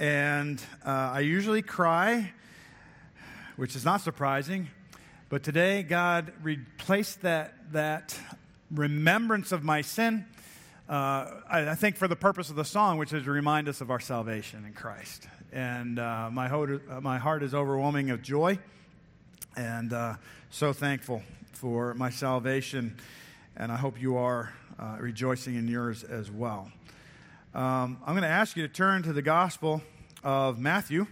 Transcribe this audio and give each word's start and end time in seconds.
and 0.00 0.58
uh, 0.82 1.10
I 1.12 1.20
usually 1.20 1.60
cry, 1.60 2.32
which 3.56 3.76
is 3.76 3.84
not 3.84 4.00
surprising. 4.00 4.70
But 5.28 5.42
today, 5.42 5.82
God 5.82 6.32
replaced 6.42 7.20
that, 7.20 7.52
that 7.72 8.18
remembrance 8.70 9.52
of 9.52 9.62
my 9.62 9.82
sin, 9.82 10.24
uh, 10.88 11.42
I, 11.46 11.68
I, 11.68 11.74
think, 11.74 11.96
for 11.96 12.08
the 12.08 12.16
purpose 12.16 12.48
of 12.48 12.56
the 12.56 12.64
song, 12.64 12.96
which 12.96 13.12
is 13.12 13.24
to 13.24 13.30
remind 13.30 13.68
us 13.68 13.82
of 13.82 13.90
our 13.90 14.00
salvation 14.00 14.64
in 14.64 14.72
Christ. 14.72 15.28
And 15.52 15.98
uh, 15.98 16.30
my, 16.32 16.48
heart, 16.48 16.82
uh, 16.90 17.02
my 17.02 17.18
heart 17.18 17.42
is 17.42 17.52
overwhelming 17.52 18.08
of 18.08 18.22
joy, 18.22 18.58
and 19.54 19.92
uh, 19.92 20.14
so 20.48 20.72
thankful 20.72 21.22
for 21.52 21.92
my 21.92 22.08
salvation. 22.08 22.96
And 23.54 23.70
I 23.70 23.76
hope 23.76 24.00
you 24.00 24.16
are 24.16 24.54
uh, 24.78 24.96
rejoicing 24.98 25.56
in 25.56 25.68
yours 25.68 26.04
as 26.04 26.30
well. 26.30 26.72
Um, 27.52 27.98
I'm 28.06 28.14
going 28.14 28.22
to 28.22 28.28
ask 28.28 28.56
you 28.56 28.66
to 28.66 28.72
turn 28.72 29.02
to 29.02 29.12
the 29.12 29.22
Gospel 29.22 29.82
of 30.22 30.58
Matthew. 30.58 31.06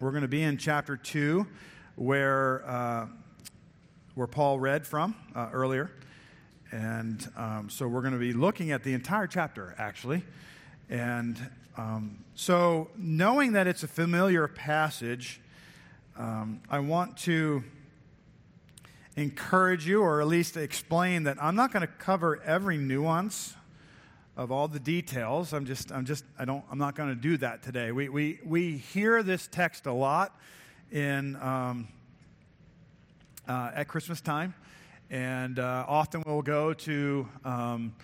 We're 0.00 0.10
going 0.10 0.22
to 0.22 0.28
be 0.28 0.42
in 0.42 0.56
chapter 0.56 0.96
2 0.96 1.46
where, 1.94 2.68
uh, 2.68 3.06
where 4.14 4.26
Paul 4.26 4.58
read 4.58 4.86
from 4.86 5.14
uh, 5.34 5.48
earlier. 5.52 5.92
And 6.72 7.28
um, 7.36 7.68
so 7.70 7.86
we're 7.86 8.00
going 8.00 8.14
to 8.14 8.18
be 8.18 8.32
looking 8.32 8.72
at 8.72 8.82
the 8.82 8.94
entire 8.94 9.26
chapter, 9.26 9.74
actually. 9.78 10.24
And 10.88 11.38
um, 11.76 12.24
so, 12.34 12.90
knowing 12.96 13.52
that 13.52 13.66
it's 13.66 13.84
a 13.84 13.88
familiar 13.88 14.48
passage, 14.48 15.40
um, 16.16 16.60
I 16.68 16.80
want 16.80 17.16
to 17.18 17.62
encourage 19.16 19.86
you, 19.86 20.02
or 20.02 20.20
at 20.20 20.26
least 20.26 20.56
explain 20.56 21.24
that 21.24 21.40
I'm 21.40 21.54
not 21.54 21.72
going 21.72 21.82
to 21.82 21.92
cover 21.92 22.42
every 22.42 22.76
nuance 22.76 23.54
of 24.40 24.50
all 24.50 24.68
the 24.68 24.80
details. 24.80 25.52
I'm 25.52 25.66
just, 25.66 25.92
I'm 25.92 26.06
just, 26.06 26.24
I 26.38 26.46
don't, 26.46 26.64
I'm 26.70 26.78
not 26.78 26.94
going 26.94 27.10
to 27.10 27.14
do 27.14 27.36
that 27.36 27.62
today. 27.62 27.92
We, 27.92 28.08
we, 28.08 28.40
we 28.42 28.78
hear 28.78 29.22
this 29.22 29.46
text 29.46 29.84
a 29.84 29.92
lot 29.92 30.34
in, 30.90 31.36
um, 31.36 31.88
uh, 33.46 33.72
at 33.74 33.86
Christmas 33.86 34.22
time. 34.22 34.54
And 35.10 35.58
uh, 35.58 35.84
often 35.86 36.22
we'll 36.24 36.40
go 36.40 36.72
to, 36.72 37.28
um, 37.44 37.94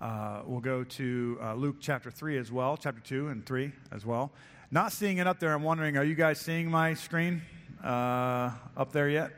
uh, 0.00 0.42
we'll 0.46 0.60
go 0.60 0.84
to 0.84 1.38
uh, 1.42 1.54
Luke 1.54 1.76
chapter 1.80 2.08
3 2.08 2.38
as 2.38 2.52
well, 2.52 2.76
chapter 2.76 3.00
2 3.00 3.26
and 3.26 3.44
3 3.44 3.72
as 3.90 4.06
well. 4.06 4.30
Not 4.70 4.92
seeing 4.92 5.18
it 5.18 5.26
up 5.26 5.40
there, 5.40 5.52
I'm 5.52 5.64
wondering, 5.64 5.96
are 5.96 6.04
you 6.04 6.14
guys 6.14 6.38
seeing 6.38 6.70
my 6.70 6.94
screen 6.94 7.42
uh, 7.82 8.52
up 8.76 8.92
there 8.92 9.08
yet? 9.08 9.32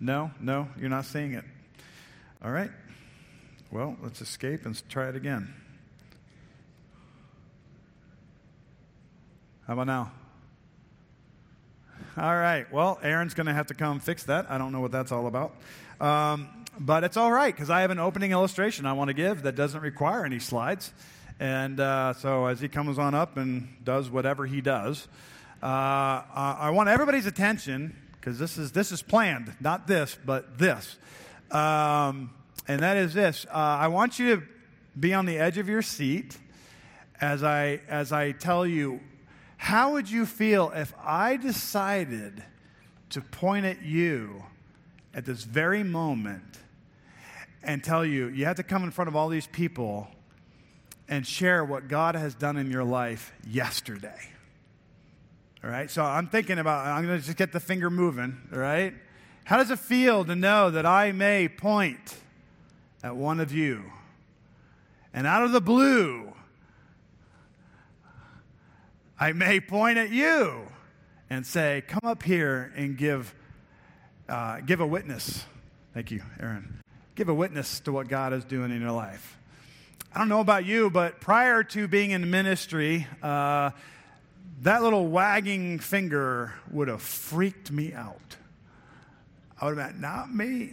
No? 0.00 0.30
No? 0.40 0.66
You're 0.80 0.88
not 0.88 1.04
seeing 1.04 1.34
it. 1.34 1.44
All 2.42 2.52
right. 2.52 2.70
Well, 3.74 3.96
let's 4.04 4.20
escape 4.20 4.66
and 4.66 4.80
try 4.88 5.08
it 5.08 5.16
again. 5.16 5.52
How 9.66 9.72
about 9.72 9.88
now? 9.88 10.12
All 12.16 12.36
right. 12.36 12.72
Well, 12.72 13.00
Aaron's 13.02 13.34
going 13.34 13.48
to 13.48 13.52
have 13.52 13.66
to 13.66 13.74
come 13.74 13.98
fix 13.98 14.22
that. 14.26 14.48
I 14.48 14.58
don't 14.58 14.70
know 14.70 14.78
what 14.78 14.92
that's 14.92 15.10
all 15.10 15.26
about. 15.26 15.56
Um, 16.00 16.50
but 16.78 17.02
it's 17.02 17.16
all 17.16 17.32
right 17.32 17.52
because 17.52 17.68
I 17.68 17.80
have 17.80 17.90
an 17.90 17.98
opening 17.98 18.30
illustration 18.30 18.86
I 18.86 18.92
want 18.92 19.08
to 19.08 19.14
give 19.14 19.42
that 19.42 19.56
doesn't 19.56 19.80
require 19.80 20.24
any 20.24 20.38
slides. 20.38 20.92
And 21.40 21.80
uh, 21.80 22.12
so 22.12 22.46
as 22.46 22.60
he 22.60 22.68
comes 22.68 22.96
on 22.96 23.12
up 23.12 23.36
and 23.36 23.66
does 23.82 24.08
whatever 24.08 24.46
he 24.46 24.60
does, 24.60 25.08
uh, 25.60 25.66
I 25.66 26.70
want 26.72 26.90
everybody's 26.90 27.26
attention 27.26 27.96
because 28.12 28.38
this 28.38 28.56
is, 28.56 28.70
this 28.70 28.92
is 28.92 29.02
planned, 29.02 29.52
not 29.60 29.88
this, 29.88 30.16
but 30.24 30.58
this. 30.58 30.96
Um, 31.50 32.30
and 32.66 32.80
that 32.80 32.96
is 32.96 33.14
this 33.14 33.46
uh, 33.50 33.52
I 33.54 33.88
want 33.88 34.18
you 34.18 34.36
to 34.36 34.42
be 34.98 35.12
on 35.12 35.26
the 35.26 35.38
edge 35.38 35.58
of 35.58 35.68
your 35.68 35.82
seat 35.82 36.38
as 37.20 37.42
I, 37.42 37.80
as 37.88 38.12
I 38.12 38.32
tell 38.32 38.66
you 38.66 39.00
how 39.56 39.92
would 39.92 40.10
you 40.10 40.26
feel 40.26 40.70
if 40.74 40.92
I 41.02 41.36
decided 41.36 42.42
to 43.10 43.20
point 43.20 43.64
at 43.64 43.82
you 43.82 44.44
at 45.14 45.24
this 45.24 45.44
very 45.44 45.82
moment 45.82 46.58
and 47.62 47.82
tell 47.82 48.04
you, 48.04 48.28
you 48.28 48.44
have 48.44 48.56
to 48.56 48.62
come 48.62 48.84
in 48.84 48.90
front 48.90 49.08
of 49.08 49.16
all 49.16 49.28
these 49.28 49.46
people 49.46 50.08
and 51.08 51.26
share 51.26 51.64
what 51.64 51.88
God 51.88 52.14
has 52.14 52.34
done 52.34 52.56
in 52.56 52.70
your 52.70 52.84
life 52.84 53.32
yesterday? 53.48 54.28
All 55.62 55.70
right, 55.70 55.90
so 55.90 56.04
I'm 56.04 56.26
thinking 56.26 56.58
about, 56.58 56.86
I'm 56.86 57.06
going 57.06 57.18
to 57.18 57.24
just 57.24 57.38
get 57.38 57.52
the 57.52 57.60
finger 57.60 57.88
moving, 57.88 58.36
all 58.52 58.58
right? 58.58 58.92
How 59.44 59.56
does 59.56 59.70
it 59.70 59.78
feel 59.78 60.24
to 60.26 60.36
know 60.36 60.70
that 60.70 60.84
I 60.84 61.12
may 61.12 61.48
point 61.48 62.16
at 63.04 63.14
one 63.14 63.38
of 63.38 63.52
you 63.52 63.84
and 65.12 65.26
out 65.26 65.44
of 65.44 65.52
the 65.52 65.60
blue, 65.60 66.32
I 69.20 69.32
may 69.32 69.60
point 69.60 69.98
at 69.98 70.10
you 70.10 70.66
and 71.28 71.46
say, 71.46 71.84
Come 71.86 72.00
up 72.02 72.22
here 72.22 72.72
and 72.74 72.96
give, 72.96 73.34
uh, 74.28 74.60
give 74.60 74.80
a 74.80 74.86
witness. 74.86 75.44
Thank 75.92 76.10
you, 76.10 76.22
Aaron. 76.40 76.80
Give 77.14 77.28
a 77.28 77.34
witness 77.34 77.78
to 77.80 77.92
what 77.92 78.08
God 78.08 78.32
is 78.32 78.44
doing 78.44 78.72
in 78.72 78.80
your 78.80 78.90
life. 78.90 79.38
I 80.12 80.18
don't 80.18 80.30
know 80.30 80.40
about 80.40 80.64
you, 80.64 80.88
but 80.88 81.20
prior 81.20 81.62
to 81.62 81.86
being 81.86 82.10
in 82.10 82.30
ministry, 82.30 83.06
uh, 83.22 83.70
that 84.62 84.82
little 84.82 85.08
wagging 85.08 85.78
finger 85.78 86.54
would 86.70 86.88
have 86.88 87.02
freaked 87.02 87.70
me 87.70 87.92
out. 87.92 88.36
I 89.60 89.66
would 89.66 89.76
have 89.76 89.92
been, 89.92 90.00
not 90.00 90.34
me. 90.34 90.72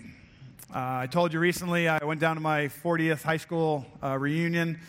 Uh, 0.73 1.03
I 1.03 1.07
told 1.07 1.33
you 1.33 1.39
recently 1.39 1.89
I 1.89 2.01
went 2.05 2.21
down 2.21 2.37
to 2.37 2.41
my 2.41 2.67
40th 2.67 3.23
high 3.23 3.35
school 3.35 3.85
uh, 4.01 4.17
reunion 4.17 4.79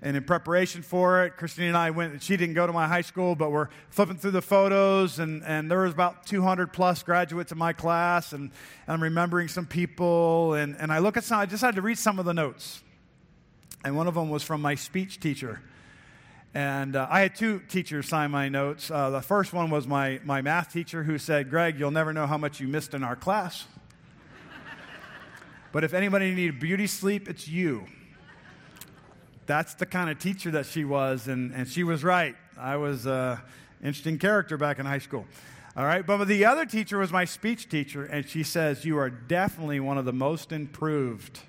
and 0.00 0.16
in 0.16 0.24
preparation 0.24 0.80
for 0.80 1.24
it, 1.24 1.36
Christine 1.36 1.68
and 1.68 1.76
I 1.76 1.90
went, 1.90 2.22
she 2.22 2.38
didn't 2.38 2.54
go 2.54 2.66
to 2.66 2.72
my 2.72 2.86
high 2.86 3.02
school, 3.02 3.34
but 3.34 3.50
we're 3.50 3.68
flipping 3.90 4.16
through 4.16 4.30
the 4.30 4.40
photos, 4.40 5.18
and, 5.18 5.42
and 5.44 5.70
there 5.70 5.80
was 5.80 5.92
about 5.92 6.24
200 6.26 6.72
plus 6.72 7.02
graduates 7.02 7.52
in 7.52 7.58
my 7.58 7.74
class, 7.74 8.32
and, 8.32 8.44
and 8.44 8.50
I'm 8.86 9.02
remembering 9.02 9.48
some 9.48 9.66
people, 9.66 10.54
and, 10.54 10.74
and 10.78 10.90
I 10.90 11.00
look 11.00 11.16
at 11.18 11.24
some, 11.24 11.40
I 11.40 11.46
decided 11.46 11.76
to 11.76 11.82
read 11.82 11.98
some 11.98 12.18
of 12.18 12.24
the 12.24 12.34
notes. 12.34 12.82
And 13.84 13.94
one 13.96 14.06
of 14.06 14.14
them 14.14 14.30
was 14.30 14.42
from 14.42 14.62
my 14.62 14.74
speech 14.74 15.20
teacher. 15.20 15.60
And 16.54 16.96
uh, 16.96 17.08
I 17.10 17.20
had 17.20 17.34
two 17.34 17.60
teachers 17.68 18.08
sign 18.08 18.30
my 18.30 18.48
notes. 18.48 18.90
Uh, 18.90 19.10
the 19.10 19.20
first 19.20 19.52
one 19.52 19.70
was 19.70 19.86
my, 19.86 20.20
my 20.24 20.40
math 20.40 20.72
teacher 20.72 21.02
who 21.02 21.18
said, 21.18 21.50
Greg, 21.50 21.78
you'll 21.78 21.90
never 21.90 22.12
know 22.12 22.26
how 22.26 22.38
much 22.38 22.58
you 22.60 22.68
missed 22.68 22.94
in 22.94 23.02
our 23.04 23.16
class. 23.16 23.66
But 25.76 25.84
if 25.84 25.92
anybody 25.92 26.34
needed 26.34 26.58
beauty 26.58 26.86
sleep, 26.86 27.28
it's 27.28 27.46
you 27.46 27.84
that's 29.44 29.74
the 29.74 29.84
kind 29.84 30.08
of 30.08 30.18
teacher 30.18 30.50
that 30.52 30.64
she 30.64 30.86
was, 30.86 31.28
and, 31.28 31.52
and 31.52 31.68
she 31.68 31.84
was 31.84 32.02
right. 32.02 32.34
I 32.58 32.76
was 32.76 33.04
an 33.04 33.40
interesting 33.84 34.18
character 34.18 34.56
back 34.56 34.78
in 34.78 34.86
high 34.86 35.00
school. 35.00 35.26
All 35.76 35.84
right, 35.84 36.06
but 36.06 36.24
the 36.24 36.46
other 36.46 36.64
teacher 36.64 36.96
was 36.96 37.12
my 37.12 37.26
speech 37.26 37.68
teacher, 37.68 38.06
and 38.06 38.26
she 38.26 38.42
says, 38.42 38.86
You 38.86 38.96
are 38.96 39.10
definitely 39.10 39.78
one 39.80 39.98
of 39.98 40.06
the 40.06 40.14
most 40.14 40.50
improved 40.50 41.40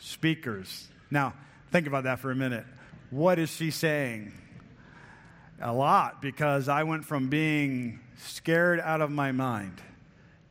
speakers. 0.00 0.88
Now, 1.08 1.34
think 1.70 1.86
about 1.86 2.02
that 2.02 2.18
for 2.18 2.32
a 2.32 2.34
minute. 2.34 2.64
What 3.10 3.38
is 3.38 3.50
she 3.50 3.70
saying? 3.70 4.32
A 5.60 5.72
lot, 5.72 6.20
because 6.20 6.68
I 6.68 6.82
went 6.82 7.04
from 7.04 7.28
being 7.28 8.00
scared 8.16 8.80
out 8.80 9.00
of 9.00 9.12
my 9.12 9.30
mind 9.30 9.80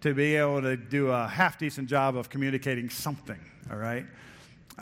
to 0.02 0.14
be 0.14 0.36
able 0.36 0.62
to 0.62 0.78
do 0.78 1.10
a 1.10 1.28
half 1.28 1.58
decent 1.58 1.90
job 1.90 2.16
of 2.16 2.30
communicating 2.30 2.90
something, 2.90 3.40
all 3.72 3.78
right? 3.78 4.06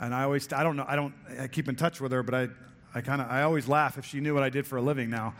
and 0.00 0.14
I 0.14 0.24
always, 0.24 0.52
I 0.52 0.62
don't 0.62 0.76
know, 0.76 0.84
I 0.86 0.96
don't, 0.96 1.14
I 1.38 1.48
keep 1.48 1.68
in 1.68 1.76
touch 1.76 2.00
with 2.00 2.12
her, 2.12 2.22
but 2.22 2.34
I, 2.34 2.48
I 2.94 3.00
kind 3.00 3.20
of, 3.20 3.30
I 3.30 3.42
always 3.42 3.68
laugh 3.68 3.98
if 3.98 4.04
she 4.04 4.20
knew 4.20 4.34
what 4.34 4.42
I 4.42 4.50
did 4.50 4.66
for 4.66 4.76
a 4.76 4.82
living 4.82 5.10
now. 5.10 5.34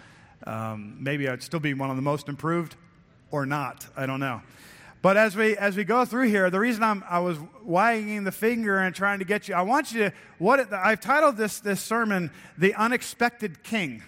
Um, 0.47 0.97
maybe 1.01 1.29
I'd 1.29 1.43
still 1.43 1.61
be 1.61 1.75
one 1.75 1.91
of 1.91 1.97
the 1.97 2.03
most 2.03 2.29
improved 2.29 2.77
or 3.31 3.47
not. 3.47 3.87
I 3.97 4.07
don't 4.07 4.21
know. 4.21 4.43
But 5.01 5.17
as 5.17 5.37
we 5.37 5.57
as 5.57 5.77
we 5.77 5.85
go 5.85 6.05
through 6.05 6.29
here, 6.29 6.51
the 6.51 6.59
reason 6.59 6.83
I'm 6.83 7.05
I 7.09 7.21
was 7.21 7.39
wagging 7.63 8.25
the 8.25 8.33
finger 8.33 8.79
and 8.79 8.93
trying 8.93 9.21
to 9.21 9.25
get 9.25 9.47
you, 9.47 9.55
I 9.55 9.63
want 9.63 9.93
you 9.93 10.01
to 10.01 10.13
what 10.39 10.73
I've 10.73 11.01
titled 11.01 11.37
this 11.37 11.61
this 11.61 11.81
sermon 11.81 12.33
"The 12.57 12.75
Unexpected 12.75 13.63
King." 13.63 14.03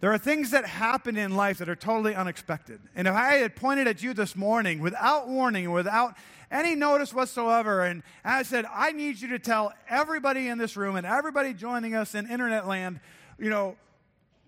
There 0.00 0.12
are 0.12 0.18
things 0.18 0.52
that 0.52 0.64
happen 0.64 1.16
in 1.16 1.34
life 1.34 1.58
that 1.58 1.68
are 1.68 1.76
totally 1.76 2.14
unexpected. 2.14 2.80
And 2.94 3.08
if 3.08 3.14
I 3.14 3.34
had 3.34 3.56
pointed 3.56 3.88
at 3.88 4.02
you 4.02 4.14
this 4.14 4.36
morning 4.36 4.80
without 4.80 5.28
warning, 5.28 5.72
without 5.72 6.14
any 6.50 6.74
notice 6.74 7.12
whatsoever. 7.12 7.82
And 7.82 8.02
I 8.24 8.42
said, 8.42 8.64
I 8.72 8.92
need 8.92 9.20
you 9.20 9.28
to 9.28 9.38
tell 9.38 9.72
everybody 9.88 10.48
in 10.48 10.58
this 10.58 10.76
room 10.76 10.96
and 10.96 11.06
everybody 11.06 11.52
joining 11.52 11.94
us 11.94 12.14
in 12.14 12.30
internet 12.30 12.66
land, 12.66 13.00
you 13.38 13.50
know, 13.50 13.76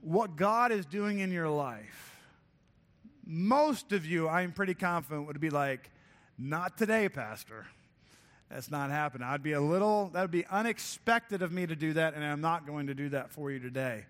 what 0.02 0.36
God 0.36 0.72
is 0.72 0.86
doing 0.86 1.18
in 1.18 1.30
your 1.30 1.48
life. 1.48 2.16
Most 3.26 3.92
of 3.92 4.06
you, 4.06 4.28
I'm 4.28 4.52
pretty 4.52 4.74
confident, 4.74 5.26
would 5.26 5.40
be 5.40 5.50
like, 5.50 5.90
not 6.38 6.78
today, 6.78 7.08
Pastor. 7.08 7.66
That's 8.50 8.70
not 8.70 8.90
happening. 8.90 9.28
I'd 9.28 9.42
be 9.42 9.52
a 9.52 9.60
little, 9.60 10.08
that 10.14 10.22
would 10.22 10.30
be 10.30 10.46
unexpected 10.46 11.42
of 11.42 11.52
me 11.52 11.66
to 11.66 11.76
do 11.76 11.92
that, 11.92 12.14
and 12.14 12.24
I'm 12.24 12.40
not 12.40 12.66
going 12.66 12.88
to 12.88 12.94
do 12.94 13.10
that 13.10 13.30
for 13.30 13.50
you 13.50 13.60
today. 13.60 14.06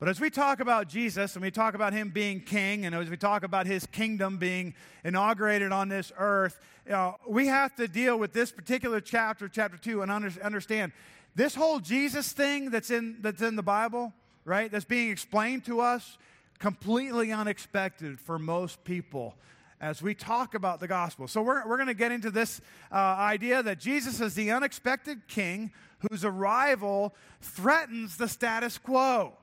But 0.00 0.08
as 0.08 0.18
we 0.18 0.30
talk 0.30 0.60
about 0.60 0.88
Jesus 0.88 1.34
and 1.34 1.42
we 1.42 1.50
talk 1.50 1.74
about 1.74 1.92
him 1.92 2.08
being 2.08 2.40
king, 2.40 2.86
and 2.86 2.94
as 2.94 3.10
we 3.10 3.18
talk 3.18 3.44
about 3.44 3.66
his 3.66 3.84
kingdom 3.84 4.38
being 4.38 4.72
inaugurated 5.04 5.72
on 5.72 5.90
this 5.90 6.10
earth, 6.16 6.58
you 6.86 6.92
know, 6.92 7.16
we 7.28 7.48
have 7.48 7.74
to 7.76 7.86
deal 7.86 8.18
with 8.18 8.32
this 8.32 8.50
particular 8.50 9.02
chapter, 9.02 9.46
chapter 9.46 9.76
2, 9.76 10.00
and 10.00 10.10
under, 10.10 10.32
understand 10.42 10.92
this 11.34 11.54
whole 11.54 11.80
Jesus 11.80 12.32
thing 12.32 12.70
that's 12.70 12.90
in, 12.90 13.18
that's 13.20 13.42
in 13.42 13.56
the 13.56 13.62
Bible, 13.62 14.14
right, 14.46 14.72
that's 14.72 14.86
being 14.86 15.10
explained 15.10 15.66
to 15.66 15.80
us, 15.80 16.16
completely 16.58 17.30
unexpected 17.30 18.18
for 18.18 18.38
most 18.38 18.82
people 18.84 19.34
as 19.82 20.00
we 20.00 20.14
talk 20.14 20.54
about 20.54 20.80
the 20.80 20.88
gospel. 20.88 21.28
So, 21.28 21.42
we're, 21.42 21.66
we're 21.68 21.76
going 21.76 21.88
to 21.88 21.94
get 21.94 22.10
into 22.10 22.30
this 22.30 22.62
uh, 22.90 22.94
idea 22.94 23.62
that 23.62 23.78
Jesus 23.78 24.18
is 24.22 24.32
the 24.32 24.50
unexpected 24.50 25.28
king 25.28 25.72
whose 26.10 26.24
arrival 26.24 27.14
threatens 27.42 28.16
the 28.16 28.28
status 28.28 28.78
quo. 28.78 29.34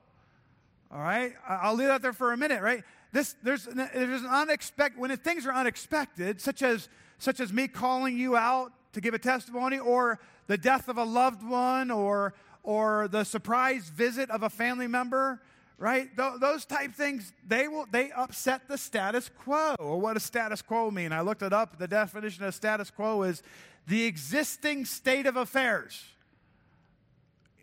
All 0.92 1.00
right? 1.00 1.34
I'll 1.48 1.76
leave 1.76 1.88
that 1.88 2.02
there 2.02 2.14
for 2.14 2.34
a 2.34 2.38
minute, 2.38 2.62
right? 2.62 2.84
This, 3.12 3.36
there's, 3.44 3.66
there's 3.66 4.22
an 4.22 4.30
unexpected, 4.30 5.00
when 5.00 5.16
things 5.18 5.46
are 5.46 5.54
unexpected, 5.54 6.42
such 6.42 6.62
as, 6.62 6.90
such 7.18 7.40
as 7.40 7.52
me 7.52 7.68
calling 7.68 8.18
you 8.18 8.36
out 8.36 8.72
to 8.94 9.02
give 9.02 9.14
a 9.14 9.20
testimony, 9.20 9.80
or 9.80 10.20
the 10.48 10.58
death 10.58 10.88
of 10.88 10.98
a 10.98 11.04
loved 11.04 11.44
one, 11.44 11.92
or, 11.92 12.34
or 12.64 13.08
the 13.08 13.24
surprise 13.24 13.90
visit 13.90 14.30
of 14.30 14.44
a 14.44 14.50
family 14.50 14.88
member, 14.88 15.42
right? 15.78 16.16
Th- 16.18 16.34
those 16.40 16.66
type 16.66 16.94
things, 16.94 17.34
they 17.46 17.68
will 17.68 17.86
they 17.92 18.12
upset 18.12 18.68
the 18.68 18.78
status 18.78 19.30
quo. 19.30 19.76
Or 19.80 20.00
what 20.00 20.14
does 20.14 20.24
status 20.24 20.62
quo 20.62 20.90
mean? 20.90 21.12
I 21.12 21.22
looked 21.22 21.44
it 21.44 21.54
up. 21.54 21.78
The 21.78 21.88
definition 21.88 22.44
of 22.44 22.56
status 22.56 22.90
quo 22.90 23.24
is 23.24 23.44
the 23.88 24.06
existing 24.06 24.86
state 24.86 25.26
of 25.26 25.38
affairs, 25.38 26.04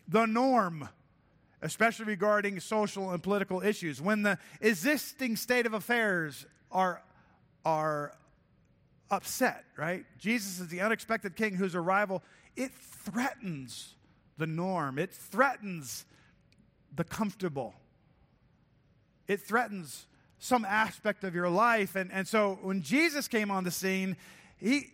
the 0.07 0.25
norm, 0.25 0.89
especially 1.65 2.05
regarding 2.05 2.59
social 2.59 3.11
and 3.11 3.21
political 3.21 3.61
issues. 3.61 4.01
When 4.01 4.23
the 4.23 4.37
existing 4.61 5.35
state 5.35 5.65
of 5.65 5.73
affairs 5.73 6.45
are 6.71 7.01
are 7.65 8.13
upset, 9.11 9.65
right? 9.77 10.05
Jesus 10.17 10.59
is 10.59 10.67
the 10.67 10.81
unexpected 10.81 11.35
king 11.35 11.55
whose 11.55 11.75
arrival 11.75 12.23
it 12.55 12.71
threatens 12.73 13.95
the 14.37 14.47
norm. 14.47 14.97
It 14.97 15.11
threatens 15.13 16.05
the 16.95 17.03
comfortable 17.03 17.75
it 19.27 19.41
threatens 19.41 20.07
some 20.39 20.65
aspect 20.65 21.23
of 21.23 21.33
your 21.33 21.49
life. 21.49 21.95
And, 21.95 22.11
and 22.11 22.27
so 22.27 22.59
when 22.61 22.81
Jesus 22.81 23.27
came 23.27 23.49
on 23.49 23.63
the 23.63 23.71
scene, 23.71 24.15
he 24.57 24.87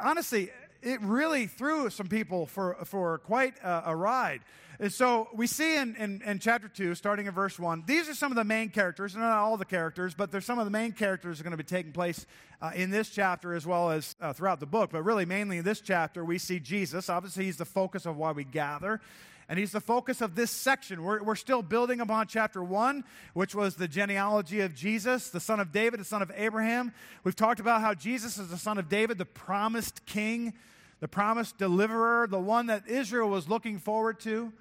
honestly, 0.00 0.50
it 0.82 1.00
really 1.02 1.46
threw 1.46 1.90
some 1.90 2.06
people 2.06 2.46
for, 2.46 2.76
for 2.84 3.18
quite 3.18 3.54
a, 3.62 3.82
a 3.86 3.96
ride. 3.96 4.40
And 4.80 4.90
so 4.90 5.28
we 5.34 5.46
see 5.46 5.76
in, 5.76 5.94
in, 5.96 6.22
in, 6.24 6.38
chapter 6.38 6.66
2, 6.66 6.94
starting 6.94 7.26
in 7.26 7.34
verse 7.34 7.58
1, 7.58 7.84
these 7.86 8.08
are 8.08 8.14
some 8.14 8.32
of 8.32 8.36
the 8.36 8.44
main 8.44 8.70
characters, 8.70 9.14
not 9.14 9.30
all 9.30 9.58
the 9.58 9.66
characters, 9.66 10.14
but 10.14 10.30
there's 10.32 10.46
some 10.46 10.58
of 10.58 10.64
the 10.64 10.70
main 10.70 10.92
characters 10.92 11.36
that 11.36 11.42
are 11.42 11.50
going 11.50 11.58
to 11.58 11.62
be 11.62 11.68
taking 11.68 11.92
place 11.92 12.24
uh, 12.62 12.70
in 12.74 12.88
this 12.88 13.10
chapter 13.10 13.52
as 13.52 13.66
well 13.66 13.90
as 13.90 14.16
uh, 14.22 14.32
throughout 14.32 14.58
the 14.58 14.64
book. 14.64 14.88
But 14.90 15.02
really, 15.02 15.26
mainly 15.26 15.58
in 15.58 15.64
this 15.64 15.82
chapter, 15.82 16.24
we 16.24 16.38
see 16.38 16.60
Jesus. 16.60 17.10
Obviously, 17.10 17.44
he's 17.44 17.58
the 17.58 17.66
focus 17.66 18.06
of 18.06 18.16
why 18.16 18.32
we 18.32 18.42
gather 18.42 19.02
and 19.50 19.58
he's 19.58 19.72
the 19.72 19.80
focus 19.80 20.20
of 20.20 20.36
this 20.36 20.52
section. 20.52 21.02
We're, 21.02 21.24
we're 21.24 21.34
still 21.34 21.60
building 21.60 22.00
upon 22.00 22.28
chapter 22.28 22.62
one, 22.62 23.02
which 23.34 23.52
was 23.52 23.74
the 23.74 23.88
genealogy 23.88 24.60
of 24.60 24.76
Jesus, 24.76 25.28
the 25.28 25.40
son 25.40 25.58
of 25.58 25.72
David, 25.72 25.98
the 25.98 26.04
son 26.04 26.22
of 26.22 26.30
Abraham. 26.36 26.92
We've 27.24 27.34
talked 27.34 27.58
about 27.58 27.80
how 27.80 27.92
Jesus 27.92 28.38
is 28.38 28.48
the 28.48 28.56
son 28.56 28.78
of 28.78 28.88
David, 28.88 29.18
the 29.18 29.24
promised 29.24 30.06
king, 30.06 30.54
the 31.00 31.08
promised 31.08 31.58
deliverer, 31.58 32.28
the 32.28 32.38
one 32.38 32.66
that 32.66 32.88
Israel 32.88 33.28
was 33.28 33.48
looking 33.48 33.78
forward 33.78 34.20
to. 34.20 34.52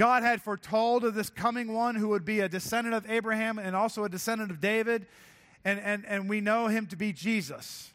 God 0.00 0.22
had 0.22 0.40
foretold 0.40 1.04
of 1.04 1.12
this 1.12 1.28
coming 1.28 1.74
one 1.74 1.94
who 1.94 2.08
would 2.08 2.24
be 2.24 2.40
a 2.40 2.48
descendant 2.48 2.94
of 2.94 3.10
Abraham 3.10 3.58
and 3.58 3.76
also 3.76 4.02
a 4.04 4.08
descendant 4.08 4.50
of 4.50 4.58
David. 4.58 5.06
And, 5.62 5.78
and, 5.78 6.06
and 6.06 6.26
we 6.26 6.40
know 6.40 6.68
him 6.68 6.86
to 6.86 6.96
be 6.96 7.12
Jesus. 7.12 7.92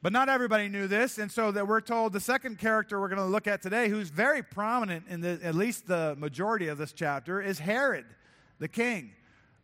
But 0.00 0.14
not 0.14 0.30
everybody 0.30 0.68
knew 0.68 0.86
this, 0.86 1.18
and 1.18 1.30
so 1.30 1.50
that 1.50 1.68
we're 1.68 1.82
told 1.82 2.14
the 2.14 2.20
second 2.20 2.58
character 2.58 2.98
we're 2.98 3.10
going 3.10 3.18
to 3.18 3.26
look 3.26 3.46
at 3.46 3.60
today, 3.60 3.90
who's 3.90 4.08
very 4.08 4.42
prominent 4.42 5.04
in 5.10 5.20
the, 5.20 5.38
at 5.42 5.54
least 5.54 5.86
the 5.86 6.16
majority 6.18 6.68
of 6.68 6.78
this 6.78 6.94
chapter, 6.94 7.42
is 7.42 7.58
Herod, 7.58 8.06
the 8.58 8.68
king. 8.68 9.12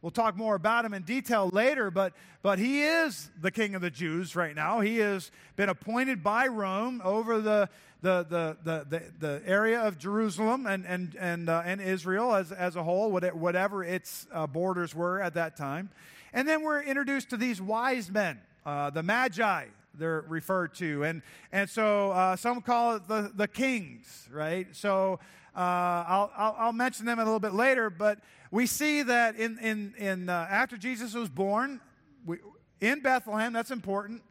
We'll 0.02 0.10
talk 0.10 0.36
more 0.36 0.54
about 0.54 0.84
him 0.84 0.94
in 0.94 1.02
detail 1.02 1.48
later, 1.52 1.90
but, 1.90 2.12
but 2.42 2.58
he 2.58 2.82
is 2.82 3.30
the 3.40 3.50
king 3.50 3.74
of 3.74 3.82
the 3.82 3.90
Jews 3.90 4.36
right 4.36 4.54
now. 4.54 4.80
He 4.80 4.98
has 4.98 5.30
been 5.56 5.68
appointed 5.68 6.22
by 6.22 6.46
Rome 6.46 7.00
over 7.04 7.40
the, 7.40 7.68
the, 8.02 8.26
the, 8.28 8.56
the, 8.62 8.86
the, 8.88 9.02
the 9.18 9.42
area 9.46 9.80
of 9.80 9.98
Jerusalem 9.98 10.66
and, 10.66 10.84
and, 10.86 11.16
and, 11.18 11.48
uh, 11.48 11.62
and 11.64 11.80
Israel 11.80 12.34
as, 12.34 12.52
as 12.52 12.76
a 12.76 12.82
whole, 12.82 13.10
whatever 13.10 13.82
its 13.82 14.26
uh, 14.32 14.46
borders 14.46 14.94
were 14.94 15.20
at 15.20 15.34
that 15.34 15.56
time. 15.56 15.90
And 16.32 16.46
then 16.46 16.62
we're 16.62 16.82
introduced 16.82 17.30
to 17.30 17.36
these 17.36 17.60
wise 17.60 18.10
men, 18.10 18.38
uh, 18.64 18.90
the 18.90 19.02
Magi, 19.02 19.64
they're 19.98 20.24
referred 20.28 20.74
to. 20.74 21.04
And, 21.04 21.22
and 21.52 21.68
so 21.68 22.10
uh, 22.10 22.36
some 22.36 22.60
call 22.60 22.96
it 22.96 23.08
the, 23.08 23.32
the 23.34 23.48
kings, 23.48 24.28
right? 24.30 24.66
So 24.72 25.18
uh, 25.56 26.04
I'll, 26.06 26.30
I'll, 26.36 26.56
I'll, 26.58 26.72
mention 26.72 27.06
them 27.06 27.18
a 27.18 27.24
little 27.24 27.40
bit 27.40 27.54
later, 27.54 27.88
but 27.88 28.18
we 28.50 28.66
see 28.66 29.02
that 29.02 29.36
in, 29.36 29.58
in, 29.58 29.94
in, 29.96 30.28
uh, 30.28 30.46
after 30.50 30.76
Jesus 30.76 31.14
was 31.14 31.30
born, 31.30 31.80
we, 32.26 32.36
in 32.82 33.00
Bethlehem, 33.00 33.54
that's 33.54 33.70
important. 33.70 34.22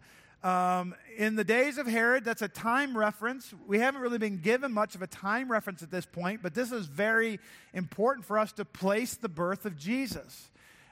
Um, 0.43 0.93
in 1.17 1.35
the 1.35 1.43
days 1.43 1.79
of 1.79 1.87
Herod, 1.87 2.23
that's 2.23 2.43
a 2.43 2.47
time 2.47 2.95
reference. 2.95 3.51
We 3.65 3.79
haven't 3.79 4.01
really 4.01 4.19
been 4.19 4.37
given 4.37 4.71
much 4.71 4.93
of 4.93 5.01
a 5.01 5.07
time 5.07 5.51
reference 5.51 5.81
at 5.81 5.89
this 5.89 6.05
point, 6.05 6.43
but 6.43 6.53
this 6.53 6.71
is 6.71 6.85
very 6.85 7.39
important 7.73 8.23
for 8.27 8.37
us 8.37 8.51
to 8.53 8.65
place 8.65 9.15
the 9.15 9.29
birth 9.29 9.65
of 9.65 9.75
Jesus. 9.75 10.51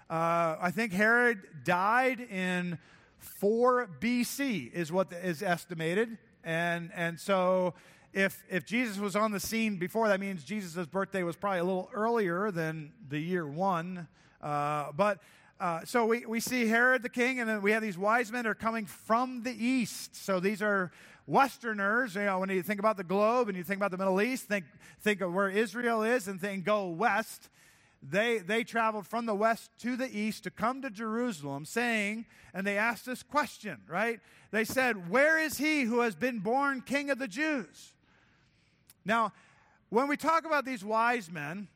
Uh, 0.09 0.57
I 0.59 0.71
think 0.71 0.93
Herod 0.93 1.43
died 1.63 2.19
in 2.19 2.79
4 3.19 3.87
BC 3.99 4.73
is 4.73 4.91
what 4.91 5.13
is 5.13 5.43
estimated. 5.43 6.17
And, 6.43 6.91
and 6.95 7.19
so 7.19 7.75
if, 8.13 8.43
if 8.49 8.65
Jesus 8.65 8.97
was 8.99 9.15
on 9.15 9.31
the 9.31 9.39
scene 9.39 9.77
before, 9.77 10.07
that 10.07 10.19
means 10.19 10.43
Jesus' 10.43 10.85
birthday 10.85 11.23
was 11.23 11.35
probably 11.35 11.59
a 11.59 11.63
little 11.63 11.89
earlier 11.93 12.51
than 12.51 12.91
the 13.09 13.19
year 13.19 13.47
one. 13.47 14.07
Uh, 14.41 14.91
but 14.95 15.19
uh, 15.59 15.83
so 15.85 16.05
we, 16.05 16.25
we 16.25 16.39
see 16.39 16.67
Herod 16.67 17.03
the 17.03 17.09
king, 17.09 17.39
and 17.39 17.49
then 17.49 17.61
we 17.61 17.71
have 17.71 17.81
these 17.81 17.97
wise 17.97 18.31
men 18.31 18.45
are 18.45 18.55
coming 18.55 18.85
from 18.85 19.43
the 19.43 19.51
east. 19.51 20.15
So 20.15 20.39
these 20.39 20.61
are 20.61 20.91
Westerners. 21.25 22.15
You 22.15 22.25
know, 22.25 22.39
when 22.39 22.49
you 22.49 22.61
think 22.61 22.79
about 22.79 22.97
the 22.97 23.03
globe 23.03 23.49
and 23.49 23.57
you 23.57 23.63
think 23.63 23.77
about 23.77 23.91
the 23.91 23.97
Middle 23.97 24.21
East, 24.21 24.45
think, 24.45 24.65
think 25.01 25.21
of 25.21 25.33
where 25.33 25.49
Israel 25.49 26.03
is 26.03 26.27
and 26.27 26.39
think 26.39 26.65
go 26.65 26.87
west 26.87 27.49
they, 28.09 28.39
they 28.39 28.63
traveled 28.63 29.07
from 29.07 29.25
the 29.25 29.35
west 29.35 29.71
to 29.79 29.95
the 29.95 30.09
east 30.15 30.43
to 30.43 30.51
come 30.51 30.81
to 30.81 30.89
Jerusalem, 30.89 31.65
saying, 31.65 32.25
and 32.53 32.67
they 32.67 32.77
asked 32.77 33.05
this 33.05 33.23
question, 33.23 33.77
right? 33.87 34.19
They 34.51 34.65
said, 34.65 35.09
Where 35.09 35.39
is 35.39 35.57
he 35.57 35.83
who 35.83 36.01
has 36.01 36.15
been 36.15 36.39
born 36.39 36.81
king 36.81 37.09
of 37.09 37.19
the 37.19 37.27
Jews? 37.27 37.92
Now, 39.05 39.33
when 39.89 40.07
we 40.07 40.17
talk 40.17 40.45
about 40.45 40.65
these 40.65 40.83
wise 40.83 41.31
men, 41.31 41.67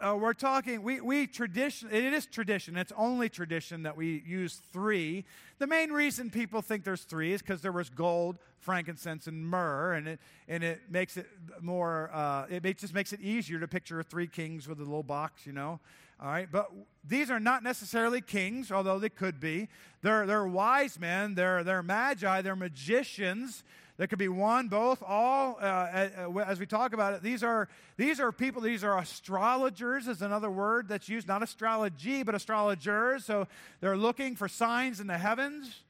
uh, 0.00 0.16
we're 0.16 0.34
talking, 0.34 0.82
we, 0.82 1.00
we 1.00 1.26
tradition, 1.26 1.88
it 1.90 2.12
is 2.12 2.26
tradition, 2.26 2.76
it's 2.76 2.92
only 2.96 3.28
tradition 3.28 3.84
that 3.84 3.96
we 3.96 4.22
use 4.26 4.60
three. 4.72 5.24
The 5.58 5.66
main 5.66 5.90
reason 5.90 6.30
people 6.30 6.60
think 6.62 6.84
there's 6.84 7.02
three 7.02 7.32
is 7.32 7.40
because 7.40 7.62
there 7.62 7.72
was 7.72 7.88
gold, 7.88 8.36
frankincense, 8.58 9.26
and 9.26 9.46
myrrh, 9.46 9.94
and 9.94 10.08
it, 10.08 10.20
and 10.48 10.62
it 10.62 10.82
makes 10.90 11.16
it 11.16 11.26
more, 11.60 12.10
uh, 12.12 12.46
it 12.50 12.76
just 12.78 12.92
makes 12.92 13.12
it 13.12 13.20
easier 13.20 13.60
to 13.60 13.68
picture 13.68 14.02
three 14.02 14.26
kings 14.26 14.68
with 14.68 14.78
a 14.78 14.84
little 14.84 15.02
box, 15.02 15.46
you 15.46 15.52
know. 15.52 15.80
All 16.20 16.28
right, 16.28 16.48
but 16.50 16.70
these 17.06 17.30
are 17.30 17.40
not 17.40 17.62
necessarily 17.62 18.20
kings, 18.20 18.70
although 18.70 18.98
they 18.98 19.08
could 19.08 19.40
be. 19.40 19.68
They're, 20.02 20.26
they're 20.26 20.46
wise 20.46 20.98
men, 20.98 21.34
they're, 21.34 21.64
they're 21.64 21.82
magi, 21.82 22.42
they're 22.42 22.56
magicians 22.56 23.64
there 23.96 24.08
could 24.08 24.18
be 24.18 24.28
one, 24.28 24.66
both, 24.66 25.02
all. 25.06 25.56
Uh, 25.60 26.08
as 26.44 26.58
we 26.58 26.66
talk 26.66 26.92
about 26.92 27.14
it, 27.14 27.22
these 27.22 27.44
are 27.44 27.68
these 27.96 28.18
are 28.18 28.32
people. 28.32 28.60
These 28.60 28.82
are 28.82 28.98
astrologers, 28.98 30.08
is 30.08 30.20
another 30.20 30.50
word 30.50 30.88
that's 30.88 31.08
used. 31.08 31.28
Not 31.28 31.44
astrology, 31.44 32.24
but 32.24 32.34
astrologers. 32.34 33.24
So 33.24 33.46
they're 33.80 33.96
looking 33.96 34.34
for 34.34 34.48
signs 34.48 34.98
in 34.98 35.06
the 35.06 35.18
heavens. 35.18 35.82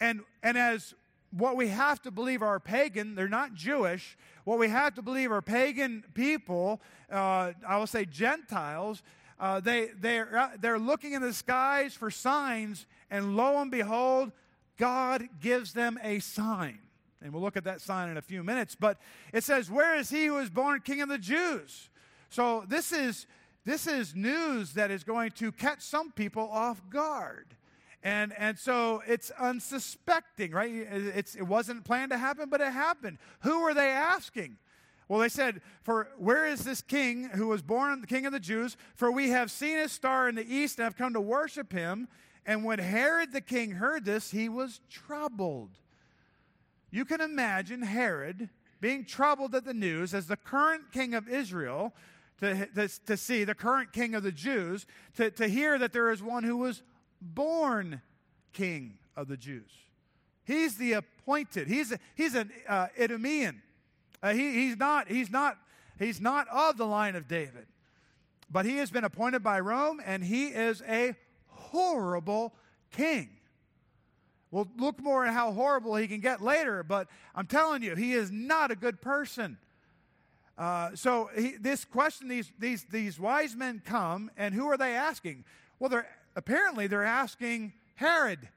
And 0.00 0.22
and 0.42 0.56
as 0.56 0.94
what 1.36 1.54
we 1.56 1.68
have 1.68 2.00
to 2.02 2.10
believe 2.10 2.40
are 2.40 2.58
pagan, 2.58 3.14
they're 3.14 3.28
not 3.28 3.52
Jewish. 3.52 4.16
What 4.44 4.58
we 4.58 4.68
have 4.68 4.94
to 4.94 5.02
believe 5.02 5.30
are 5.30 5.42
pagan 5.42 6.02
people. 6.14 6.80
Uh, 7.12 7.52
I 7.68 7.76
will 7.76 7.86
say 7.86 8.06
Gentiles. 8.06 9.02
Uh, 9.38 9.60
they 9.60 9.90
they're 10.00 10.34
uh, 10.34 10.50
they're 10.58 10.78
looking 10.78 11.12
in 11.12 11.20
the 11.20 11.34
skies 11.34 11.92
for 11.92 12.10
signs, 12.10 12.86
and 13.10 13.36
lo 13.36 13.60
and 13.60 13.70
behold, 13.70 14.32
God 14.78 15.28
gives 15.42 15.74
them 15.74 15.98
a 16.02 16.20
sign. 16.20 16.78
And 17.26 17.34
we'll 17.34 17.42
look 17.42 17.56
at 17.56 17.64
that 17.64 17.80
sign 17.80 18.08
in 18.08 18.16
a 18.16 18.22
few 18.22 18.42
minutes. 18.42 18.76
But 18.78 18.98
it 19.32 19.44
says, 19.44 19.70
Where 19.70 19.96
is 19.96 20.08
he 20.08 20.26
who 20.26 20.38
is 20.38 20.48
born 20.48 20.80
king 20.80 21.02
of 21.02 21.08
the 21.08 21.18
Jews? 21.18 21.90
So 22.30 22.64
this 22.68 22.92
is 22.92 23.26
this 23.66 23.88
is 23.88 24.14
news 24.14 24.74
that 24.74 24.92
is 24.92 25.02
going 25.02 25.32
to 25.32 25.50
catch 25.50 25.82
some 25.82 26.12
people 26.12 26.48
off 26.52 26.80
guard. 26.88 27.46
And, 28.04 28.32
and 28.38 28.56
so 28.56 29.02
it's 29.08 29.32
unsuspecting, 29.32 30.52
right? 30.52 30.70
It's, 30.70 31.34
it 31.34 31.42
wasn't 31.42 31.84
planned 31.84 32.12
to 32.12 32.18
happen, 32.18 32.48
but 32.48 32.60
it 32.60 32.72
happened. 32.72 33.18
Who 33.40 33.62
were 33.62 33.74
they 33.74 33.88
asking? 33.88 34.58
Well, 35.08 35.18
they 35.18 35.28
said, 35.28 35.60
For 35.82 36.10
where 36.16 36.46
is 36.46 36.62
this 36.62 36.80
king 36.80 37.24
who 37.34 37.48
was 37.48 37.62
born 37.62 38.00
the 38.00 38.06
king 38.06 38.24
of 38.24 38.32
the 38.32 38.38
Jews? 38.38 38.76
For 38.94 39.10
we 39.10 39.30
have 39.30 39.50
seen 39.50 39.78
his 39.78 39.90
star 39.90 40.28
in 40.28 40.36
the 40.36 40.46
east 40.46 40.78
and 40.78 40.84
have 40.84 40.96
come 40.96 41.14
to 41.14 41.20
worship 41.20 41.72
him. 41.72 42.06
And 42.46 42.64
when 42.64 42.78
Herod 42.78 43.32
the 43.32 43.40
king 43.40 43.72
heard 43.72 44.04
this, 44.04 44.30
he 44.30 44.48
was 44.48 44.80
troubled 44.88 45.70
you 46.96 47.04
can 47.04 47.20
imagine 47.20 47.82
Herod 47.82 48.48
being 48.80 49.04
troubled 49.04 49.54
at 49.54 49.64
the 49.64 49.74
news 49.74 50.14
as 50.14 50.26
the 50.26 50.36
current 50.36 50.92
king 50.92 51.14
of 51.14 51.28
Israel 51.28 51.92
to, 52.40 52.66
to, 52.74 52.88
to 53.06 53.16
see, 53.16 53.44
the 53.44 53.54
current 53.54 53.92
king 53.92 54.14
of 54.14 54.22
the 54.22 54.32
Jews, 54.32 54.86
to, 55.16 55.30
to 55.32 55.46
hear 55.46 55.78
that 55.78 55.92
there 55.92 56.10
is 56.10 56.22
one 56.22 56.42
who 56.42 56.56
was 56.56 56.82
born 57.20 58.00
king 58.52 58.98
of 59.14 59.28
the 59.28 59.36
Jews. 59.36 59.70
He's 60.44 60.76
the 60.76 60.94
appointed. 60.94 61.68
He's, 61.68 61.92
a, 61.92 61.98
he's 62.14 62.34
an 62.34 62.50
uh, 62.68 62.86
Idumean. 62.98 63.60
Uh, 64.22 64.32
he, 64.32 64.52
he's, 64.54 64.78
not, 64.78 65.08
he's, 65.08 65.30
not, 65.30 65.58
he's 65.98 66.20
not 66.20 66.48
of 66.48 66.78
the 66.78 66.86
line 66.86 67.14
of 67.14 67.28
David. 67.28 67.66
But 68.50 68.64
he 68.64 68.78
has 68.78 68.90
been 68.90 69.04
appointed 69.04 69.42
by 69.42 69.60
Rome, 69.60 70.00
and 70.04 70.24
he 70.24 70.46
is 70.46 70.82
a 70.88 71.14
horrible 71.48 72.54
king. 72.90 73.35
We'll 74.50 74.68
look 74.76 75.02
more 75.02 75.26
at 75.26 75.34
how 75.34 75.52
horrible 75.52 75.96
he 75.96 76.06
can 76.06 76.20
get 76.20 76.40
later, 76.40 76.82
but 76.82 77.08
I'm 77.34 77.46
telling 77.46 77.82
you, 77.82 77.94
he 77.94 78.12
is 78.12 78.30
not 78.30 78.70
a 78.70 78.76
good 78.76 79.00
person. 79.00 79.58
Uh, 80.56 80.90
so 80.94 81.30
he, 81.36 81.56
this 81.60 81.84
question, 81.84 82.28
these, 82.28 82.50
these, 82.58 82.84
these 82.84 83.20
wise 83.20 83.54
men 83.54 83.82
come, 83.84 84.30
and 84.36 84.54
who 84.54 84.66
are 84.68 84.76
they 84.76 84.94
asking? 84.94 85.44
Well, 85.78 85.90
they're 85.90 86.08
apparently 86.36 86.86
they're 86.86 87.04
asking 87.04 87.72
Herod. 87.96 88.48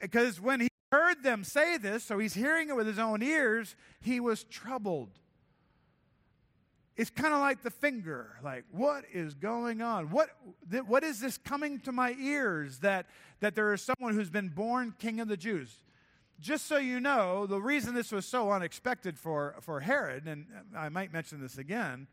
Because 0.00 0.40
when 0.40 0.60
he 0.60 0.68
heard 0.92 1.22
them 1.22 1.42
say 1.42 1.76
this, 1.76 2.04
so 2.04 2.18
he's 2.18 2.34
hearing 2.34 2.68
it 2.68 2.76
with 2.76 2.86
his 2.86 2.98
own 2.98 3.22
ears, 3.22 3.74
he 4.00 4.20
was 4.20 4.44
troubled. 4.44 5.10
It's 6.98 7.10
kind 7.10 7.32
of 7.32 7.38
like 7.38 7.62
the 7.62 7.70
finger, 7.70 8.40
like, 8.42 8.64
what 8.72 9.04
is 9.12 9.34
going 9.34 9.80
on? 9.82 10.10
What, 10.10 10.30
th- 10.68 10.82
what 10.82 11.04
is 11.04 11.20
this 11.20 11.38
coming 11.38 11.78
to 11.82 11.92
my 11.92 12.16
ears 12.18 12.80
that, 12.80 13.06
that 13.38 13.54
there 13.54 13.72
is 13.72 13.82
someone 13.82 14.14
who's 14.14 14.30
been 14.30 14.48
born 14.48 14.92
king 14.98 15.20
of 15.20 15.28
the 15.28 15.36
Jews? 15.36 15.72
Just 16.40 16.66
so 16.66 16.76
you 16.76 16.98
know, 16.98 17.46
the 17.46 17.60
reason 17.60 17.94
this 17.94 18.10
was 18.10 18.26
so 18.26 18.50
unexpected 18.50 19.16
for, 19.16 19.54
for 19.60 19.78
Herod, 19.78 20.26
and 20.26 20.46
I 20.76 20.88
might 20.88 21.12
mention 21.12 21.40
this 21.40 21.56
again, 21.56 22.08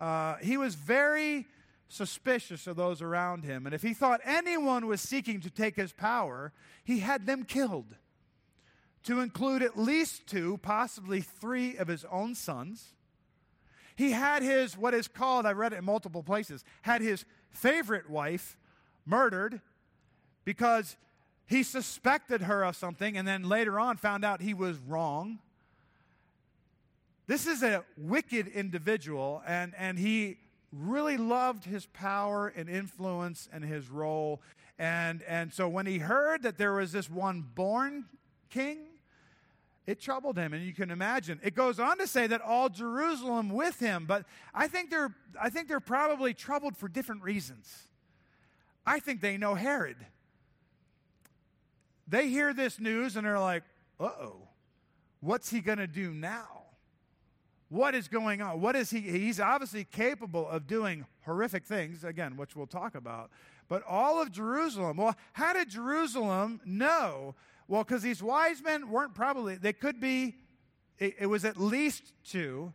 uh, 0.00 0.36
he 0.36 0.56
was 0.56 0.76
very 0.76 1.48
suspicious 1.88 2.68
of 2.68 2.76
those 2.76 3.02
around 3.02 3.42
him. 3.42 3.66
And 3.66 3.74
if 3.74 3.82
he 3.82 3.92
thought 3.92 4.20
anyone 4.24 4.86
was 4.86 5.00
seeking 5.00 5.40
to 5.40 5.50
take 5.50 5.74
his 5.74 5.92
power, 5.92 6.52
he 6.84 7.00
had 7.00 7.26
them 7.26 7.42
killed, 7.42 7.96
to 9.02 9.18
include 9.18 9.62
at 9.62 9.76
least 9.76 10.28
two, 10.28 10.58
possibly 10.58 11.20
three 11.20 11.76
of 11.76 11.88
his 11.88 12.04
own 12.04 12.36
sons. 12.36 12.94
He 13.96 14.12
had 14.12 14.42
his, 14.42 14.76
what 14.76 14.94
is 14.94 15.08
called, 15.08 15.46
I 15.46 15.52
read 15.52 15.72
it 15.72 15.78
in 15.78 15.84
multiple 15.84 16.22
places, 16.22 16.64
had 16.82 17.02
his 17.02 17.24
favorite 17.50 18.08
wife 18.08 18.56
murdered 19.04 19.60
because 20.44 20.96
he 21.46 21.62
suspected 21.62 22.42
her 22.42 22.64
of 22.64 22.76
something 22.76 23.16
and 23.16 23.26
then 23.26 23.42
later 23.44 23.78
on 23.78 23.96
found 23.96 24.24
out 24.24 24.40
he 24.40 24.54
was 24.54 24.78
wrong. 24.78 25.38
This 27.26 27.46
is 27.46 27.62
a 27.62 27.84
wicked 27.96 28.48
individual, 28.48 29.42
and, 29.46 29.74
and 29.78 29.98
he 29.98 30.38
really 30.72 31.16
loved 31.16 31.64
his 31.64 31.86
power 31.86 32.48
and 32.48 32.68
influence 32.68 33.48
and 33.52 33.64
his 33.64 33.88
role. 33.88 34.40
And, 34.78 35.22
and 35.22 35.52
so 35.52 35.68
when 35.68 35.86
he 35.86 35.98
heard 35.98 36.42
that 36.42 36.58
there 36.58 36.72
was 36.72 36.92
this 36.92 37.08
one 37.08 37.44
born 37.54 38.06
king, 38.50 38.78
it 39.86 40.00
troubled 40.00 40.36
him. 40.36 40.52
And 40.52 40.64
you 40.64 40.72
can 40.72 40.90
imagine. 40.90 41.40
It 41.42 41.54
goes 41.54 41.78
on 41.78 41.98
to 41.98 42.06
say 42.06 42.26
that 42.26 42.40
all 42.40 42.68
Jerusalem 42.68 43.50
with 43.50 43.78
him, 43.78 44.04
but 44.06 44.24
I 44.54 44.68
think 44.68 44.90
they're, 44.90 45.14
I 45.40 45.50
think 45.50 45.68
they're 45.68 45.80
probably 45.80 46.34
troubled 46.34 46.76
for 46.76 46.88
different 46.88 47.22
reasons. 47.22 47.88
I 48.86 49.00
think 49.00 49.20
they 49.20 49.36
know 49.36 49.54
Herod. 49.54 49.96
They 52.06 52.28
hear 52.28 52.52
this 52.52 52.78
news 52.80 53.16
and 53.16 53.26
they're 53.26 53.38
like, 53.38 53.62
uh 54.00 54.04
oh, 54.04 54.48
what's 55.20 55.50
he 55.50 55.60
going 55.60 55.78
to 55.78 55.86
do 55.86 56.12
now? 56.12 56.62
what 57.72 57.94
is 57.94 58.06
going 58.06 58.42
on? 58.42 58.60
What 58.60 58.76
is 58.76 58.90
he? 58.90 59.00
He's 59.00 59.40
obviously 59.40 59.84
capable 59.84 60.46
of 60.46 60.66
doing 60.66 61.06
horrific 61.24 61.64
things, 61.64 62.04
again, 62.04 62.36
which 62.36 62.54
we'll 62.54 62.66
talk 62.66 62.94
about. 62.94 63.30
But 63.66 63.82
all 63.88 64.20
of 64.20 64.30
Jerusalem, 64.30 64.98
well, 64.98 65.16
how 65.32 65.54
did 65.54 65.70
Jerusalem 65.70 66.60
know? 66.66 67.34
Well, 67.72 67.84
because 67.84 68.02
these 68.02 68.22
wise 68.22 68.62
men 68.62 68.90
weren't 68.90 69.14
probably, 69.14 69.54
they 69.54 69.72
could 69.72 69.98
be, 69.98 70.34
it, 70.98 71.14
it, 71.20 71.26
was 71.26 71.46
at 71.46 71.56
least 71.56 72.12
two, 72.22 72.74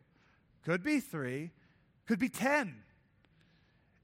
could 0.66 0.82
be 0.82 1.00
three, 1.00 1.52
could 2.08 2.18
be 2.18 2.30
ten. 2.30 2.78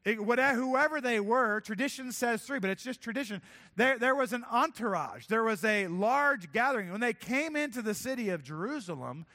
It, 0.06 0.24
whatever, 0.24 0.52
uh, 0.52 0.64
whoever 0.64 1.02
they 1.02 1.20
were, 1.20 1.62
tradition 1.62 2.12
says 2.12 2.44
three, 2.44 2.60
but 2.60 2.70
it's 2.70 2.84
just 2.84 3.02
tradition. 3.02 3.42
There, 3.76 3.98
there 3.98 4.14
was 4.14 4.34
an 4.34 4.46
entourage, 4.52 5.26
there 5.26 5.44
was 5.44 5.66
a 5.66 5.88
large 5.88 6.54
gathering. 6.54 6.92
When 6.92 7.02
they 7.02 7.14
came 7.14 7.56
into 7.56 7.82
the 7.82 7.96
city 7.96 8.30
of 8.30 8.44
Jerusalem, 8.44 9.26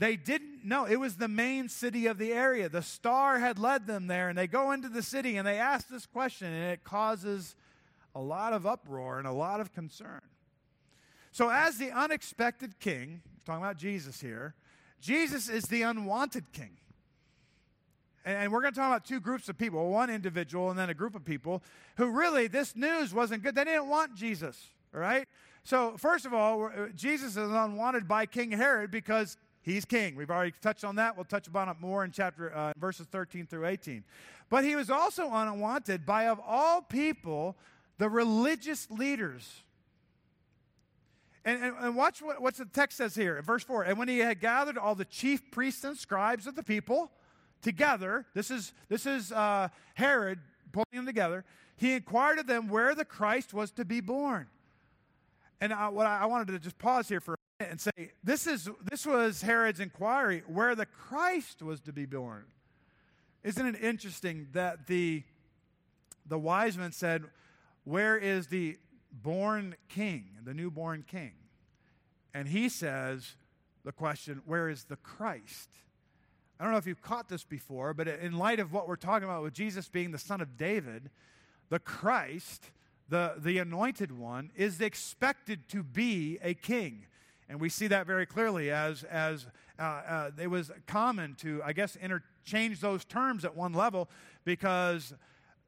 they 0.00 0.16
didn't 0.16 0.64
know. 0.64 0.84
It 0.84 0.96
was 0.96 1.14
the 1.14 1.28
main 1.28 1.68
city 1.68 2.08
of 2.08 2.18
the 2.18 2.32
area. 2.32 2.68
The 2.68 2.82
star 2.82 3.38
had 3.38 3.60
led 3.60 3.86
them 3.86 4.08
there, 4.08 4.30
and 4.30 4.36
they 4.36 4.48
go 4.48 4.72
into 4.72 4.88
the 4.88 5.00
city 5.00 5.36
and 5.36 5.46
they 5.46 5.60
ask 5.60 5.86
this 5.86 6.06
question, 6.06 6.48
and 6.48 6.72
it 6.72 6.82
causes 6.82 7.54
a 8.16 8.20
lot 8.20 8.52
of 8.52 8.66
uproar 8.66 9.18
and 9.18 9.28
a 9.28 9.32
lot 9.32 9.60
of 9.60 9.72
concern. 9.72 10.20
So, 11.34 11.50
as 11.50 11.78
the 11.78 11.90
unexpected 11.90 12.78
king, 12.78 13.20
talking 13.44 13.60
about 13.60 13.76
Jesus 13.76 14.20
here, 14.20 14.54
Jesus 15.00 15.48
is 15.48 15.64
the 15.64 15.82
unwanted 15.82 16.52
king. 16.52 16.76
And 18.24 18.52
we're 18.52 18.60
going 18.60 18.72
to 18.72 18.78
talk 18.78 18.86
about 18.86 19.04
two 19.04 19.18
groups 19.18 19.48
of 19.48 19.58
people 19.58 19.90
one 19.90 20.10
individual 20.10 20.70
and 20.70 20.78
then 20.78 20.90
a 20.90 20.94
group 20.94 21.16
of 21.16 21.24
people 21.24 21.64
who 21.96 22.12
really, 22.12 22.46
this 22.46 22.76
news 22.76 23.12
wasn't 23.12 23.42
good. 23.42 23.56
They 23.56 23.64
didn't 23.64 23.88
want 23.88 24.14
Jesus, 24.14 24.64
all 24.94 25.00
right? 25.00 25.26
So, 25.64 25.96
first 25.96 26.24
of 26.24 26.32
all, 26.32 26.70
Jesus 26.94 27.32
is 27.32 27.50
unwanted 27.50 28.06
by 28.06 28.26
King 28.26 28.52
Herod 28.52 28.92
because 28.92 29.36
He's 29.60 29.84
king. 29.84 30.14
We've 30.14 30.30
already 30.30 30.54
touched 30.62 30.84
on 30.84 30.94
that. 30.96 31.16
We'll 31.16 31.24
touch 31.24 31.48
upon 31.48 31.68
it 31.68 31.80
more 31.80 32.04
in 32.04 32.12
chapter 32.12 32.52
uh, 32.52 32.74
verses 32.78 33.08
13 33.10 33.48
through 33.48 33.66
18. 33.66 34.04
But 34.50 34.62
he 34.62 34.76
was 34.76 34.88
also 34.88 35.28
unwanted 35.32 36.06
by, 36.06 36.28
of 36.28 36.38
all 36.46 36.80
people, 36.80 37.56
the 37.98 38.08
religious 38.08 38.88
leaders. 38.88 39.63
And, 41.44 41.62
and, 41.62 41.74
and 41.78 41.96
watch 41.96 42.22
what 42.22 42.40
what's 42.40 42.58
the 42.58 42.64
text 42.64 42.98
says 42.98 43.14
here 43.14 43.36
in 43.36 43.44
verse 43.44 43.64
4. 43.64 43.84
And 43.84 43.98
when 43.98 44.08
he 44.08 44.18
had 44.18 44.40
gathered 44.40 44.78
all 44.78 44.94
the 44.94 45.04
chief 45.04 45.50
priests 45.50 45.84
and 45.84 45.96
scribes 45.96 46.46
of 46.46 46.54
the 46.54 46.62
people 46.62 47.10
together, 47.60 48.26
this 48.34 48.50
is, 48.50 48.72
this 48.88 49.06
is 49.06 49.30
uh, 49.32 49.68
Herod 49.94 50.38
pulling 50.72 50.86
them 50.92 51.06
together, 51.06 51.44
he 51.76 51.92
inquired 51.92 52.38
of 52.38 52.46
them 52.46 52.68
where 52.68 52.94
the 52.94 53.04
Christ 53.04 53.52
was 53.52 53.70
to 53.72 53.84
be 53.84 54.00
born. 54.00 54.46
And 55.60 55.72
I, 55.72 55.88
what 55.88 56.06
I, 56.06 56.20
I 56.20 56.26
wanted 56.26 56.48
to 56.48 56.58
just 56.58 56.78
pause 56.78 57.08
here 57.08 57.20
for 57.20 57.34
a 57.34 57.36
minute 57.58 57.70
and 57.72 57.80
say, 57.80 58.12
this, 58.22 58.46
is, 58.46 58.68
this 58.90 59.06
was 59.06 59.42
Herod's 59.42 59.80
inquiry 59.80 60.42
where 60.46 60.74
the 60.74 60.86
Christ 60.86 61.62
was 61.62 61.80
to 61.82 61.92
be 61.92 62.06
born. 62.06 62.44
Isn't 63.42 63.66
it 63.66 63.82
interesting 63.82 64.48
that 64.52 64.86
the, 64.86 65.22
the 66.26 66.38
wise 66.38 66.78
men 66.78 66.92
said, 66.92 67.24
Where 67.84 68.16
is 68.16 68.46
the 68.46 68.78
born 69.22 69.76
king, 69.88 70.30
the 70.44 70.54
newborn 70.54 71.04
king? 71.06 71.32
And 72.32 72.48
he 72.48 72.68
says, 72.68 73.36
the 73.84 73.92
question, 73.92 74.42
Where 74.46 74.68
is 74.68 74.84
the 74.84 74.96
Christ? 74.96 75.70
I 76.58 76.64
don't 76.64 76.72
know 76.72 76.78
if 76.78 76.86
you've 76.86 77.02
caught 77.02 77.28
this 77.28 77.44
before, 77.44 77.94
but 77.94 78.08
in 78.08 78.38
light 78.38 78.60
of 78.60 78.72
what 78.72 78.88
we're 78.88 78.96
talking 78.96 79.24
about 79.24 79.42
with 79.42 79.54
Jesus 79.54 79.88
being 79.88 80.12
the 80.12 80.18
son 80.18 80.40
of 80.40 80.56
David, 80.56 81.10
the 81.68 81.80
Christ, 81.80 82.70
the, 83.08 83.34
the 83.38 83.58
anointed 83.58 84.16
one, 84.16 84.50
is 84.54 84.80
expected 84.80 85.68
to 85.70 85.82
be 85.82 86.38
a 86.42 86.54
king. 86.54 87.06
And 87.48 87.60
we 87.60 87.68
see 87.68 87.88
that 87.88 88.06
very 88.06 88.24
clearly 88.24 88.70
as, 88.70 89.02
as 89.04 89.46
uh, 89.78 89.82
uh, 89.82 90.30
it 90.40 90.46
was 90.46 90.70
common 90.86 91.34
to, 91.36 91.60
I 91.64 91.72
guess, 91.72 91.96
interchange 91.96 92.80
those 92.80 93.04
terms 93.04 93.44
at 93.44 93.56
one 93.56 93.72
level 93.72 94.08
because 94.44 95.12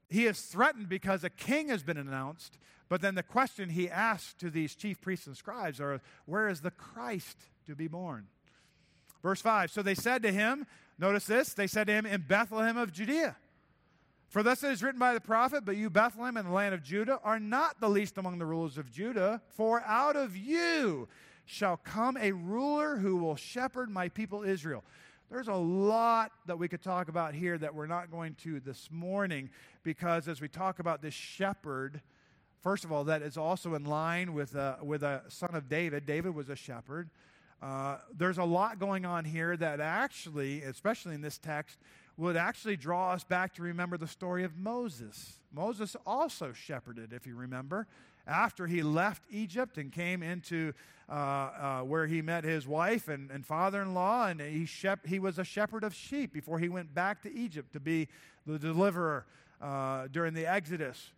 he 0.09 0.27
is 0.27 0.41
threatened 0.41 0.89
because 0.89 1.25
a 1.25 1.31
king 1.31 1.69
has 1.69 1.83
been 1.83 1.99
announced. 1.99 2.59
But 2.89 3.01
then 3.01 3.15
the 3.15 3.23
question 3.23 3.71
he 3.71 3.91
asked 3.91 4.39
to 4.41 4.51
these 4.51 4.75
chief 4.75 5.01
priests 5.01 5.27
and 5.27 5.37
scribes 5.37 5.81
are, 5.81 6.01
Where 6.25 6.49
is 6.49 6.61
the 6.61 6.71
Christ 6.71 7.37
to 7.67 7.75
be 7.75 7.89
born? 7.89 8.27
Verse 9.23 9.41
5 9.41 9.71
So 9.71 9.83
they 9.83 9.95
said 9.95 10.23
to 10.23 10.33
him, 10.33 10.67
Notice 10.99 11.27
this, 11.27 11.53
they 11.53 11.67
said 11.67 11.89
to 11.89 11.93
him, 11.93 12.07
In 12.07 12.23
Bethlehem 12.23 12.77
of 12.77 12.93
Judea. 12.93 13.37
For 14.29 14.43
thus 14.43 14.63
it 14.65 14.73
is 14.73 14.83
written 14.83 14.99
by 14.99 15.15
the 15.15 15.21
prophet, 15.21 15.65
But 15.65 15.77
you, 15.77 15.91
Bethlehem, 15.91 16.37
in 16.37 16.47
the 16.47 16.53
land 16.53 16.75
of 16.75 16.83
Judah, 16.83 17.21
are 17.25 17.41
not 17.41 17.81
the 17.81 17.89
least 17.89 18.19
among 18.19 18.39
the 18.39 18.47
rulers 18.47 18.79
of 18.79 18.91
Judah, 18.91 19.43
for 19.49 19.83
out 19.83 20.17
of 20.17 20.37
you 20.37 21.09
shall 21.45 21.77
come 21.77 22.17
a 22.17 22.33
ruler 22.33 22.97
who 22.97 23.17
will 23.17 23.37
shepherd 23.37 23.89
my 23.89 24.09
people 24.09 24.43
Israel. 24.43 24.85
There's 25.31 25.49
a 25.49 25.55
lot 25.55 26.33
that 26.47 26.59
we 26.59 26.69
could 26.69 26.83
talk 26.83 27.09
about 27.09 27.35
here 27.35 27.59
that 27.59 27.75
we're 27.75 27.87
not 27.87 28.11
going 28.11 28.35
to 28.43 28.61
this 28.61 28.89
morning 28.93 29.51
because 29.83 30.29
as 30.29 30.41
we 30.41 30.49
talk 30.49 30.79
about 30.79 31.03
this 31.03 31.15
shepherd, 31.15 32.01
first 32.67 32.85
of 32.85 32.91
all, 32.91 33.05
that 33.05 33.23
is 33.23 33.37
also 33.37 33.77
in 33.77 33.85
line 33.85 34.35
with 34.35 34.57
a, 34.57 34.77
with 34.83 35.05
a 35.05 35.23
son 35.29 35.55
of 35.55 35.69
David. 35.69 36.05
David 36.05 36.35
was 36.35 36.49
a 36.49 36.57
shepherd. 36.57 37.09
Uh, 37.63 37.99
there's 38.19 38.39
a 38.39 38.45
lot 38.45 38.81
going 38.81 39.07
on 39.07 39.25
here 39.25 39.57
that 39.57 39.79
actually, 39.79 40.63
especially 40.63 41.15
in 41.15 41.21
this 41.21 41.39
text, 41.39 41.79
would 42.17 42.37
actually 42.37 42.77
draw 42.77 43.13
us 43.13 43.23
back 43.23 43.55
to 43.55 43.63
remember 43.63 43.97
the 43.97 44.09
story 44.09 44.43
of 44.43 44.57
Moses. 44.57 45.35
Moses 45.55 45.95
also 46.05 46.53
shepherded, 46.53 47.13
if 47.13 47.25
you 47.25 47.37
remember, 47.37 47.87
after 48.27 48.67
he 48.67 48.83
left 48.83 49.23
Egypt 49.31 49.79
and 49.79 49.93
came 49.93 50.25
into 50.25 50.73
uh, 51.09 51.13
uh, 51.13 51.81
where 51.83 52.09
he 52.09 52.21
met 52.21 52.43
his 52.43 52.67
wife 52.67 53.07
and, 53.07 53.31
and 53.31 53.47
father 53.47 53.81
in 53.81 53.95
law, 53.95 54.27
and 54.27 54.41
he, 54.41 54.67
shep- 54.67 55.07
he 55.07 55.21
was 55.21 55.39
a 55.39 55.45
shepherd 55.45 55.85
of 55.85 55.95
sheep 55.95 56.33
before 56.33 56.59
he 56.59 56.69
went 56.69 56.93
back 56.93 57.23
to 57.23 57.33
Egypt 57.33 57.73
to 57.75 57.79
be 57.79 58.09
the 58.45 58.59
deliverer 58.59 59.25
uh, 59.63 60.09
during 60.11 60.35
the 60.35 60.47
Exodus. 60.47 61.13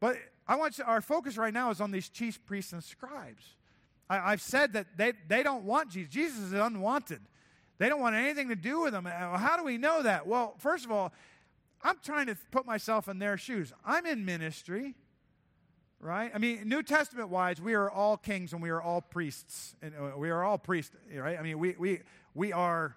But 0.00 0.16
I 0.50 0.56
want 0.56 0.78
you, 0.78 0.84
our 0.84 1.00
focus 1.00 1.38
right 1.38 1.54
now 1.54 1.70
is 1.70 1.80
on 1.80 1.92
these 1.92 2.08
chief 2.08 2.44
priests 2.44 2.72
and 2.72 2.82
scribes. 2.82 3.54
I, 4.08 4.30
have 4.30 4.42
said 4.42 4.72
that 4.72 4.96
they, 4.96 5.12
they 5.28 5.44
don't 5.44 5.62
want 5.62 5.92
Jesus. 5.92 6.12
Jesus 6.12 6.38
is 6.40 6.52
unwanted. 6.52 7.20
They 7.78 7.88
don't 7.88 8.00
want 8.00 8.16
anything 8.16 8.48
to 8.48 8.56
do 8.56 8.80
with 8.80 8.92
him. 8.92 9.04
How 9.04 9.56
do 9.56 9.62
we 9.62 9.78
know 9.78 10.02
that? 10.02 10.26
Well, 10.26 10.56
first 10.58 10.84
of 10.84 10.90
all, 10.90 11.12
I'm 11.82 11.98
trying 12.02 12.26
to 12.26 12.36
put 12.50 12.66
myself 12.66 13.08
in 13.08 13.20
their 13.20 13.36
shoes. 13.36 13.72
I'm 13.86 14.06
in 14.06 14.24
ministry, 14.24 14.96
right? 16.00 16.32
I 16.34 16.38
mean, 16.38 16.68
New 16.68 16.82
Testament 16.82 17.28
wise, 17.28 17.60
we 17.60 17.74
are 17.74 17.88
all 17.88 18.16
kings 18.16 18.52
and 18.52 18.60
we 18.60 18.70
are 18.70 18.82
all 18.82 19.02
priests. 19.02 19.76
And 19.80 19.94
uh, 19.94 20.18
we 20.18 20.30
are 20.30 20.42
all 20.42 20.58
priests, 20.58 20.96
right? 21.14 21.38
I 21.38 21.42
mean, 21.42 21.60
we, 21.60 21.76
we, 21.78 22.00
we 22.34 22.52
are, 22.52 22.96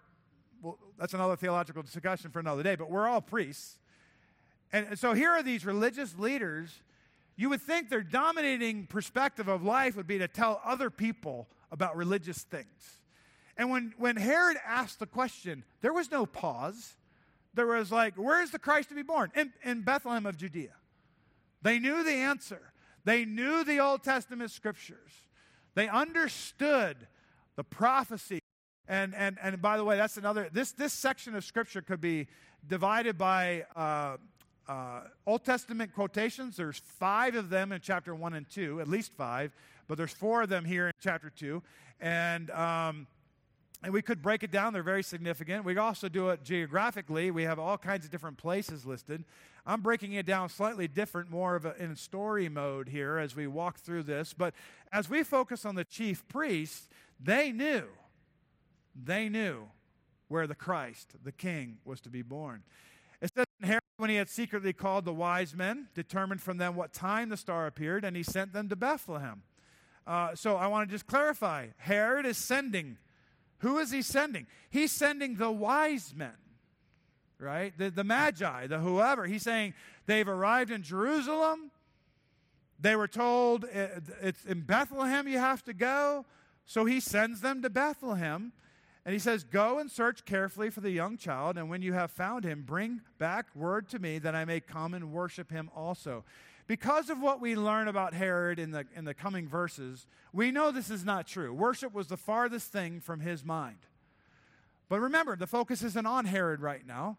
well, 0.64 0.80
that's 0.98 1.14
another 1.14 1.36
theological 1.36 1.84
discussion 1.84 2.32
for 2.32 2.40
another 2.40 2.64
day, 2.64 2.74
but 2.74 2.90
we're 2.90 3.08
all 3.08 3.22
priests. 3.22 3.78
And 4.72 4.98
so 4.98 5.14
here 5.14 5.30
are 5.30 5.44
these 5.44 5.68
religious 5.68 6.18
leaders 6.18 6.82
you 7.36 7.50
would 7.50 7.62
think 7.62 7.90
their 7.90 8.04
dominating 8.04 8.86
perspective 8.86 9.48
of 9.48 9.64
life 9.64 9.96
would 9.96 10.08
be 10.08 10.20
to 10.20 10.28
tell 10.28 10.62
other 10.64 10.90
people 10.90 11.48
about 11.72 11.96
religious 11.96 12.44
things. 12.44 13.00
And 13.58 13.70
when, 13.70 13.94
when 13.98 14.16
Herod 14.16 14.58
asked 14.66 15.00
the 15.00 15.06
question, 15.06 15.64
there 15.82 15.94
was 15.94 16.12
no 16.12 16.26
pause. 16.26 16.96
There 17.54 17.68
was 17.68 17.92
like, 17.92 18.16
where 18.16 18.42
is 18.42 18.52
the 18.52 18.60
Christ 18.60 18.90
to 18.90 18.96
be 18.96 19.04
born? 19.04 19.32
In, 19.36 19.54
in 19.64 19.82
Bethlehem 19.82 20.26
of 20.26 20.38
Judea. 20.38 20.74
They 21.62 21.80
knew 21.80 22.04
the 22.04 22.12
answer. 22.12 22.74
They 23.06 23.26
knew 23.26 23.64
the 23.64 23.80
Old 23.80 24.04
Testament 24.04 24.52
scriptures. 24.52 25.12
They 25.76 25.88
understood 25.88 27.08
the 27.56 27.64
prophecy. 27.64 28.40
And, 28.88 29.16
and, 29.16 29.38
and 29.42 29.62
by 29.62 29.78
the 29.78 29.84
way, 29.84 29.98
that's 29.98 30.18
another, 30.18 30.50
this, 30.52 30.72
this 30.72 30.94
section 30.94 31.36
of 31.36 31.44
scripture 31.44 31.82
could 31.82 32.02
be 32.02 32.28
divided 32.68 33.18
by 33.18 33.66
uh, 33.76 34.18
uh, 34.68 35.02
Old 35.26 35.44
Testament 35.44 35.94
quotations. 35.94 36.58
There's 36.58 36.80
five 36.80 37.36
of 37.36 37.50
them 37.50 37.72
in 37.72 37.82
chapter 37.82 38.16
1 38.16 38.34
and 38.34 38.50
2, 38.50 38.82
at 38.82 38.88
least 38.88 39.12
five, 39.14 39.52
but 39.88 39.98
there's 39.98 40.14
four 40.14 40.44
of 40.44 40.50
them 40.50 40.66
here 40.66 40.88
in 40.88 40.94
chapter 41.02 41.30
2. 41.30 41.62
And, 42.00 42.50
um, 42.52 43.08
and 43.84 43.94
we 43.94 44.02
could 44.02 44.22
break 44.22 44.44
it 44.44 44.52
down. 44.52 44.74
They're 44.74 44.84
very 44.84 45.04
significant. 45.04 45.66
We 45.66 45.78
also 45.78 46.08
do 46.08 46.30
it 46.30 46.44
geographically. 46.44 47.32
We 47.32 47.44
have 47.44 47.60
all 47.60 47.78
kinds 47.78 48.06
of 48.06 48.12
different 48.12 48.38
places 48.38 48.86
listed. 48.86 49.26
I'm 49.66 49.82
breaking 49.82 50.14
it 50.14 50.26
down 50.26 50.50
slightly 50.50 50.88
different, 50.88 51.30
more 51.30 51.56
of 51.56 51.66
a, 51.66 51.76
in 51.82 51.96
story 51.96 52.50
mode 52.50 52.90
here 52.90 53.18
as 53.18 53.36
we 53.36 53.48
walk 53.48 53.80
through 53.80 54.04
this. 54.04 54.34
But 54.34 54.54
as 54.92 55.10
we 55.10 55.24
focus 55.24 55.66
on 55.66 55.76
the 55.76 55.86
chief 55.86 56.28
priests, 56.28 56.90
they 57.20 57.52
knew, 57.52 57.86
they 58.96 59.30
knew 59.30 59.70
where 60.28 60.48
the 60.48 60.56
Christ, 60.56 61.14
the 61.24 61.32
King, 61.32 61.78
was 61.86 62.02
to 62.02 62.10
be 62.10 62.22
born. 62.22 62.64
Herod, 63.64 63.82
when 63.98 64.10
he 64.10 64.18
had 64.18 64.30
secretly 64.30 64.74
called 64.74 65.06
the 65.06 65.14
wise 65.14 65.56
men, 65.56 65.88
determined 65.96 66.42
from 66.42 66.58
them 66.58 66.76
what 66.76 66.94
time 66.94 67.30
the 67.30 67.38
star 67.38 67.66
appeared, 67.66 68.04
and 68.04 68.16
he 68.16 68.24
sent 68.24 68.54
them 68.54 68.70
to 68.70 68.76
Bethlehem. 68.76 69.44
Uh, 70.06 70.36
so 70.36 70.58
I 70.58 70.68
want 70.68 70.90
to 70.90 70.94
just 70.94 71.08
clarify 71.08 71.68
Herod 71.78 72.26
is 72.26 72.38
sending. 72.38 72.98
Who 73.60 73.78
is 73.80 73.92
he 73.92 74.02
sending? 74.02 74.48
He's 74.70 74.92
sending 74.92 75.36
the 75.36 75.50
wise 75.50 76.14
men, 76.16 76.36
right? 77.40 77.78
The, 77.78 77.90
the 77.90 78.04
magi, 78.04 78.68
the 78.68 78.80
whoever. 78.80 79.26
He's 79.26 79.44
saying 79.44 79.74
they've 80.06 80.28
arrived 80.28 80.72
in 80.72 80.84
Jerusalem. 80.84 81.72
They 82.80 82.98
were 82.98 83.08
told 83.08 83.66
it's 83.72 84.44
in 84.44 84.62
Bethlehem 84.62 85.28
you 85.28 85.40
have 85.40 85.64
to 85.64 85.74
go. 85.74 86.26
So 86.66 86.84
he 86.84 87.00
sends 87.00 87.40
them 87.40 87.62
to 87.62 87.70
Bethlehem. 87.70 88.52
And 89.06 89.14
he 89.14 89.20
says, 89.20 89.44
Go 89.44 89.80
and 89.80 89.92
search 89.92 90.26
carefully 90.26 90.70
for 90.70 90.82
the 90.82 90.92
young 90.92 91.18
child, 91.18 91.58
and 91.58 91.70
when 91.70 91.82
you 91.82 91.94
have 91.94 92.12
found 92.12 92.46
him, 92.46 92.64
bring 92.66 93.02
back 93.18 93.48
word 93.56 93.90
to 93.90 94.00
me 94.00 94.20
that 94.20 94.36
I 94.36 94.46
may 94.46 94.60
come 94.60 94.94
and 94.94 95.12
worship 95.12 95.52
him 95.52 95.70
also. 95.76 96.24
Because 96.66 97.10
of 97.10 97.20
what 97.20 97.42
we 97.42 97.56
learn 97.56 97.90
about 97.90 98.14
Herod 98.14 98.58
in 98.58 98.72
the, 98.72 98.86
in 98.96 99.04
the 99.04 99.14
coming 99.14 99.48
verses, 99.48 100.08
we 100.32 100.52
know 100.52 100.72
this 100.72 100.90
is 100.90 101.04
not 101.04 101.28
true. 101.28 101.54
Worship 101.54 101.94
was 101.94 102.08
the 102.08 102.18
farthest 102.18 102.72
thing 102.72 103.02
from 103.02 103.20
his 103.20 103.44
mind. 103.44 103.80
But 104.88 105.02
remember, 105.02 105.36
the 105.36 105.48
focus 105.48 105.84
isn't 105.84 106.06
on 106.06 106.26
Herod 106.26 106.62
right 106.62 106.86
now. 106.86 107.18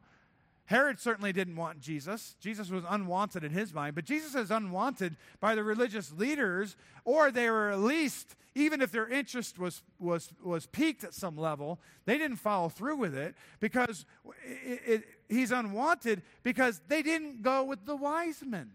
Herod 0.67 0.99
certainly 0.99 1.33
didn't 1.33 1.57
want 1.57 1.81
Jesus. 1.81 2.37
Jesus 2.41 2.71
was 2.71 2.85
unwanted 2.89 3.45
in 3.45 3.53
his 3.53 3.75
mind, 3.75 3.95
but 3.95 4.05
Jesus 4.05 4.35
is 4.35 4.51
unwanted 4.51 5.17
by 5.41 5.55
the 5.55 5.63
religious 5.63 6.13
leaders, 6.13 6.77
or 7.05 7.31
they 7.31 7.51
were 7.51 7.71
at 7.71 7.81
least, 7.81 8.35
even 8.55 8.81
if 8.81 8.91
their 8.91 9.07
interest 9.07 9.59
was, 9.59 9.83
was, 9.99 10.33
was 10.43 10.67
piqued 10.67 11.05
at 11.05 11.13
some 11.13 11.37
level, 11.37 11.81
they 12.07 12.17
didn't 12.17 12.39
follow 12.39 12.71
through 12.71 12.97
with 12.97 13.15
it 13.15 13.35
because 13.61 14.07
it, 14.45 14.81
it, 14.87 15.05
he's 15.29 15.51
unwanted 15.51 16.23
because 16.43 16.81
they 16.89 17.03
didn't 17.03 17.43
go 17.43 17.63
with 17.63 17.85
the 17.85 17.97
wise 17.97 18.43
men 18.45 18.71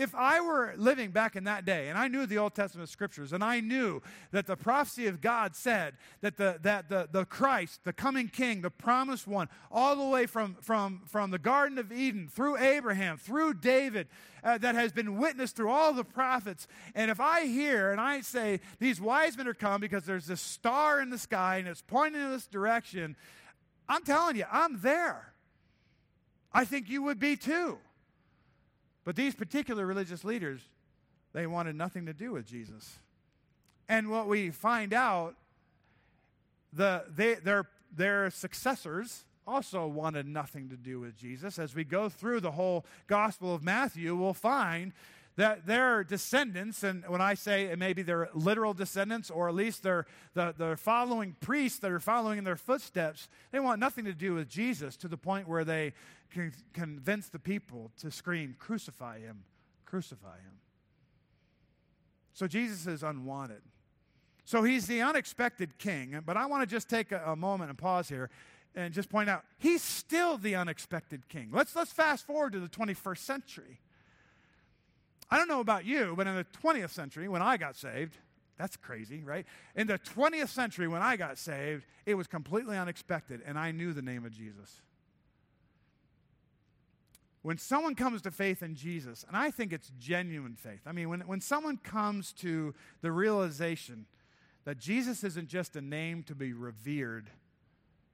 if 0.00 0.14
I 0.14 0.40
were 0.40 0.72
living 0.78 1.10
back 1.10 1.36
in 1.36 1.44
that 1.44 1.66
day 1.66 1.88
and 1.90 1.98
I 1.98 2.08
knew 2.08 2.24
the 2.24 2.38
Old 2.38 2.54
Testament 2.54 2.88
scriptures 2.88 3.34
and 3.34 3.44
I 3.44 3.60
knew 3.60 4.00
that 4.30 4.46
the 4.46 4.56
prophecy 4.56 5.06
of 5.06 5.20
God 5.20 5.54
said 5.54 5.94
that 6.22 6.38
the, 6.38 6.58
that 6.62 6.88
the, 6.88 7.06
the 7.12 7.26
Christ, 7.26 7.84
the 7.84 7.92
coming 7.92 8.28
king, 8.28 8.62
the 8.62 8.70
promised 8.70 9.26
one, 9.26 9.50
all 9.70 9.94
the 9.96 10.06
way 10.06 10.24
from, 10.24 10.56
from, 10.62 11.02
from 11.06 11.30
the 11.30 11.38
Garden 11.38 11.76
of 11.76 11.92
Eden 11.92 12.28
through 12.32 12.56
Abraham, 12.56 13.18
through 13.18 13.54
David, 13.54 14.08
uh, 14.42 14.56
that 14.56 14.74
has 14.74 14.90
been 14.90 15.18
witnessed 15.18 15.54
through 15.54 15.68
all 15.68 15.92
the 15.92 16.02
prophets, 16.02 16.66
and 16.94 17.10
if 17.10 17.20
I 17.20 17.44
hear 17.44 17.92
and 17.92 18.00
I 18.00 18.22
say 18.22 18.60
these 18.78 18.98
wise 18.98 19.36
men 19.36 19.46
are 19.46 19.52
come 19.52 19.82
because 19.82 20.04
there's 20.04 20.24
this 20.24 20.40
star 20.40 21.02
in 21.02 21.10
the 21.10 21.18
sky 21.18 21.58
and 21.58 21.68
it's 21.68 21.82
pointing 21.82 22.22
in 22.22 22.30
this 22.30 22.46
direction, 22.46 23.16
I'm 23.86 24.02
telling 24.02 24.36
you, 24.36 24.44
I'm 24.50 24.80
there. 24.80 25.34
I 26.54 26.64
think 26.64 26.88
you 26.88 27.02
would 27.02 27.18
be 27.18 27.36
too. 27.36 27.76
But 29.04 29.16
these 29.16 29.34
particular 29.34 29.86
religious 29.86 30.24
leaders, 30.24 30.60
they 31.32 31.46
wanted 31.46 31.76
nothing 31.76 32.06
to 32.06 32.12
do 32.12 32.32
with 32.32 32.46
Jesus. 32.46 32.98
And 33.88 34.10
what 34.10 34.28
we 34.28 34.50
find 34.50 34.92
out, 34.92 35.34
the, 36.72 37.04
they, 37.08 37.34
their, 37.34 37.66
their 37.96 38.30
successors 38.30 39.24
also 39.46 39.86
wanted 39.86 40.26
nothing 40.26 40.68
to 40.68 40.76
do 40.76 41.00
with 41.00 41.16
Jesus. 41.16 41.58
As 41.58 41.74
we 41.74 41.82
go 41.82 42.08
through 42.08 42.40
the 42.40 42.52
whole 42.52 42.84
Gospel 43.06 43.54
of 43.54 43.64
Matthew, 43.64 44.14
we'll 44.14 44.34
find 44.34 44.92
that 45.40 45.64
their 45.64 46.04
descendants, 46.04 46.82
and 46.82 47.02
when 47.08 47.22
I 47.22 47.32
say 47.32 47.64
it 47.64 47.78
may 47.78 47.94
be 47.94 48.02
their 48.02 48.28
literal 48.34 48.74
descendants, 48.74 49.30
or 49.30 49.48
at 49.48 49.54
least 49.54 49.82
their 49.82 50.04
the, 50.34 50.76
following 50.78 51.34
priests 51.40 51.78
that 51.78 51.90
are 51.90 51.98
following 51.98 52.36
in 52.36 52.44
their 52.44 52.56
footsteps, 52.56 53.26
they 53.50 53.58
want 53.58 53.80
nothing 53.80 54.04
to 54.04 54.12
do 54.12 54.34
with 54.34 54.50
Jesus 54.50 54.98
to 54.98 55.08
the 55.08 55.16
point 55.16 55.48
where 55.48 55.64
they 55.64 55.94
can 56.30 56.52
convince 56.74 57.30
the 57.30 57.38
people 57.38 57.90
to 58.00 58.10
scream, 58.10 58.54
Crucify 58.58 59.20
him, 59.20 59.44
crucify 59.86 60.36
him. 60.36 60.58
So 62.34 62.46
Jesus 62.46 62.86
is 62.86 63.02
unwanted. 63.02 63.62
So 64.44 64.62
he's 64.62 64.86
the 64.86 65.00
unexpected 65.00 65.78
king, 65.78 66.20
but 66.26 66.36
I 66.36 66.44
want 66.46 66.64
to 66.64 66.66
just 66.66 66.90
take 66.90 67.12
a, 67.12 67.22
a 67.24 67.36
moment 67.36 67.70
and 67.70 67.78
pause 67.78 68.10
here 68.10 68.28
and 68.74 68.92
just 68.92 69.08
point 69.08 69.30
out 69.30 69.44
he's 69.56 69.82
still 69.82 70.36
the 70.36 70.54
unexpected 70.54 71.30
king. 71.30 71.48
Let's, 71.50 71.74
let's 71.74 71.92
fast 71.92 72.26
forward 72.26 72.52
to 72.52 72.60
the 72.60 72.68
21st 72.68 73.18
century. 73.18 73.80
I 75.30 75.38
don't 75.38 75.48
know 75.48 75.60
about 75.60 75.84
you, 75.84 76.14
but 76.16 76.26
in 76.26 76.34
the 76.34 76.46
20th 76.62 76.90
century, 76.90 77.28
when 77.28 77.42
I 77.42 77.56
got 77.56 77.76
saved, 77.76 78.16
that's 78.58 78.76
crazy, 78.76 79.22
right? 79.22 79.46
In 79.74 79.86
the 79.86 79.98
20th 79.98 80.48
century, 80.48 80.88
when 80.88 81.02
I 81.02 81.16
got 81.16 81.38
saved, 81.38 81.86
it 82.04 82.14
was 82.14 82.26
completely 82.26 82.76
unexpected, 82.76 83.40
and 83.46 83.58
I 83.58 83.70
knew 83.70 83.92
the 83.92 84.02
name 84.02 84.26
of 84.26 84.32
Jesus. 84.32 84.82
When 87.42 87.56
someone 87.56 87.94
comes 87.94 88.20
to 88.22 88.30
faith 88.30 88.62
in 88.62 88.74
Jesus, 88.74 89.24
and 89.26 89.36
I 89.36 89.50
think 89.50 89.72
it's 89.72 89.90
genuine 89.98 90.56
faith, 90.56 90.82
I 90.84 90.92
mean, 90.92 91.08
when, 91.08 91.20
when 91.20 91.40
someone 91.40 91.78
comes 91.78 92.32
to 92.34 92.74
the 93.00 93.12
realization 93.12 94.04
that 94.64 94.78
Jesus 94.78 95.24
isn't 95.24 95.48
just 95.48 95.74
a 95.74 95.80
name 95.80 96.22
to 96.24 96.34
be 96.34 96.52
revered, 96.52 97.30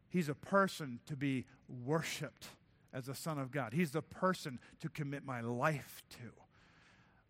he's 0.08 0.28
a 0.28 0.34
person 0.34 1.00
to 1.06 1.16
be 1.16 1.44
worshiped 1.84 2.46
as 2.92 3.06
the 3.06 3.14
Son 3.16 3.38
of 3.38 3.50
God, 3.50 3.72
he's 3.72 3.90
the 3.90 4.02
person 4.02 4.60
to 4.80 4.88
commit 4.88 5.24
my 5.24 5.40
life 5.40 6.02
to. 6.10 6.45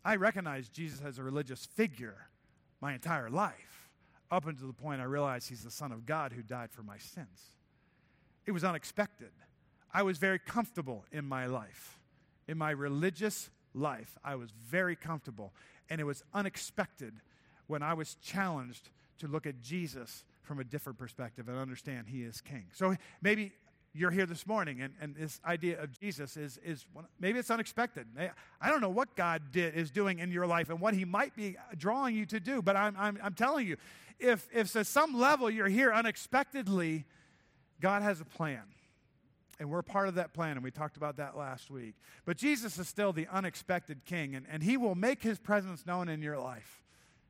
I 0.07 0.15
recognized 0.15 0.71
Jesus 0.71 1.01
as 1.05 1.17
a 1.17 1.23
religious 1.23 1.65
figure 1.65 2.29
my 2.79 2.93
entire 2.93 3.29
life, 3.29 3.89
up 4.31 4.47
until 4.47 4.67
the 4.67 4.73
point 4.73 5.01
I 5.01 5.03
realized 5.03 5.49
he's 5.49 5.65
the 5.65 5.69
Son 5.69 5.91
of 5.91 6.05
God 6.05 6.31
who 6.31 6.41
died 6.41 6.71
for 6.71 6.81
my 6.81 6.97
sins. 6.97 7.51
It 8.45 8.51
was 8.53 8.63
unexpected. 8.63 9.31
I 9.93 10.03
was 10.03 10.17
very 10.17 10.39
comfortable 10.39 11.03
in 11.11 11.25
my 11.25 11.47
life. 11.47 11.99
In 12.47 12.57
my 12.57 12.71
religious 12.71 13.49
life, 13.73 14.17
I 14.23 14.35
was 14.35 14.51
very 14.51 14.95
comfortable. 14.95 15.51
And 15.89 15.99
it 15.99 16.05
was 16.05 16.23
unexpected 16.33 17.15
when 17.67 17.83
I 17.83 17.93
was 17.93 18.15
challenged 18.21 18.89
to 19.19 19.27
look 19.27 19.45
at 19.45 19.61
Jesus 19.61 20.23
from 20.41 20.61
a 20.61 20.63
different 20.63 20.97
perspective 20.97 21.49
and 21.49 21.57
understand 21.57 22.07
he 22.07 22.23
is 22.23 22.39
king. 22.39 22.67
So 22.71 22.95
maybe 23.21 23.51
you're 23.97 24.11
here 24.11 24.25
this 24.25 24.45
morning. 24.45 24.81
And, 24.81 24.93
and 25.01 25.15
this 25.15 25.41
idea 25.45 25.81
of 25.81 25.97
Jesus 25.99 26.37
is, 26.37 26.59
is 26.63 26.85
maybe 27.19 27.39
it's 27.39 27.49
unexpected. 27.49 28.07
I 28.61 28.69
don't 28.69 28.81
know 28.81 28.89
what 28.89 29.15
God 29.15 29.51
did, 29.51 29.75
is 29.75 29.91
doing 29.91 30.19
in 30.19 30.31
your 30.31 30.45
life 30.45 30.69
and 30.69 30.79
what 30.79 30.93
He 30.93 31.05
might 31.05 31.35
be 31.35 31.57
drawing 31.77 32.15
you 32.15 32.25
to 32.27 32.39
do, 32.39 32.61
but 32.61 32.75
I'm, 32.75 32.95
I'm, 32.97 33.19
I'm 33.23 33.33
telling 33.33 33.67
you, 33.67 33.77
if, 34.19 34.47
if 34.53 34.75
at 34.75 34.87
some 34.87 35.17
level 35.17 35.49
you're 35.49 35.67
here 35.67 35.91
unexpectedly, 35.93 37.05
God 37.81 38.01
has 38.03 38.21
a 38.21 38.25
plan. 38.25 38.63
And 39.59 39.71
we're 39.71 39.81
part 39.81 40.07
of 40.07 40.15
that 40.15 40.33
plan, 40.33 40.51
and 40.51 40.63
we 40.63 40.69
talked 40.69 40.97
about 40.97 41.17
that 41.17 41.35
last 41.35 41.71
week. 41.71 41.95
But 42.25 42.37
Jesus 42.37 42.77
is 42.77 42.87
still 42.87 43.11
the 43.11 43.27
unexpected 43.31 44.05
king, 44.05 44.35
and, 44.35 44.45
and 44.51 44.61
he 44.61 44.77
will 44.77 44.93
make 44.93 45.23
his 45.23 45.39
presence 45.39 45.83
known 45.83 46.09
in 46.09 46.21
your 46.21 46.37
life. 46.37 46.83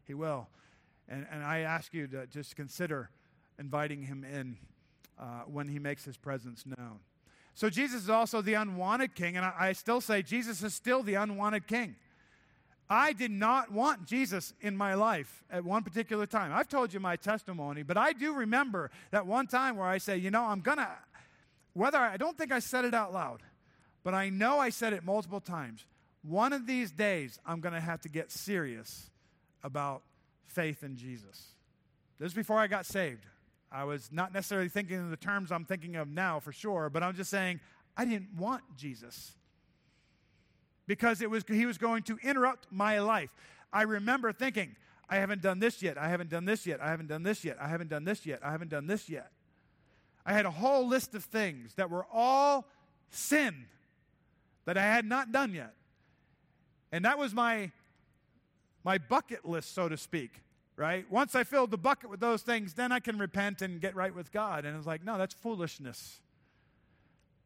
He 0.03 0.13
will. 0.13 0.49
And, 1.07 1.25
and 1.31 1.41
I 1.41 1.59
ask 1.59 1.93
you 1.93 2.05
to 2.07 2.27
just 2.27 2.57
consider 2.57 3.09
inviting 3.57 4.03
him 4.03 4.25
in 4.25 4.57
uh, 5.19 5.41
when 5.47 5.67
he 5.67 5.79
makes 5.79 6.05
his 6.05 6.17
presence 6.17 6.63
known. 6.65 6.99
So 7.53 7.69
Jesus 7.69 8.03
is 8.03 8.09
also 8.09 8.41
the 8.41 8.53
unwanted 8.53 9.15
king, 9.15 9.35
and 9.35 9.45
I, 9.45 9.53
I 9.57 9.73
still 9.73 9.99
say 9.99 10.21
Jesus 10.21 10.61
is 10.61 10.75
still 10.75 11.01
the 11.01 11.15
unwanted 11.15 11.67
king. 11.67 11.95
I 12.89 13.13
did 13.13 13.31
not 13.31 13.71
want 13.71 14.05
Jesus 14.05 14.53
in 14.61 14.77
my 14.77 14.93
life 14.93 15.43
at 15.49 15.65
one 15.65 15.83
particular 15.83 16.25
time. 16.25 16.53
I've 16.53 16.69
told 16.69 16.93
you 16.93 16.99
my 16.99 17.15
testimony, 17.15 17.83
but 17.83 17.97
I 17.97 18.13
do 18.13 18.33
remember 18.33 18.91
that 19.11 19.25
one 19.25 19.47
time 19.47 19.75
where 19.75 19.87
I 19.87 19.97
say, 19.97 20.17
you 20.17 20.31
know, 20.31 20.43
I'm 20.43 20.61
going 20.61 20.77
to, 20.77 20.87
whether 21.73 21.97
I, 21.97 22.13
I 22.13 22.17
don't 22.17 22.37
think 22.37 22.51
I 22.51 22.59
said 22.59 22.85
it 22.85 22.93
out 22.93 23.11
loud, 23.11 23.41
but 24.03 24.13
I 24.13 24.29
know 24.29 24.59
I 24.59 24.69
said 24.69 24.93
it 24.93 25.03
multiple 25.03 25.41
times. 25.41 25.85
One 26.21 26.53
of 26.53 26.65
these 26.65 26.91
days, 26.91 27.39
I'm 27.45 27.59
going 27.59 27.73
to 27.73 27.81
have 27.81 28.01
to 28.01 28.09
get 28.09 28.31
serious 28.31 29.09
about 29.63 30.03
faith 30.45 30.83
in 30.83 30.95
Jesus. 30.95 31.47
This 32.19 32.27
is 32.27 32.33
before 32.33 32.57
I 32.57 32.67
got 32.67 32.85
saved. 32.85 33.25
I 33.71 33.83
was 33.83 34.09
not 34.11 34.33
necessarily 34.33 34.69
thinking 34.69 34.97
in 34.97 35.11
the 35.11 35.17
terms 35.17 35.51
I'm 35.51 35.65
thinking 35.65 35.95
of 35.95 36.07
now 36.07 36.39
for 36.39 36.51
sure, 36.51 36.89
but 36.89 37.03
I'm 37.03 37.15
just 37.15 37.29
saying 37.29 37.59
I 37.95 38.05
didn't 38.05 38.35
want 38.37 38.63
Jesus 38.77 39.33
because 40.85 41.21
it 41.21 41.29
was, 41.29 41.43
he 41.47 41.65
was 41.65 41.77
going 41.77 42.03
to 42.03 42.17
interrupt 42.23 42.67
my 42.71 42.99
life. 42.99 43.29
I 43.73 43.81
remember 43.83 44.31
thinking, 44.31 44.75
I 45.09 45.17
haven't 45.17 45.41
done 45.41 45.59
this 45.59 45.81
yet, 45.81 45.97
I 45.97 46.07
haven't 46.07 46.29
done 46.29 46.45
this 46.45 46.65
yet, 46.65 46.81
I 46.81 46.89
haven't 46.89 47.07
done 47.07 47.23
this 47.23 47.43
yet, 47.43 47.57
I 47.61 47.67
haven't 47.67 47.89
done 47.89 48.05
this 48.05 48.25
yet, 48.25 48.39
I 48.43 48.51
haven't 48.51 48.69
done 48.69 48.87
this 48.87 49.09
yet. 49.09 49.31
I 50.25 50.33
had 50.33 50.45
a 50.45 50.51
whole 50.51 50.87
list 50.87 51.15
of 51.15 51.23
things 51.23 51.73
that 51.75 51.89
were 51.89 52.05
all 52.11 52.67
sin 53.11 53.65
that 54.65 54.77
I 54.77 54.83
had 54.83 55.05
not 55.05 55.31
done 55.31 55.53
yet. 55.53 55.73
And 56.91 57.05
that 57.05 57.17
was 57.17 57.33
my, 57.33 57.71
my 58.83 58.97
bucket 58.97 59.45
list, 59.45 59.73
so 59.73 59.87
to 59.89 59.97
speak 59.97 60.41
right? 60.77 61.09
Once 61.11 61.35
I 61.35 61.43
filled 61.43 61.71
the 61.71 61.77
bucket 61.77 62.09
with 62.09 62.19
those 62.19 62.43
things, 62.43 62.75
then 62.75 62.91
I 62.91 62.99
can 62.99 63.17
repent 63.17 63.61
and 63.61 63.81
get 63.81 63.95
right 63.95 64.13
with 64.13 64.31
God. 64.31 64.63
And 64.63 64.77
it's 64.77 64.85
like, 64.85 65.03
no, 65.03 65.17
that's 65.17 65.33
foolishness. 65.33 66.21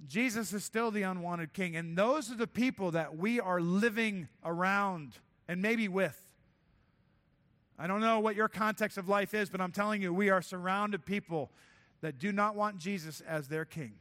Jesus 0.07 0.51
is 0.53 0.63
still 0.65 0.91
the 0.91 1.03
unwanted 1.03 1.53
king. 1.53 1.75
And 1.75 1.97
those 1.97 2.29
are 2.29 2.35
the 2.35 2.47
people 2.47 2.91
that 2.91 3.17
we 3.17 3.39
are 3.39 3.61
living 3.61 4.27
around 4.43 5.13
and 5.47 5.61
maybe 5.61 5.87
with. 5.87 6.17
I 7.79 7.87
don't 7.87 8.01
know 8.01 8.19
what 8.19 8.35
your 8.35 8.49
context 8.49 8.97
of 8.97 9.07
life 9.07 9.33
is, 9.33 9.49
but 9.49 9.61
I'm 9.61 9.71
telling 9.71 10.01
you, 10.01 10.13
we 10.13 10.29
are 10.29 10.41
surrounded 10.41 11.05
people 11.05 11.49
that 12.01 12.19
do 12.19 12.31
not 12.31 12.55
want 12.55 12.77
Jesus 12.77 13.21
as 13.21 13.47
their 13.47 13.65
king. 13.65 13.93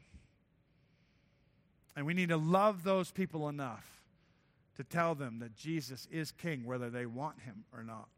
And 1.96 2.04
we 2.04 2.14
need 2.14 2.30
to 2.30 2.36
love 2.36 2.82
those 2.82 3.10
people 3.10 3.48
enough 3.48 4.02
to 4.76 4.84
tell 4.84 5.14
them 5.14 5.38
that 5.38 5.54
Jesus 5.54 6.08
is 6.10 6.32
king, 6.32 6.64
whether 6.64 6.90
they 6.90 7.06
want 7.06 7.40
him 7.40 7.64
or 7.72 7.82
not. 7.82 8.08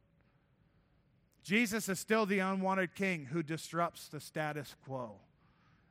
Jesus 1.42 1.88
is 1.88 1.98
still 1.98 2.24
the 2.24 2.38
unwanted 2.38 2.94
king 2.94 3.26
who 3.26 3.42
disrupts 3.42 4.08
the 4.08 4.20
status 4.20 4.76
quo. 4.84 5.12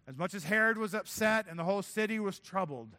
As 0.08 0.18
much 0.18 0.34
as 0.34 0.46
Herod 0.46 0.78
was 0.78 0.94
upset 0.94 1.46
and 1.50 1.60
the 1.60 1.64
whole 1.64 1.82
city 1.82 2.20
was 2.20 2.40
troubled, 2.40 2.96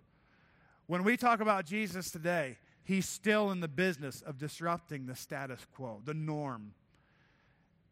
when 0.86 1.04
we 1.04 1.16
talk 1.16 1.40
about 1.40 1.64
Jesus 1.64 2.10
today, 2.10 2.58
he's 2.84 3.08
still 3.08 3.50
in 3.50 3.60
the 3.60 3.68
business 3.68 4.20
of 4.22 4.38
disrupting 4.38 5.06
the 5.06 5.16
status 5.16 5.60
quo, 5.74 6.00
the 6.04 6.14
norm. 6.14 6.74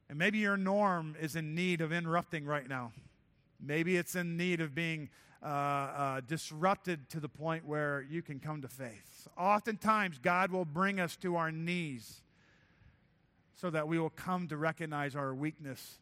And 0.09 0.19
maybe 0.19 0.39
your 0.39 0.57
norm 0.57 1.17
is 1.21 1.37
in 1.37 1.55
need 1.55 1.81
of 1.81 1.93
interrupting 1.93 2.45
right 2.45 2.69
now. 2.69 2.93
Maybe 3.61 3.97
it's 3.97 4.17
in 4.17 4.37
need 4.37 4.61
of 4.61 4.75
being 4.75 5.09
uh, 5.43 5.47
uh, 5.47 6.21
disrupted 6.27 7.09
to 7.11 7.21
the 7.21 7.29
point 7.29 7.65
where 7.65 8.05
you 8.11 8.21
can 8.21 8.41
come 8.41 8.61
to 8.63 8.69
faith. 8.69 9.29
Oftentimes, 9.39 10.19
God 10.19 10.51
will 10.51 10.65
bring 10.65 11.01
us 11.01 11.17
to 11.17 11.37
our 11.37 11.51
knees 11.51 12.23
so 13.61 13.69
that 13.71 13.87
we 13.87 13.99
will 13.99 14.11
come 14.11 14.49
to 14.49 14.57
recognize 14.57 15.15
our 15.15 15.35
weakness 15.35 15.99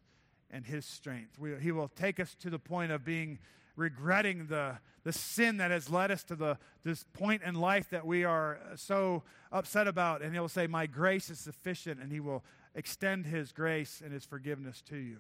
and 0.51 0.65
His 0.65 0.87
strength. 0.87 1.39
We, 1.39 1.57
he 1.61 1.73
will 1.73 1.89
take 1.89 2.21
us 2.21 2.35
to 2.37 2.51
the 2.51 2.59
point 2.59 2.93
of 2.93 3.05
being 3.05 3.39
regretting 3.75 4.47
the, 4.47 4.79
the 5.05 5.13
sin 5.13 5.57
that 5.57 5.71
has 5.71 5.91
led 5.91 6.11
us 6.11 6.23
to 6.25 6.37
the, 6.37 6.59
this 6.85 7.05
point 7.13 7.43
in 7.43 7.55
life 7.55 7.91
that 7.91 8.07
we 8.07 8.25
are 8.25 8.59
so 8.77 9.25
upset 9.51 9.89
about. 9.89 10.23
And 10.23 10.33
He'll 10.33 10.49
say, 10.49 10.67
My 10.67 10.87
grace 10.87 11.31
is 11.31 11.41
sufficient, 11.41 12.01
and 12.01 12.13
He 12.13 12.21
will 12.21 12.45
extend 12.75 13.27
His 13.27 13.51
grace 13.51 14.03
and 14.05 14.13
His 14.13 14.25
forgiveness 14.25 14.81
to 14.83 14.97
you. 14.97 15.19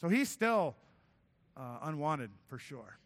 So 0.00 0.08
He's 0.08 0.28
still 0.28 0.74
uh, 1.56 1.78
unwanted 1.82 2.30
for 2.48 2.58
sure. 2.58 2.98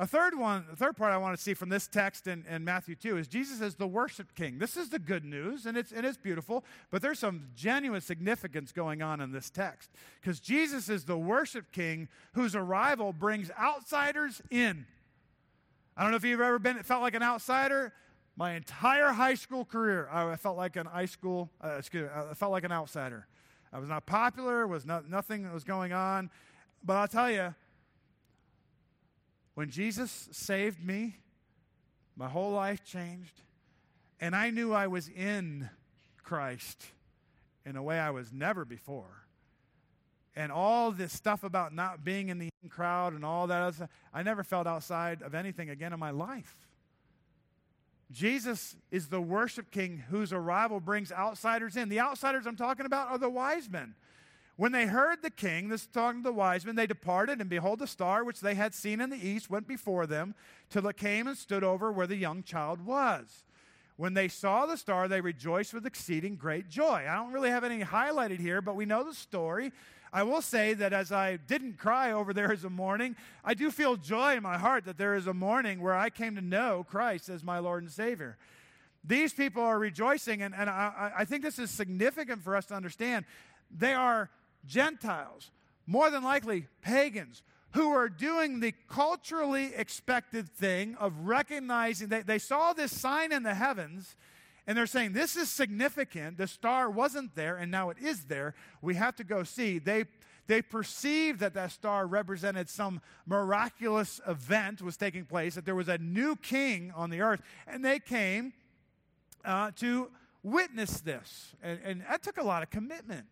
A 0.00 0.06
third 0.06 0.38
one, 0.38 0.64
the 0.70 0.76
third 0.76 0.96
part 0.96 1.12
I 1.12 1.18
want 1.18 1.36
to 1.36 1.42
see 1.42 1.52
from 1.52 1.68
this 1.68 1.86
text 1.86 2.26
in, 2.26 2.46
in 2.48 2.64
Matthew 2.64 2.94
2 2.94 3.18
is 3.18 3.28
Jesus 3.28 3.60
is 3.60 3.74
the 3.74 3.86
worship 3.86 4.34
king. 4.34 4.58
This 4.58 4.78
is 4.78 4.88
the 4.88 4.98
good 4.98 5.26
news, 5.26 5.66
and 5.66 5.76
it's, 5.76 5.92
and 5.92 6.06
it's 6.06 6.16
beautiful, 6.16 6.64
but 6.90 7.02
there's 7.02 7.18
some 7.18 7.48
genuine 7.54 8.00
significance 8.00 8.72
going 8.72 9.02
on 9.02 9.20
in 9.20 9.30
this 9.30 9.50
text. 9.50 9.90
Because 10.18 10.40
Jesus 10.40 10.88
is 10.88 11.04
the 11.04 11.18
worship 11.18 11.70
king 11.70 12.08
whose 12.32 12.56
arrival 12.56 13.12
brings 13.12 13.50
outsiders 13.60 14.40
in. 14.50 14.86
I 15.98 16.02
don't 16.02 16.12
know 16.12 16.16
if 16.16 16.24
you've 16.24 16.40
ever 16.40 16.58
been, 16.58 16.82
felt 16.82 17.02
like 17.02 17.14
an 17.14 17.22
outsider. 17.22 17.92
My 18.36 18.54
entire 18.54 19.08
high 19.08 19.34
school 19.34 19.66
career, 19.66 20.08
I 20.10 20.34
felt 20.36 20.56
like 20.56 20.76
an 20.76 20.86
high 20.86 21.04
school, 21.04 21.50
uh, 21.62 21.74
excuse 21.78 22.04
me, 22.04 22.08
I 22.30 22.32
felt 22.32 22.52
like 22.52 22.64
an 22.64 22.72
outsider. 22.72 23.26
I 23.70 23.78
was 23.78 23.90
not 23.90 24.06
popular, 24.06 24.66
was 24.66 24.86
not, 24.86 25.10
nothing 25.10 25.52
was 25.52 25.62
going 25.62 25.92
on. 25.92 26.30
But 26.82 26.96
I'll 26.96 27.08
tell 27.08 27.30
you, 27.30 27.54
when 29.54 29.70
Jesus 29.70 30.28
saved 30.32 30.84
me, 30.84 31.16
my 32.16 32.28
whole 32.28 32.52
life 32.52 32.84
changed, 32.84 33.40
and 34.20 34.34
I 34.34 34.50
knew 34.50 34.72
I 34.72 34.86
was 34.86 35.08
in 35.08 35.70
Christ 36.22 36.84
in 37.64 37.76
a 37.76 37.82
way 37.82 37.98
I 37.98 38.10
was 38.10 38.32
never 38.32 38.64
before. 38.64 39.24
And 40.36 40.52
all 40.52 40.92
this 40.92 41.12
stuff 41.12 41.42
about 41.42 41.74
not 41.74 42.04
being 42.04 42.28
in 42.28 42.38
the 42.38 42.50
crowd 42.68 43.14
and 43.14 43.24
all 43.24 43.46
that 43.48 43.62
other 43.62 43.88
I 44.14 44.22
never 44.22 44.44
felt 44.44 44.66
outside 44.66 45.22
of 45.22 45.34
anything 45.34 45.70
again 45.70 45.92
in 45.92 45.98
my 45.98 46.10
life. 46.10 46.54
Jesus 48.10 48.76
is 48.90 49.08
the 49.08 49.20
worship 49.20 49.70
king 49.70 50.04
whose 50.10 50.32
arrival 50.32 50.80
brings 50.80 51.12
outsiders 51.12 51.76
in. 51.76 51.88
The 51.88 52.00
outsiders 52.00 52.46
I'm 52.46 52.56
talking 52.56 52.86
about 52.86 53.08
are 53.08 53.18
the 53.18 53.30
wise 53.30 53.68
men. 53.68 53.94
When 54.60 54.72
they 54.72 54.84
heard 54.84 55.22
the 55.22 55.30
king, 55.30 55.70
this 55.70 55.80
is 55.80 55.86
talking 55.86 56.22
to 56.22 56.28
the 56.28 56.34
wise 56.34 56.66
men, 56.66 56.74
they 56.74 56.86
departed, 56.86 57.40
and 57.40 57.48
behold, 57.48 57.78
the 57.78 57.86
star 57.86 58.22
which 58.22 58.40
they 58.40 58.54
had 58.54 58.74
seen 58.74 59.00
in 59.00 59.08
the 59.08 59.16
east 59.16 59.48
went 59.48 59.66
before 59.66 60.06
them 60.06 60.34
till 60.68 60.86
it 60.86 60.98
came 60.98 61.26
and 61.26 61.38
stood 61.38 61.64
over 61.64 61.90
where 61.90 62.06
the 62.06 62.16
young 62.16 62.42
child 62.42 62.84
was. 62.84 63.46
When 63.96 64.12
they 64.12 64.28
saw 64.28 64.66
the 64.66 64.76
star, 64.76 65.08
they 65.08 65.22
rejoiced 65.22 65.72
with 65.72 65.86
exceeding 65.86 66.36
great 66.36 66.68
joy. 66.68 67.06
I 67.08 67.14
don't 67.14 67.32
really 67.32 67.48
have 67.48 67.64
any 67.64 67.82
highlighted 67.82 68.38
here, 68.38 68.60
but 68.60 68.76
we 68.76 68.84
know 68.84 69.02
the 69.02 69.14
story. 69.14 69.72
I 70.12 70.24
will 70.24 70.42
say 70.42 70.74
that 70.74 70.92
as 70.92 71.10
I 71.10 71.38
didn't 71.38 71.78
cry 71.78 72.12
over 72.12 72.34
there 72.34 72.52
as 72.52 72.64
a 72.64 72.68
morning, 72.68 73.16
I 73.42 73.54
do 73.54 73.70
feel 73.70 73.96
joy 73.96 74.36
in 74.36 74.42
my 74.42 74.58
heart 74.58 74.84
that 74.84 74.98
there 74.98 75.14
is 75.14 75.26
a 75.26 75.32
morning 75.32 75.80
where 75.80 75.96
I 75.96 76.10
came 76.10 76.34
to 76.34 76.42
know 76.42 76.84
Christ 76.86 77.30
as 77.30 77.42
my 77.42 77.60
Lord 77.60 77.82
and 77.82 77.90
Savior. 77.90 78.36
These 79.02 79.32
people 79.32 79.62
are 79.62 79.78
rejoicing, 79.78 80.42
and, 80.42 80.54
and 80.54 80.68
I, 80.68 81.12
I 81.20 81.24
think 81.24 81.42
this 81.42 81.58
is 81.58 81.70
significant 81.70 82.42
for 82.42 82.54
us 82.54 82.66
to 82.66 82.74
understand. 82.74 83.24
They 83.74 83.94
are 83.94 84.28
Gentiles, 84.66 85.50
more 85.86 86.10
than 86.10 86.22
likely 86.22 86.66
pagans, 86.82 87.42
who 87.72 87.90
are 87.90 88.08
doing 88.08 88.60
the 88.60 88.74
culturally 88.88 89.72
expected 89.76 90.48
thing 90.48 90.96
of 90.96 91.12
recognizing 91.20 92.08
that 92.08 92.26
they 92.26 92.38
saw 92.38 92.72
this 92.72 92.98
sign 92.98 93.32
in 93.32 93.42
the 93.42 93.54
heavens 93.54 94.16
and 94.66 94.76
they're 94.76 94.86
saying, 94.86 95.12
This 95.12 95.36
is 95.36 95.48
significant. 95.48 96.36
The 96.36 96.46
star 96.46 96.90
wasn't 96.90 97.34
there 97.34 97.56
and 97.56 97.70
now 97.70 97.90
it 97.90 97.98
is 97.98 98.24
there. 98.24 98.54
We 98.82 98.94
have 98.94 99.16
to 99.16 99.24
go 99.24 99.42
see. 99.44 99.78
They, 99.78 100.04
they 100.46 100.62
perceived 100.62 101.40
that 101.40 101.54
that 101.54 101.70
star 101.70 102.06
represented 102.06 102.68
some 102.68 103.00
miraculous 103.26 104.20
event 104.26 104.82
was 104.82 104.96
taking 104.96 105.24
place, 105.24 105.54
that 105.54 105.64
there 105.64 105.76
was 105.76 105.88
a 105.88 105.98
new 105.98 106.36
king 106.36 106.92
on 106.96 107.10
the 107.10 107.20
earth, 107.20 107.40
and 107.66 107.84
they 107.84 108.00
came 108.00 108.52
uh, 109.44 109.70
to 109.76 110.10
witness 110.42 111.00
this. 111.00 111.54
And, 111.62 111.78
and 111.84 112.00
that 112.02 112.22
took 112.22 112.38
a 112.38 112.44
lot 112.44 112.62
of 112.62 112.70
commitment. 112.70 113.26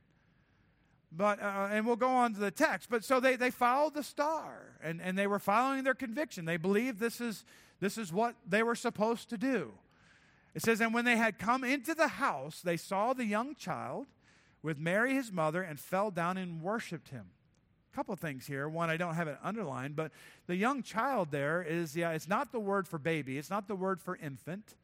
But, 1.10 1.40
uh, 1.42 1.68
and 1.70 1.86
we'll 1.86 1.96
go 1.96 2.08
on 2.08 2.34
to 2.34 2.40
the 2.40 2.50
text. 2.50 2.90
But 2.90 3.02
so 3.04 3.18
they, 3.20 3.36
they 3.36 3.50
followed 3.50 3.94
the 3.94 4.02
star 4.02 4.76
and, 4.82 5.00
and 5.00 5.18
they 5.18 5.26
were 5.26 5.38
following 5.38 5.84
their 5.84 5.94
conviction. 5.94 6.44
They 6.44 6.58
believed 6.58 6.98
this 6.98 7.20
is, 7.20 7.44
this 7.80 7.96
is 7.96 8.12
what 8.12 8.34
they 8.46 8.62
were 8.62 8.74
supposed 8.74 9.30
to 9.30 9.38
do. 9.38 9.72
It 10.54 10.62
says, 10.62 10.80
And 10.80 10.92
when 10.92 11.04
they 11.04 11.16
had 11.16 11.38
come 11.38 11.64
into 11.64 11.94
the 11.94 12.08
house, 12.08 12.60
they 12.60 12.76
saw 12.76 13.12
the 13.12 13.24
young 13.24 13.54
child 13.54 14.06
with 14.62 14.78
Mary 14.78 15.14
his 15.14 15.32
mother 15.32 15.62
and 15.62 15.78
fell 15.78 16.10
down 16.10 16.36
and 16.36 16.60
worshiped 16.60 17.08
him. 17.08 17.26
a 17.92 17.96
couple 17.96 18.14
things 18.16 18.46
here. 18.46 18.68
One, 18.68 18.90
I 18.90 18.96
don't 18.96 19.14
have 19.14 19.28
it 19.28 19.38
underlined, 19.42 19.96
but 19.96 20.10
the 20.46 20.56
young 20.56 20.82
child 20.82 21.28
there 21.30 21.62
is, 21.62 21.96
yeah, 21.96 22.10
it's 22.10 22.28
not 22.28 22.52
the 22.52 22.60
word 22.60 22.86
for 22.86 22.98
baby, 22.98 23.38
it's 23.38 23.50
not 23.50 23.68
the 23.68 23.76
word 23.76 24.00
for 24.00 24.16
infant. 24.16 24.74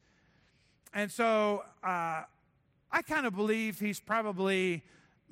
And 0.94 1.10
so 1.10 1.64
uh, 1.82 2.22
I 2.92 3.02
kind 3.02 3.26
of 3.26 3.34
believe 3.34 3.80
he's 3.80 3.98
probably 3.98 4.84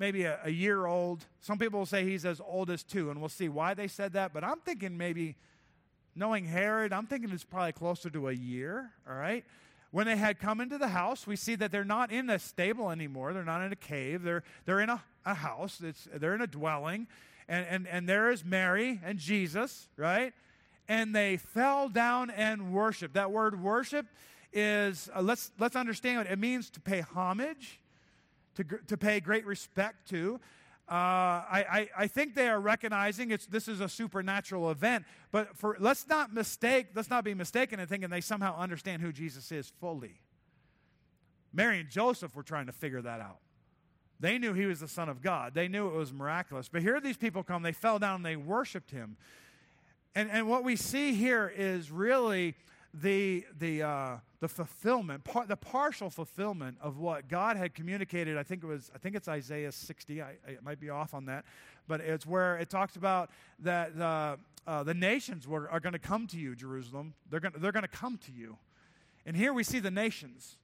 maybe 0.03 0.23
a, 0.23 0.37
a, 0.43 0.49
year 0.49 0.85
old. 0.85 1.23
Some 1.39 1.57
people 1.57 1.79
will 1.79 1.85
say 1.85 2.03
he's 2.03 2.25
as 2.25 2.41
old 2.45 2.69
as 2.69 2.83
two, 2.83 3.09
and 3.09 3.21
we'll 3.21 3.29
see 3.29 3.47
why 3.47 3.73
they 3.73 3.87
said 3.87 4.11
that. 4.13 4.33
But 4.33 4.43
I'm 4.43 4.59
thinking 4.59 4.97
maybe, 4.97 5.37
knowing 6.13 6.43
Herod, 6.43 6.91
I'm 6.91 7.05
thinking 7.05 7.31
it's 7.31 7.45
probably 7.45 7.71
closer 7.71 8.09
to 8.09 8.27
a 8.27 8.33
year, 8.33 8.91
all 9.09 9.15
right? 9.15 9.45
When 9.91 10.05
they 10.05 10.17
had 10.17 10.39
come 10.39 10.59
into 10.59 10.77
the 10.77 10.89
house, 10.89 11.25
we 11.25 11.37
see 11.37 11.55
that 11.55 11.71
they're 11.71 11.85
not 11.85 12.11
in 12.11 12.29
a 12.29 12.37
stable 12.37 12.91
anymore. 12.91 13.31
They're 13.31 13.45
not 13.45 13.61
in 13.61 13.71
a 13.71 13.77
cave. 13.77 14.23
They're, 14.23 14.43
they're 14.65 14.81
in 14.81 14.89
a, 14.89 15.01
a 15.25 15.35
house. 15.35 15.79
It's, 15.81 16.05
they're 16.13 16.35
in 16.35 16.41
a 16.41 16.47
dwelling. 16.47 17.07
And, 17.47 17.65
and, 17.69 17.87
and 17.87 18.09
there 18.09 18.29
is 18.29 18.43
Mary 18.43 18.99
and 19.05 19.17
Jesus, 19.17 19.87
right? 19.95 20.33
And 20.89 21.15
they 21.15 21.37
fell 21.37 21.87
down 21.87 22.29
and 22.29 22.73
worshiped. 22.73 23.13
That 23.13 23.31
word 23.31 23.63
worship 23.63 24.07
is, 24.51 25.09
uh, 25.15 25.21
let's, 25.21 25.51
let's 25.59 25.77
understand 25.77 26.17
what 26.17 26.27
it 26.27 26.39
means 26.39 26.69
to 26.71 26.81
pay 26.81 26.99
homage, 26.99 27.79
to, 28.55 28.63
to 28.63 28.97
pay 28.97 29.19
great 29.19 29.45
respect 29.45 30.09
to. 30.09 30.39
Uh, 30.89 30.93
I, 30.93 31.65
I, 31.71 31.89
I, 31.99 32.07
think 32.07 32.35
they 32.35 32.49
are 32.49 32.59
recognizing 32.59 33.31
it's, 33.31 33.45
this 33.45 33.69
is 33.69 33.79
a 33.79 33.87
supernatural 33.87 34.69
event, 34.69 35.05
but 35.31 35.55
for, 35.57 35.77
let's 35.79 36.07
not 36.09 36.33
mistake, 36.33 36.87
let's 36.93 37.09
not 37.09 37.23
be 37.23 37.33
mistaken 37.33 37.79
in 37.79 37.87
thinking 37.87 38.09
they 38.09 38.19
somehow 38.19 38.57
understand 38.57 39.01
who 39.01 39.13
Jesus 39.13 39.49
is 39.53 39.71
fully. 39.79 40.19
Mary 41.53 41.79
and 41.79 41.89
Joseph 41.89 42.35
were 42.35 42.43
trying 42.43 42.65
to 42.65 42.73
figure 42.73 43.01
that 43.01 43.21
out. 43.21 43.37
They 44.19 44.37
knew 44.37 44.53
he 44.53 44.65
was 44.65 44.81
the 44.81 44.87
Son 44.87 45.07
of 45.07 45.21
God. 45.21 45.53
They 45.53 45.69
knew 45.69 45.87
it 45.87 45.93
was 45.93 46.11
miraculous. 46.11 46.67
But 46.67 46.81
here 46.81 46.99
these 46.99 47.17
people 47.17 47.43
come, 47.43 47.63
they 47.63 47.71
fell 47.71 47.97
down 47.97 48.17
and 48.17 48.25
they 48.25 48.35
worshiped 48.35 48.91
him. 48.91 49.15
And, 50.15 50.29
and 50.29 50.47
what 50.47 50.63
we 50.63 50.75
see 50.75 51.13
here 51.13 51.51
is 51.55 51.91
really 51.91 52.55
the, 52.93 53.45
the, 53.57 53.81
uh, 53.81 54.17
the 54.39 54.47
fulfillment, 54.47 55.23
par- 55.23 55.45
the 55.47 55.55
partial 55.55 56.09
fulfillment 56.09 56.77
of 56.81 56.99
what 56.99 57.27
God 57.27 57.57
had 57.57 57.73
communicated. 57.73 58.37
I 58.37 58.43
think 58.43 58.63
it 58.63 58.67
was, 58.67 58.91
I 58.93 58.99
think 58.99 59.15
it's 59.15 59.27
Isaiah 59.27 59.71
60. 59.71 60.21
I, 60.21 60.25
I 60.47 60.57
might 60.61 60.79
be 60.79 60.89
off 60.89 61.13
on 61.13 61.25
that, 61.25 61.45
but 61.87 62.01
it's 62.01 62.25
where 62.25 62.57
it 62.57 62.69
talks 62.69 62.95
about 62.95 63.31
that 63.59 63.99
uh, 63.99 64.37
uh, 64.67 64.83
the 64.83 64.93
nations 64.93 65.47
were, 65.47 65.69
are 65.69 65.79
going 65.79 65.93
to 65.93 65.99
come 65.99 66.27
to 66.27 66.37
you, 66.37 66.55
Jerusalem. 66.55 67.13
They're 67.29 67.39
going 67.39 67.53
they're 67.57 67.71
to 67.71 67.87
come 67.87 68.17
to 68.25 68.31
you. 68.31 68.57
And 69.25 69.35
here 69.35 69.53
we 69.53 69.63
see 69.63 69.79
the 69.79 69.91
nations. 69.91 70.57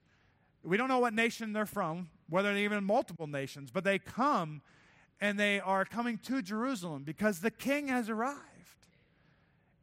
We 0.62 0.76
don't 0.76 0.88
know 0.88 0.98
what 0.98 1.14
nation 1.14 1.52
they're 1.52 1.66
from, 1.66 2.10
whether 2.28 2.52
they're 2.52 2.62
even 2.62 2.84
multiple 2.84 3.26
nations, 3.26 3.70
but 3.70 3.82
they 3.82 3.98
come 3.98 4.62
and 5.20 5.38
they 5.38 5.58
are 5.60 5.84
coming 5.84 6.18
to 6.18 6.42
Jerusalem 6.42 7.02
because 7.02 7.40
the 7.40 7.50
king 7.50 7.88
has 7.88 8.08
arrived. 8.08 8.38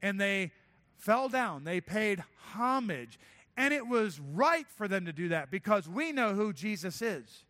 And 0.02 0.22
they 0.22 0.52
fell 0.98 1.30
down, 1.30 1.64
they 1.64 1.82
paid 1.82 2.24
homage. 2.54 3.20
And 3.56 3.74
it 3.74 3.88
was 3.88 4.20
right 4.20 4.68
for 4.70 4.88
them 4.88 5.06
to 5.06 5.14
do 5.14 5.30
that 5.30 5.50
because 5.50 5.90
we 5.90 6.12
know 6.12 6.34
who 6.34 6.54
Jesus 6.54 7.02
is. 7.02 7.44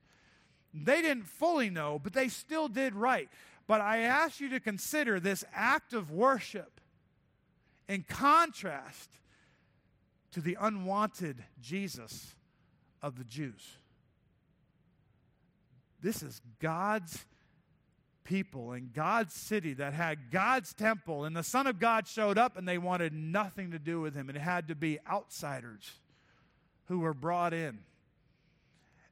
They 0.73 1.01
didn't 1.01 1.25
fully 1.25 1.69
know, 1.69 1.99
but 2.01 2.13
they 2.13 2.29
still 2.29 2.67
did 2.67 2.95
right. 2.95 3.29
But 3.67 3.81
I 3.81 3.99
ask 3.99 4.39
you 4.39 4.49
to 4.49 4.59
consider 4.59 5.19
this 5.19 5.43
act 5.53 5.93
of 5.93 6.11
worship 6.11 6.79
in 7.89 8.03
contrast 8.03 9.09
to 10.31 10.41
the 10.41 10.57
unwanted 10.59 11.43
Jesus 11.61 12.35
of 13.01 13.17
the 13.17 13.23
Jews. 13.23 13.77
This 16.01 16.21
is 16.21 16.41
God's 16.59 17.25
people 18.27 18.73
in 18.73 18.91
God's 18.93 19.33
city 19.33 19.73
that 19.75 19.93
had 19.93 20.31
God's 20.31 20.73
temple, 20.73 21.23
and 21.23 21.35
the 21.35 21.43
Son 21.43 21.65
of 21.65 21.79
God 21.79 22.07
showed 22.07 22.37
up 22.37 22.57
and 22.57 22.67
they 22.67 22.77
wanted 22.77 23.13
nothing 23.13 23.71
to 23.71 23.79
do 23.79 24.01
with 24.01 24.13
him. 24.13 24.29
It 24.29 24.35
had 24.35 24.67
to 24.67 24.75
be 24.75 24.99
outsiders 25.09 25.89
who 26.87 26.99
were 26.99 27.13
brought 27.13 27.53
in. 27.53 27.79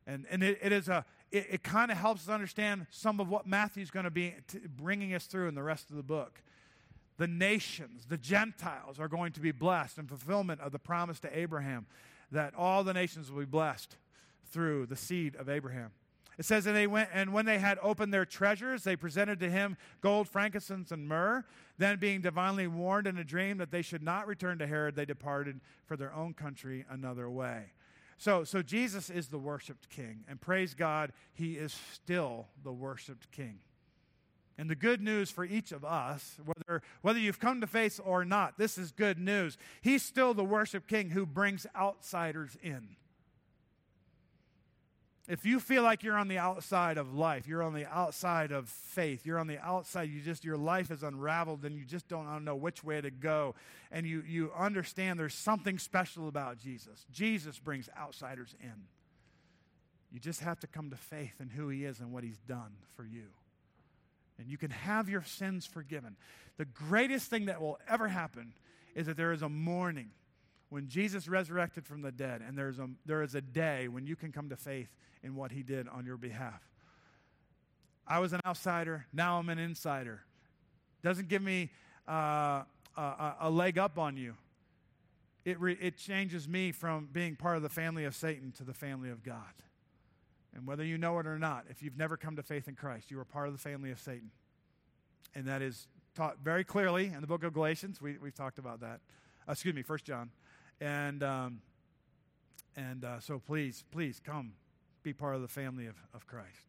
And, 0.06 0.26
and 0.30 0.44
it, 0.44 0.60
it 0.62 0.72
is 0.74 0.90
a, 0.90 1.06
it, 1.32 1.48
it 1.50 1.64
kind 1.64 1.92
of 1.92 1.98
helps 1.98 2.28
us 2.28 2.30
understand 2.30 2.88
some 2.92 3.22
of 3.22 3.30
what 3.30 3.48
Matthew's 3.48 3.90
going 3.90 4.04
to 4.04 4.12
be 4.12 4.36
t- 4.48 4.60
bringing 4.68 5.14
us 5.14 5.26
through 5.26 5.48
in 5.48 5.56
the 5.56 5.64
rest 5.64 5.90
of 5.90 5.96
the 5.96 6.04
book. 6.04 6.42
The 7.18 7.28
nations, 7.28 8.08
the 8.10 8.18
Gentiles, 8.18 9.00
are 9.00 9.08
going 9.08 9.32
to 9.32 9.40
be 9.40 9.54
blessed 9.54 9.98
in 9.98 10.08
fulfillment 10.08 10.60
of 10.60 10.74
the 10.74 10.80
promise 10.80 11.22
to 11.22 11.38
Abraham 11.38 11.86
that 12.32 12.54
all 12.56 12.84
the 12.84 12.94
nations 12.94 13.32
will 13.32 13.40
be 13.40 13.46
blessed 13.46 13.96
through 14.52 14.88
the 14.88 14.98
seed 14.98 15.38
of 15.38 15.48
Abraham. 15.48 15.92
It 16.38 16.46
says, 16.46 16.66
and 16.66 16.76
they 16.76 16.88
went, 16.88 17.10
and 17.14 17.32
when 17.32 17.46
they 17.46 17.60
had 17.60 17.80
opened 17.82 18.14
their 18.14 18.26
treasures, 18.26 18.84
they 18.84 18.96
presented 18.96 19.40
to 19.40 19.50
him 19.50 19.78
gold, 20.02 20.28
frankincense, 20.28 20.92
and 20.92 21.08
myrrh. 21.08 21.46
Then, 21.78 21.98
being 21.98 22.22
divinely 22.22 22.68
warned 22.68 23.08
in 23.08 23.18
a 23.18 23.24
dream 23.24 23.58
that 23.58 23.72
they 23.72 23.82
should 23.82 24.04
not 24.04 24.28
return 24.28 24.60
to 24.60 24.68
Herod, 24.68 24.96
they 24.96 25.06
departed 25.06 25.62
for 25.86 25.96
their 25.96 26.14
own 26.14 26.34
country 26.34 26.86
another 26.90 27.30
way. 27.30 27.72
So, 28.18 28.44
so 28.44 28.62
Jesus 28.62 29.10
is 29.10 29.28
the 29.28 29.38
worshiped 29.38 29.90
king, 29.90 30.24
and 30.30 30.40
praise 30.40 30.74
God, 30.74 31.12
he 31.34 31.54
is 31.54 31.78
still 31.94 32.48
the 32.64 32.72
worshiped 32.72 33.32
king. 33.32 33.60
And 34.58 34.70
the 34.70 34.76
good 34.76 35.02
news 35.02 35.30
for 35.30 35.44
each 35.44 35.74
of 35.74 35.84
us, 35.84 36.38
whether, 36.46 36.82
whether 37.02 37.20
you've 37.20 37.42
come 37.42 37.60
to 37.60 37.68
faith 37.68 38.00
or 38.04 38.24
not, 38.24 38.58
this 38.58 38.78
is 38.78 38.92
good 38.92 39.20
news. 39.20 39.58
He's 39.82 40.02
still 40.02 40.34
the 40.34 40.46
worship 40.46 40.88
king 40.88 41.10
who 41.10 41.26
brings 41.26 41.68
outsiders 41.76 42.58
in. 42.64 42.96
If 45.28 45.44
you 45.44 45.60
feel 45.60 45.82
like 45.82 46.04
you're 46.04 46.18
on 46.18 46.28
the 46.28 46.38
outside 46.38 46.98
of 46.98 47.16
life, 47.16 47.48
you're 47.48 47.64
on 47.64 47.74
the 47.74 47.88
outside 47.88 48.52
of 48.52 48.70
faith, 48.70 49.26
you're 49.26 49.40
on 49.40 49.48
the 49.48 49.58
outside, 49.58 50.04
you 50.10 50.22
just, 50.22 50.46
your 50.46 50.58
life 50.58 50.92
is 50.92 51.02
unraveled 51.02 51.66
and 51.66 51.76
you 51.76 51.84
just 51.84 52.08
don't 52.08 52.44
know 52.46 52.56
which 52.56 52.84
way 52.84 53.02
to 53.02 53.10
go, 53.10 53.56
and 53.92 54.06
you, 54.06 54.24
you 54.28 54.52
understand 54.56 55.20
there's 55.20 55.34
something 55.34 55.80
special 55.80 56.28
about 56.28 56.60
Jesus. 56.60 57.06
Jesus 57.12 57.58
brings 57.58 57.90
outsiders 57.98 58.54
in. 58.62 58.86
You 60.12 60.20
just 60.20 60.42
have 60.42 60.60
to 60.60 60.68
come 60.68 60.92
to 60.92 60.96
faith 60.96 61.34
in 61.40 61.50
who 61.50 61.70
he 61.70 61.86
is 61.86 62.00
and 62.00 62.12
what 62.12 62.24
he's 62.24 62.40
done 62.48 62.74
for 62.96 63.04
you. 63.04 63.26
And 64.38 64.48
you 64.48 64.58
can 64.58 64.70
have 64.70 65.10
your 65.10 65.24
sins 65.24 65.66
forgiven. 65.66 66.18
The 66.58 66.66
greatest 66.66 67.30
thing 67.30 67.46
that 67.46 67.62
will 67.62 67.80
ever 67.90 68.08
happen 68.08 68.54
is 68.94 69.08
that 69.08 69.18
there 69.18 69.32
is 69.32 69.42
a 69.42 69.50
morning 69.50 70.12
when 70.70 70.88
Jesus 70.88 71.28
resurrected 71.28 71.86
from 71.86 72.02
the 72.02 72.12
dead, 72.12 72.42
and 72.46 72.58
there's 72.58 72.80
a, 72.80 72.90
there 73.06 73.22
is 73.22 73.36
a 73.36 73.42
day 73.42 73.88
when 73.88 74.06
you 74.06 74.16
can 74.16 74.32
come 74.32 74.50
to 74.50 74.58
faith 74.58 74.90
in 75.24 75.36
what 75.36 75.52
he 75.52 75.64
did 75.64 75.88
on 75.88 76.06
your 76.06 76.18
behalf. 76.18 76.62
I 78.08 78.20
was 78.20 78.34
an 78.34 78.42
outsider, 78.46 79.06
now 79.14 79.40
I'm 79.40 79.50
an 79.50 79.60
insider. 79.60 80.22
Doesn't 81.04 81.28
give 81.28 81.42
me 81.42 81.72
uh, 82.08 82.64
a, 82.98 83.36
a, 83.42 83.50
leg 83.50 83.78
up 83.78 83.98
on 83.98 84.18
you. 84.18 84.36
It, 85.44 85.60
re, 85.60 85.78
it 85.80 85.98
changes 85.98 86.48
me 86.48 86.72
from 86.72 87.10
being 87.12 87.36
part 87.36 87.58
of 87.58 87.64
the 87.64 87.70
family 87.70 88.06
of 88.06 88.16
Satan 88.16 88.52
to 88.54 88.64
the 88.64 88.74
family 88.74 89.10
of 89.10 89.24
God. 89.24 89.54
And 90.56 90.66
whether 90.66 90.84
you 90.84 90.98
know 90.98 91.20
it 91.20 91.28
or 91.28 91.38
not, 91.38 91.66
if 91.70 91.84
you've 91.84 91.98
never 91.98 92.16
come 92.16 92.36
to 92.38 92.44
faith 92.44 92.68
in 92.68 92.76
Christ, 92.76 93.12
you 93.12 93.20
are 93.20 93.26
part 93.26 93.48
of 93.48 93.54
the 93.54 93.60
family 93.60 93.92
of 93.92 94.00
Satan. 94.00 94.32
And 95.36 95.46
that 95.48 95.62
is 95.62 95.88
taught 96.16 96.38
very 96.44 96.64
clearly 96.64 97.08
in 97.08 97.22
the 97.22 97.28
book 97.28 97.44
of 97.44 97.54
Galatians. 97.54 98.02
We, 98.02 98.18
we've 98.18 98.34
talked 98.34 98.58
about 98.58 98.80
that. 98.80 99.02
Uh, 99.48 99.52
excuse 99.52 99.76
me, 99.76 99.82
First 99.82 100.06
John. 100.06 100.32
And, 100.82 101.24
um, 101.24 101.62
and 102.76 103.04
uh, 103.04 103.20
so 103.20 103.40
please, 103.40 103.84
please 103.92 104.22
come 104.24 104.54
be 105.04 105.14
part 105.14 105.36
of 105.36 105.42
the 105.42 105.48
family 105.48 105.86
of, 105.86 105.96
of 106.14 106.28
Christ. 106.28 106.66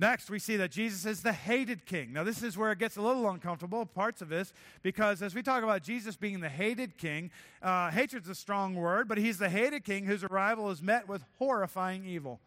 Next, 0.00 0.30
we 0.30 0.38
see 0.38 0.56
that 0.56 0.70
Jesus 0.70 1.04
is 1.04 1.22
the 1.22 1.32
hated 1.32 1.84
king. 1.84 2.14
Now, 2.14 2.24
this 2.24 2.42
is 2.42 2.56
where 2.56 2.72
it 2.72 2.78
gets 2.78 2.96
a 2.96 3.02
little 3.02 3.28
uncomfortable, 3.28 3.84
parts 3.84 4.22
of 4.22 4.30
this, 4.30 4.54
because 4.82 5.20
as 5.20 5.34
we 5.34 5.42
talk 5.42 5.62
about 5.62 5.82
Jesus 5.82 6.16
being 6.16 6.40
the 6.40 6.48
hated 6.48 6.96
king, 6.96 7.30
uh, 7.60 7.90
hatred's 7.90 8.28
a 8.30 8.34
strong 8.34 8.74
word, 8.74 9.08
but 9.08 9.18
he's 9.18 9.36
the 9.36 9.50
hated 9.50 9.84
king 9.84 10.06
whose 10.06 10.24
arrival 10.24 10.70
is 10.70 10.82
met 10.82 11.06
with 11.06 11.22
horrifying 11.38 12.06
evil. 12.06 12.40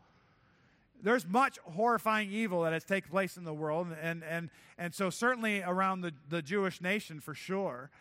There's 1.03 1.27
much 1.27 1.59
horrifying 1.59 2.31
evil 2.31 2.63
that 2.63 2.73
has 2.73 2.85
taken 2.85 3.11
place 3.11 3.37
in 3.37 3.43
the 3.43 3.53
world, 3.53 3.87
and, 4.01 4.23
and, 4.23 4.49
and 4.79 4.95
so 4.95 5.11
certainly 5.11 5.61
around 5.61 6.01
the, 6.01 6.13
the 6.29 6.41
Jewish 6.41 6.81
nation 6.81 7.19
for 7.19 7.35
sure. 7.35 7.91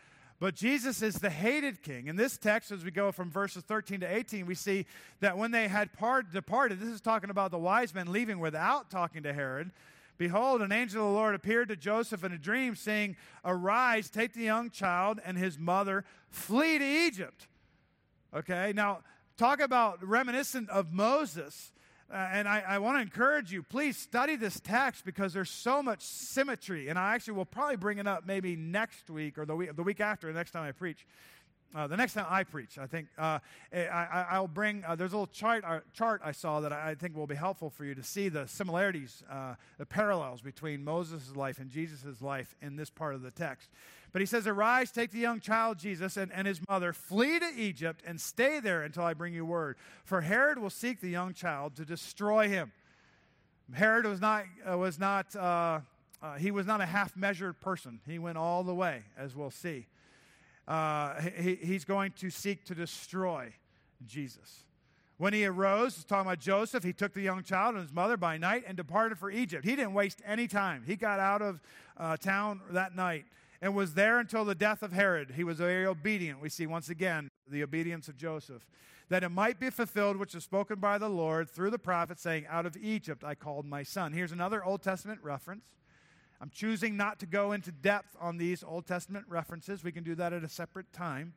But 0.42 0.56
Jesus 0.56 1.02
is 1.02 1.20
the 1.20 1.30
hated 1.30 1.84
king. 1.84 2.08
In 2.08 2.16
this 2.16 2.36
text, 2.36 2.72
as 2.72 2.82
we 2.82 2.90
go 2.90 3.12
from 3.12 3.30
verses 3.30 3.62
13 3.62 4.00
to 4.00 4.12
18, 4.12 4.44
we 4.44 4.56
see 4.56 4.86
that 5.20 5.38
when 5.38 5.52
they 5.52 5.68
had 5.68 5.92
part, 5.92 6.32
departed, 6.32 6.80
this 6.80 6.88
is 6.88 7.00
talking 7.00 7.30
about 7.30 7.52
the 7.52 7.60
wise 7.60 7.94
men 7.94 8.10
leaving 8.10 8.40
without 8.40 8.90
talking 8.90 9.22
to 9.22 9.32
Herod. 9.32 9.70
Behold, 10.18 10.60
an 10.60 10.72
angel 10.72 11.06
of 11.06 11.12
the 11.12 11.16
Lord 11.16 11.36
appeared 11.36 11.68
to 11.68 11.76
Joseph 11.76 12.24
in 12.24 12.32
a 12.32 12.38
dream, 12.38 12.74
saying, 12.74 13.14
Arise, 13.44 14.10
take 14.10 14.32
the 14.32 14.42
young 14.42 14.70
child 14.70 15.20
and 15.24 15.38
his 15.38 15.60
mother, 15.60 16.04
flee 16.28 16.76
to 16.76 16.84
Egypt. 16.84 17.46
Okay, 18.34 18.72
now 18.74 19.02
talk 19.36 19.60
about 19.60 20.04
reminiscent 20.04 20.68
of 20.70 20.92
Moses. 20.92 21.70
Uh, 22.12 22.28
and 22.30 22.46
I, 22.46 22.62
I 22.68 22.78
want 22.78 22.98
to 22.98 23.00
encourage 23.00 23.50
you, 23.50 23.62
please 23.62 23.96
study 23.96 24.36
this 24.36 24.60
text 24.60 25.06
because 25.06 25.32
there's 25.32 25.48
so 25.48 25.82
much 25.82 26.02
symmetry. 26.02 26.88
And 26.88 26.98
I 26.98 27.14
actually 27.14 27.34
will 27.34 27.46
probably 27.46 27.76
bring 27.76 27.96
it 27.96 28.06
up 28.06 28.26
maybe 28.26 28.54
next 28.54 29.08
week 29.08 29.38
or 29.38 29.46
the 29.46 29.56
week, 29.56 29.74
the 29.74 29.82
week 29.82 30.00
after, 30.00 30.26
the 30.26 30.34
next 30.34 30.50
time 30.50 30.64
I 30.64 30.72
preach. 30.72 31.06
Uh, 31.74 31.86
the 31.86 31.96
next 31.96 32.12
time 32.12 32.26
I 32.28 32.44
preach, 32.44 32.76
I 32.76 32.86
think 32.86 33.08
uh, 33.16 33.38
I, 33.72 34.38
will 34.38 34.46
bring, 34.46 34.84
uh, 34.86 34.94
there's 34.94 35.12
a 35.12 35.16
little 35.16 35.26
chart, 35.26 35.64
uh, 35.66 35.80
chart 35.94 36.20
I 36.22 36.32
saw 36.32 36.60
that 36.60 36.72
I 36.72 36.94
think 36.94 37.16
will 37.16 37.26
be 37.26 37.34
helpful 37.34 37.70
for 37.70 37.86
you 37.86 37.94
to 37.94 38.02
see 38.02 38.28
the 38.28 38.46
similarities, 38.46 39.22
uh, 39.30 39.54
the 39.78 39.86
parallels 39.86 40.42
between 40.42 40.84
Moses' 40.84 41.34
life 41.34 41.58
and 41.58 41.70
Jesus' 41.70 42.20
life 42.20 42.54
in 42.60 42.76
this 42.76 42.90
part 42.90 43.14
of 43.14 43.22
the 43.22 43.30
text. 43.30 43.70
But 44.12 44.20
he 44.20 44.26
says, 44.26 44.46
Arise, 44.46 44.90
take 44.90 45.12
the 45.12 45.18
young 45.18 45.40
child 45.40 45.78
Jesus 45.78 46.18
and, 46.18 46.30
and 46.32 46.46
his 46.46 46.60
mother, 46.68 46.92
flee 46.92 47.38
to 47.38 47.48
Egypt, 47.56 48.02
and 48.06 48.20
stay 48.20 48.60
there 48.60 48.82
until 48.82 49.04
I 49.04 49.14
bring 49.14 49.32
you 49.32 49.46
word. 49.46 49.76
For 50.04 50.20
Herod 50.20 50.58
will 50.58 50.68
seek 50.68 51.00
the 51.00 51.08
young 51.08 51.32
child 51.32 51.76
to 51.76 51.86
destroy 51.86 52.48
him. 52.48 52.72
Herod 53.72 54.04
was 54.04 54.20
not, 54.20 54.44
uh, 54.70 54.76
was 54.76 54.98
not 54.98 55.34
he 56.38 56.50
was 56.50 56.66
not 56.66 56.82
a 56.82 56.86
half 56.86 57.16
measured 57.16 57.60
person, 57.60 58.00
he 58.06 58.18
went 58.18 58.36
all 58.36 58.62
the 58.62 58.74
way, 58.74 59.04
as 59.16 59.34
we'll 59.34 59.50
see 59.50 59.86
uh, 60.68 61.20
he, 61.20 61.56
he's 61.56 61.84
going 61.84 62.12
to 62.12 62.30
seek 62.30 62.64
to 62.66 62.74
destroy 62.74 63.52
Jesus. 64.06 64.64
When 65.18 65.32
he 65.32 65.44
arose, 65.44 65.94
he's 65.94 66.04
talking 66.04 66.26
about 66.26 66.40
Joseph, 66.40 66.82
he 66.82 66.92
took 66.92 67.12
the 67.12 67.22
young 67.22 67.42
child 67.42 67.74
and 67.74 67.82
his 67.82 67.92
mother 67.92 68.16
by 68.16 68.38
night 68.38 68.64
and 68.66 68.76
departed 68.76 69.18
for 69.18 69.30
Egypt. 69.30 69.64
He 69.64 69.76
didn't 69.76 69.94
waste 69.94 70.20
any 70.26 70.48
time. 70.48 70.82
He 70.86 70.96
got 70.96 71.20
out 71.20 71.42
of 71.42 71.60
uh, 71.96 72.16
town 72.16 72.60
that 72.70 72.96
night 72.96 73.24
and 73.60 73.74
was 73.76 73.94
there 73.94 74.18
until 74.18 74.44
the 74.44 74.54
death 74.54 74.82
of 74.82 74.92
Herod. 74.92 75.32
He 75.36 75.44
was 75.44 75.58
very 75.58 75.86
obedient. 75.86 76.40
We 76.40 76.48
see 76.48 76.66
once 76.66 76.88
again 76.88 77.28
the 77.48 77.62
obedience 77.62 78.08
of 78.08 78.16
Joseph. 78.16 78.66
That 79.10 79.22
it 79.22 79.28
might 79.28 79.60
be 79.60 79.70
fulfilled, 79.70 80.16
which 80.16 80.34
is 80.34 80.42
spoken 80.42 80.80
by 80.80 80.98
the 80.98 81.08
Lord 81.08 81.48
through 81.48 81.70
the 81.70 81.78
prophet, 81.78 82.18
saying, 82.18 82.46
Out 82.48 82.66
of 82.66 82.76
Egypt 82.76 83.22
I 83.22 83.34
called 83.34 83.66
my 83.66 83.82
son. 83.82 84.12
Here's 84.12 84.32
another 84.32 84.64
Old 84.64 84.82
Testament 84.82 85.20
reference. 85.22 85.64
I'm 86.42 86.50
choosing 86.50 86.96
not 86.96 87.20
to 87.20 87.26
go 87.26 87.52
into 87.52 87.70
depth 87.70 88.16
on 88.20 88.36
these 88.36 88.64
Old 88.64 88.84
Testament 88.84 89.26
references. 89.28 89.84
We 89.84 89.92
can 89.92 90.02
do 90.02 90.16
that 90.16 90.32
at 90.32 90.42
a 90.42 90.48
separate 90.48 90.92
time. 90.92 91.34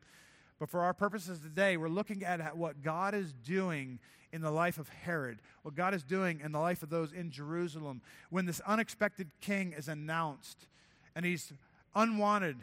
But 0.58 0.68
for 0.68 0.80
our 0.80 0.92
purposes 0.92 1.38
today, 1.38 1.76
we're 1.76 1.88
looking 1.88 2.24
at 2.24 2.56
what 2.56 2.82
God 2.82 3.14
is 3.14 3.32
doing 3.32 4.00
in 4.32 4.40
the 4.40 4.50
life 4.50 4.78
of 4.78 4.88
Herod, 4.88 5.38
what 5.62 5.76
God 5.76 5.94
is 5.94 6.02
doing 6.02 6.40
in 6.42 6.50
the 6.50 6.58
life 6.58 6.82
of 6.82 6.90
those 6.90 7.12
in 7.12 7.30
Jerusalem 7.30 8.00
when 8.30 8.46
this 8.46 8.60
unexpected 8.66 9.30
king 9.40 9.72
is 9.78 9.86
announced 9.86 10.66
and 11.14 11.24
he's 11.24 11.52
unwanted 11.94 12.56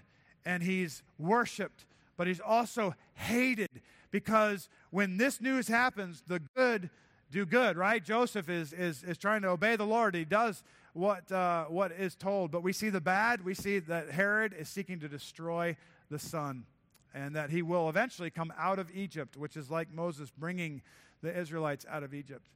and 0.45 0.63
he's 0.63 1.01
worshiped, 1.17 1.85
but 2.17 2.27
he's 2.27 2.41
also 2.41 2.93
hated 3.13 3.69
because 4.11 4.67
when 4.91 5.15
this 5.15 5.39
news 5.39 5.69
happens, 5.69 6.23
the 6.27 6.41
good 6.57 6.89
do 7.31 7.45
good, 7.45 7.77
right? 7.77 8.03
Joseph 8.03 8.49
is, 8.49 8.73
is, 8.73 9.01
is 9.03 9.17
trying 9.17 9.43
to 9.43 9.47
obey 9.47 9.77
the 9.77 9.85
Lord. 9.85 10.13
He 10.13 10.25
does 10.25 10.61
what, 10.93 11.31
uh, 11.31 11.65
what 11.65 11.91
is 11.91 12.15
told. 12.15 12.51
But 12.51 12.63
we 12.63 12.73
see 12.73 12.89
the 12.89 13.01
bad. 13.01 13.43
We 13.43 13.53
see 13.53 13.79
that 13.79 14.11
Herod 14.11 14.53
is 14.57 14.69
seeking 14.69 14.99
to 15.01 15.07
destroy 15.07 15.75
the 16.09 16.19
son 16.19 16.65
and 17.13 17.35
that 17.35 17.49
he 17.49 17.61
will 17.61 17.89
eventually 17.89 18.29
come 18.29 18.51
out 18.57 18.79
of 18.79 18.89
Egypt, 18.95 19.37
which 19.37 19.55
is 19.55 19.69
like 19.69 19.91
Moses 19.91 20.31
bringing 20.35 20.81
the 21.21 21.37
Israelites 21.37 21.85
out 21.89 22.03
of 22.03 22.13
Egypt. 22.13 22.47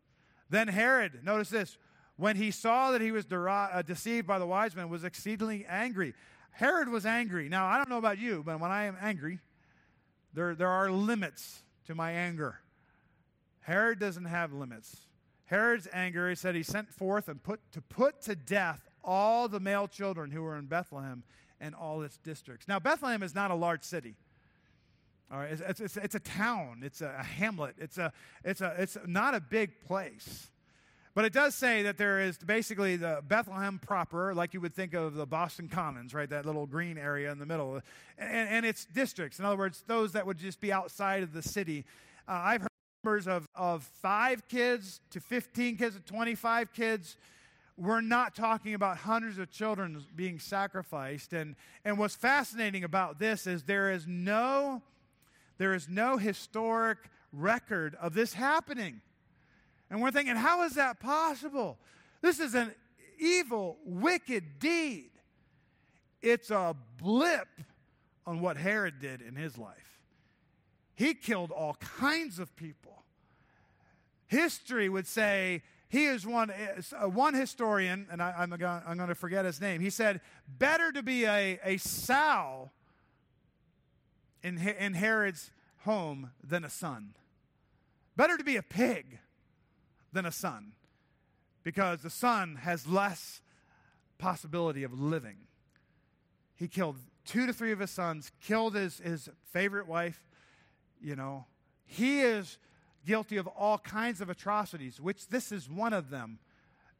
Then 0.49 0.67
Herod, 0.67 1.23
notice 1.23 1.49
this, 1.49 1.77
when 2.15 2.35
he 2.35 2.49
saw 2.49 2.91
that 2.91 3.01
he 3.01 3.11
was 3.11 3.25
uh, 3.31 3.81
deceived 3.85 4.25
by 4.25 4.39
the 4.39 4.47
wise 4.47 4.75
men, 4.75 4.89
was 4.89 5.03
exceedingly 5.03 5.65
angry. 5.69 6.15
Herod 6.51 6.89
was 6.89 7.05
angry. 7.05 7.49
Now, 7.49 7.67
I 7.67 7.77
don't 7.77 7.89
know 7.89 7.99
about 7.99 8.17
you, 8.17 8.41
but 8.43 8.59
when 8.59 8.71
I 8.71 8.85
am 8.85 8.97
angry, 8.99 9.39
there, 10.33 10.55
there 10.55 10.69
are 10.69 10.89
limits 10.89 11.61
to 11.85 11.93
my 11.93 12.11
anger. 12.11 12.59
Herod 13.61 13.99
doesn't 13.99 14.25
have 14.25 14.53
limits. 14.53 15.06
Herod's 15.47 15.87
anger, 15.91 16.29
he 16.29 16.35
said 16.35 16.55
he 16.55 16.63
sent 16.63 16.89
forth 16.89 17.27
and 17.27 17.41
put 17.41 17.59
to 17.71 17.81
put 17.81 18.21
to 18.23 18.35
death 18.35 18.87
all 19.03 19.47
the 19.47 19.59
male 19.59 19.87
children 19.87 20.31
who 20.31 20.41
were 20.41 20.57
in 20.57 20.65
Bethlehem 20.65 21.23
and 21.59 21.73
all 21.73 22.01
its 22.03 22.17
districts. 22.17 22.67
Now, 22.67 22.79
Bethlehem 22.79 23.23
is 23.23 23.33
not 23.33 23.51
a 23.51 23.55
large 23.55 23.83
city. 23.83 24.15
All 25.31 25.39
right, 25.39 25.51
it's, 25.51 25.81
it's, 25.81 25.97
it's 25.97 26.15
a 26.15 26.19
town. 26.19 26.81
It's 26.83 27.01
a, 27.01 27.15
a, 27.19 27.23
hamlet. 27.23 27.75
It's, 27.77 27.97
a, 27.97 28.13
it's, 28.45 28.61
a, 28.61 28.75
it's 28.77 28.97
not 29.05 29.35
a 29.35 29.41
big 29.41 29.81
place. 29.81 30.49
But 31.13 31.25
it 31.25 31.33
does 31.33 31.55
say 31.55 31.81
that 31.83 31.97
there 31.97 32.19
is 32.19 32.37
basically 32.37 32.95
the 32.95 33.21
Bethlehem 33.27 33.79
proper, 33.79 34.35
like 34.35 34.53
you 34.53 34.61
would 34.61 34.75
think 34.75 34.93
of 34.93 35.15
the 35.15 35.25
Boston 35.25 35.67
Commons, 35.67 36.13
right? 36.13 36.29
That 36.29 36.45
little 36.45 36.67
green 36.67 36.97
area 36.97 37.31
in 37.31 37.39
the 37.39 37.45
middle. 37.45 37.81
And, 38.17 38.49
and 38.49 38.65
its 38.65 38.85
districts. 38.85 39.39
In 39.39 39.45
other 39.45 39.57
words, 39.57 39.83
those 39.87 40.11
that 40.11 40.25
would 40.25 40.37
just 40.37 40.61
be 40.61 40.71
outside 40.71 41.23
of 41.23 41.33
the 41.33 41.41
city. 41.41 41.85
Uh, 42.27 42.33
I've 42.33 42.61
heard 42.61 42.76
numbers 43.07 43.25
of, 43.27 43.47
of 43.55 43.83
five 44.01 44.45
kids 44.49 44.99
to 45.09 45.21
15 45.21 45.77
kids 45.77 45.95
to 45.95 46.01
25 46.01 46.73
kids. 46.73 47.15
We're 47.77 48.01
not 48.01 48.35
talking 48.35 48.73
about 48.73 48.97
hundreds 48.97 49.37
of 49.37 49.49
children 49.49 50.03
being 50.13 50.39
sacrificed. 50.39 51.31
And, 51.31 51.55
and 51.85 51.97
what's 51.97 52.15
fascinating 52.15 52.83
about 52.83 53.17
this 53.17 53.47
is 53.47 53.63
there 53.63 53.91
is 53.91 54.05
no, 54.07 54.81
there 55.57 55.73
is 55.73 55.87
no 55.87 56.17
historic 56.17 56.97
record 57.31 57.95
of 58.01 58.13
this 58.13 58.33
happening. 58.33 58.99
And 59.89 60.01
we're 60.01 60.11
thinking, 60.11 60.35
how 60.35 60.63
is 60.63 60.73
that 60.73 60.99
possible? 60.99 61.77
This 62.21 62.41
is 62.41 62.55
an 62.55 62.73
evil, 63.17 63.77
wicked 63.85 64.59
deed. 64.59 65.11
It's 66.21 66.51
a 66.51 66.75
blip 67.01 67.47
on 68.25 68.41
what 68.41 68.57
Herod 68.57 68.99
did 68.99 69.21
in 69.21 69.35
his 69.37 69.57
life. 69.57 70.01
He 70.93 71.13
killed 71.13 71.51
all 71.51 71.75
kinds 71.75 72.37
of 72.37 72.53
people. 72.57 72.96
History 74.27 74.89
would 74.89 75.07
say 75.07 75.63
he 75.89 76.05
is 76.05 76.25
one, 76.25 76.51
uh, 76.51 77.07
one 77.09 77.33
historian, 77.33 78.07
and 78.11 78.21
I, 78.21 78.43
am 78.43 78.49
going, 78.49 78.81
I'm 78.85 78.97
going 78.97 79.09
to 79.09 79.15
forget 79.15 79.45
his 79.45 79.61
name. 79.61 79.79
He 79.81 79.89
said, 79.89 80.21
Better 80.47 80.91
to 80.91 81.01
be 81.01 81.25
a, 81.25 81.59
a 81.63 81.77
sow 81.77 82.71
in, 84.43 84.57
in 84.57 84.93
Herod's 84.93 85.51
home 85.79 86.31
than 86.43 86.65
a 86.65 86.69
son. 86.69 87.13
Better 88.17 88.37
to 88.37 88.43
be 88.43 88.57
a 88.57 88.63
pig 88.63 89.19
than 90.11 90.25
a 90.25 90.31
son 90.31 90.73
because 91.63 92.01
the 92.01 92.09
son 92.09 92.55
has 92.55 92.87
less 92.87 93.41
possibility 94.17 94.83
of 94.83 94.99
living. 94.99 95.37
He 96.55 96.67
killed 96.67 96.97
two 97.25 97.45
to 97.45 97.53
three 97.53 97.71
of 97.71 97.79
his 97.79 97.91
sons, 97.91 98.31
killed 98.41 98.75
his, 98.75 98.97
his 98.97 99.29
favorite 99.51 99.87
wife, 99.87 100.27
you 101.01 101.15
know, 101.15 101.45
he 101.85 102.21
is 102.21 102.57
guilty 103.07 103.37
of 103.37 103.47
all 103.47 103.79
kinds 103.79 104.21
of 104.21 104.29
atrocities, 104.29 105.01
which 105.01 105.29
this 105.29 105.51
is 105.51 105.67
one 105.67 105.93
of 105.93 106.11
them. 106.11 106.37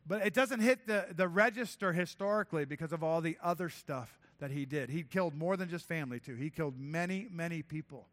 But 0.08 0.26
it 0.26 0.34
doesn't 0.34 0.62
hit 0.62 0.88
the, 0.88 1.06
the 1.14 1.28
register 1.28 1.92
historically 1.92 2.66
because 2.66 2.94
of 2.94 3.04
all 3.04 3.20
the 3.22 3.38
other 3.44 3.70
stuff 3.70 4.18
that 4.40 4.50
he 4.50 4.66
did. 4.66 4.90
He 4.90 5.04
killed 5.04 5.36
more 5.36 5.58
than 5.58 5.70
just 5.70 5.86
family, 5.86 6.20
too. 6.20 6.36
He 6.36 6.50
killed 6.50 6.80
many, 6.80 7.28
many 7.30 7.62
people. 7.62 8.08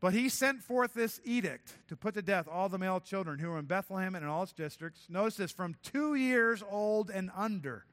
But 0.00 0.14
he 0.14 0.28
sent 0.28 0.62
forth 0.62 0.94
this 0.94 1.20
edict 1.24 1.74
to 1.88 1.96
put 1.96 2.14
to 2.14 2.22
death 2.22 2.48
all 2.50 2.68
the 2.68 2.78
male 2.78 3.00
children 3.00 3.38
who 3.38 3.50
were 3.50 3.58
in 3.58 3.66
Bethlehem 3.66 4.14
and 4.14 4.24
in 4.24 4.30
all 4.30 4.42
its 4.42 4.52
districts. 4.52 5.06
Notice 5.08 5.36
this 5.36 5.52
from 5.52 5.76
two 5.82 6.14
years 6.14 6.62
old 6.68 7.10
and 7.10 7.30
under. 7.36 7.84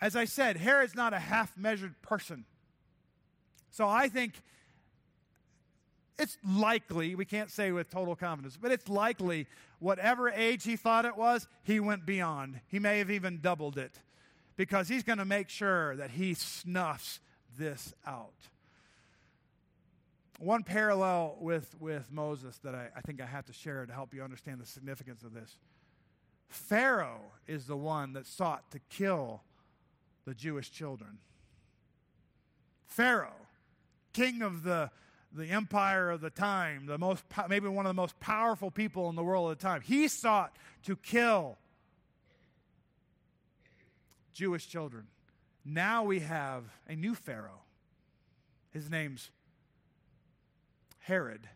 As 0.00 0.14
I 0.14 0.26
said, 0.26 0.56
Herod's 0.56 0.94
not 0.94 1.14
a 1.14 1.18
half 1.18 1.56
measured 1.56 2.00
person. 2.02 2.44
So 3.70 3.88
I 3.88 4.08
think 4.08 4.34
it's 6.18 6.36
likely, 6.46 7.14
we 7.14 7.24
can't 7.24 7.50
say 7.50 7.72
with 7.72 7.90
total 7.90 8.14
confidence, 8.14 8.58
but 8.60 8.70
it's 8.70 8.88
likely 8.88 9.46
whatever 9.78 10.28
age 10.28 10.64
he 10.64 10.76
thought 10.76 11.04
it 11.04 11.16
was, 11.16 11.48
he 11.64 11.80
went 11.80 12.06
beyond. 12.06 12.60
He 12.68 12.78
may 12.78 12.98
have 12.98 13.10
even 13.10 13.40
doubled 13.40 13.78
it 13.78 13.92
because 14.56 14.88
he's 14.88 15.02
going 15.02 15.18
to 15.18 15.24
make 15.24 15.48
sure 15.48 15.96
that 15.96 16.10
he 16.10 16.34
snuffs 16.34 17.20
this 17.58 17.94
out. 18.06 18.32
One 20.38 20.64
parallel 20.64 21.36
with, 21.40 21.74
with 21.80 22.10
Moses 22.10 22.58
that 22.58 22.74
I, 22.74 22.88
I 22.96 23.00
think 23.00 23.20
I 23.20 23.26
have 23.26 23.46
to 23.46 23.52
share 23.52 23.86
to 23.86 23.92
help 23.92 24.12
you 24.12 24.22
understand 24.22 24.60
the 24.60 24.66
significance 24.66 25.22
of 25.22 25.34
this 25.34 25.56
Pharaoh 26.48 27.22
is 27.46 27.66
the 27.66 27.76
one 27.76 28.12
that 28.12 28.26
sought 28.26 28.70
to 28.72 28.78
kill 28.90 29.42
the 30.26 30.34
Jewish 30.34 30.70
children. 30.70 31.18
Pharaoh, 32.86 33.46
king 34.12 34.42
of 34.42 34.62
the 34.62 34.90
the 35.34 35.46
empire 35.46 36.10
of 36.10 36.20
the 36.20 36.30
time, 36.30 36.86
the 36.86 36.98
most, 36.98 37.24
maybe 37.48 37.68
one 37.68 37.86
of 37.86 37.90
the 37.90 38.00
most 38.00 38.18
powerful 38.20 38.70
people 38.70 39.08
in 39.08 39.16
the 39.16 39.22
world 39.22 39.50
at 39.50 39.58
the 39.58 39.62
time. 39.62 39.80
He 39.80 40.08
sought 40.08 40.54
to 40.84 40.96
kill 40.96 41.58
Jewish 44.32 44.68
children. 44.68 45.06
Now 45.64 46.04
we 46.04 46.20
have 46.20 46.64
a 46.88 46.94
new 46.94 47.14
Pharaoh. 47.14 47.62
His 48.72 48.90
name's 48.90 49.30
Herod, 51.00 51.48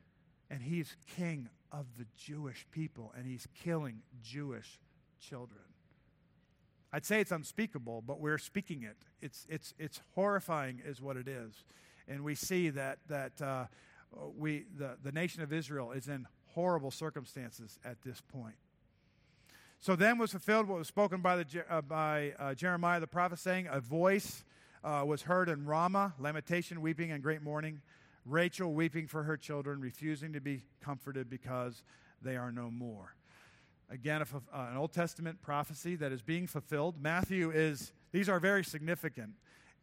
and 0.51 0.63
he's 0.63 0.97
king 1.17 1.49
of 1.73 1.87
the 1.99 2.07
Jewish 2.17 2.67
people, 2.71 3.13
and 3.17 3.27
he's 3.27 3.47
killing 3.63 4.03
Jewish 4.23 4.79
children. 5.21 5.61
I'd 6.93 7.05
say 7.05 7.21
it's 7.21 7.33
unspeakable, 7.33 8.03
but 8.07 8.21
we're 8.21 8.39
speaking 8.39 8.83
it. 8.83 8.97
It's, 9.21 9.47
it's, 9.49 9.75
it's 9.79 10.01
horrifying, 10.15 10.81
is 10.85 11.01
what 11.01 11.17
it 11.17 11.29
is 11.29 11.65
and 12.09 12.23
we 12.23 12.35
see 12.35 12.71
that, 12.71 12.99
that 13.09 13.41
uh, 13.43 13.65
we, 14.37 14.65
the, 14.77 14.97
the 15.03 15.13
nation 15.13 15.43
of 15.43 15.53
Israel 15.53 15.93
is 15.93 16.09
in 16.09 16.27
horrible 16.55 16.91
circumstances 16.91 17.79
at 17.85 18.03
this 18.03 18.21
point. 18.21 18.57
So 19.79 19.95
then 19.95 20.19
was 20.19 20.31
fulfilled 20.31 20.69
what 20.69 20.79
was 20.79 20.89
spoken 20.89 21.21
by, 21.21 21.37
the, 21.37 21.65
uh, 21.69 21.83
by 21.83 22.33
uh, 22.39 22.55
Jeremiah 22.55 22.99
the 22.99 23.07
prophet, 23.07 23.39
saying, 23.39 23.69
A 23.71 23.81
voice 23.81 24.45
uh, 24.83 25.05
was 25.07 25.23
heard 25.23 25.49
in 25.49 25.67
Ramah, 25.67 26.15
lamentation, 26.19 26.81
weeping, 26.81 27.13
and 27.13 27.23
great 27.23 27.43
mourning. 27.43 27.83
Rachel 28.25 28.73
weeping 28.73 29.07
for 29.07 29.23
her 29.23 29.37
children, 29.37 29.81
refusing 29.81 30.33
to 30.33 30.41
be 30.41 30.63
comforted 30.81 31.31
because 31.31 31.83
they 32.23 32.37
are 32.37 32.51
no 32.51 32.71
more. 32.71 33.15
Again, 33.89 34.23
uh, 34.23 34.39
an 34.53 34.77
Old 34.77 34.93
Testament 34.93 35.41
prophecy 35.43 35.95
that 35.97 36.11
is 36.11 36.23
being 36.23 36.47
fulfilled. 36.47 36.97
Matthew 37.01 37.51
is, 37.51 37.93
these 38.11 38.29
are 38.29 38.41
very 38.41 38.65
significant. 38.65 39.35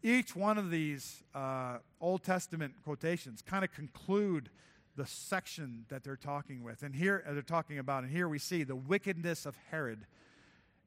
Each 0.03 0.35
one 0.35 0.57
of 0.57 0.69
these 0.69 1.23
uh, 1.33 1.77
Old 2.01 2.23
Testament 2.23 2.73
quotations 2.83 3.41
kind 3.41 3.63
of 3.63 3.71
conclude 3.71 4.49
the 4.97 5.05
section 5.05 5.85
that 5.87 6.03
they're 6.03 6.17
talking 6.17 6.61
with. 6.61 6.83
And 6.83 6.93
here, 6.93 7.23
uh, 7.25 7.31
they're 7.31 7.41
talking 7.41 7.79
about, 7.79 8.03
and 8.03 8.11
here 8.11 8.27
we 8.27 8.37
see 8.37 8.63
the 8.63 8.75
wickedness 8.75 9.45
of 9.45 9.55
Herod 9.71 10.05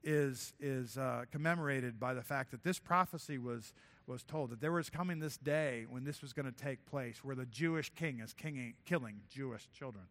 is, 0.05 0.53
is 0.61 0.99
uh, 0.99 1.25
commemorated 1.33 1.99
by 1.99 2.13
the 2.13 2.23
fact 2.23 2.51
that 2.51 2.63
this 2.63 2.79
prophecy 2.79 3.39
was, 3.39 3.73
was 4.07 4.23
told 4.23 4.51
that 4.51 4.61
there 4.61 4.71
was 4.71 4.91
coming 4.91 5.19
this 5.19 5.39
day 5.39 5.87
when 5.89 6.05
this 6.05 6.21
was 6.21 6.35
going 6.35 6.47
to 6.47 6.53
take 6.53 6.85
place, 6.85 7.25
where 7.25 7.35
the 7.35 7.47
Jewish 7.47 7.91
king 7.91 8.21
is 8.21 8.35
kinging, 8.35 8.75
killing 8.85 9.23
Jewish 9.35 9.67
children. 9.77 10.05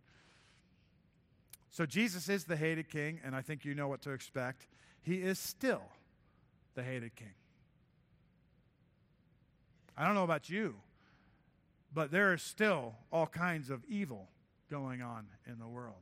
So 1.70 1.86
Jesus 1.86 2.28
is 2.28 2.46
the 2.46 2.58
hated 2.58 2.90
king, 2.90 3.20
and 3.24 3.36
I 3.36 3.42
think 3.42 3.66
you 3.66 3.76
know 3.76 3.88
what 3.88 4.02
to 4.02 4.12
expect. 4.12 4.68
He 5.04 5.18
is 5.18 5.38
still 5.38 5.84
the 6.74 6.82
hated 6.82 7.16
king. 7.16 7.34
I 9.98 10.06
don't 10.06 10.16
know 10.16 10.24
about 10.24 10.50
you, 10.50 10.76
but 11.94 12.12
there 12.12 12.34
is 12.34 12.42
still 12.42 12.96
all 13.12 13.28
kinds 13.28 13.70
of 13.70 13.84
evil 13.86 14.28
going 14.70 15.02
on 15.02 15.28
in 15.48 15.60
the 15.60 15.68
world. 15.68 15.96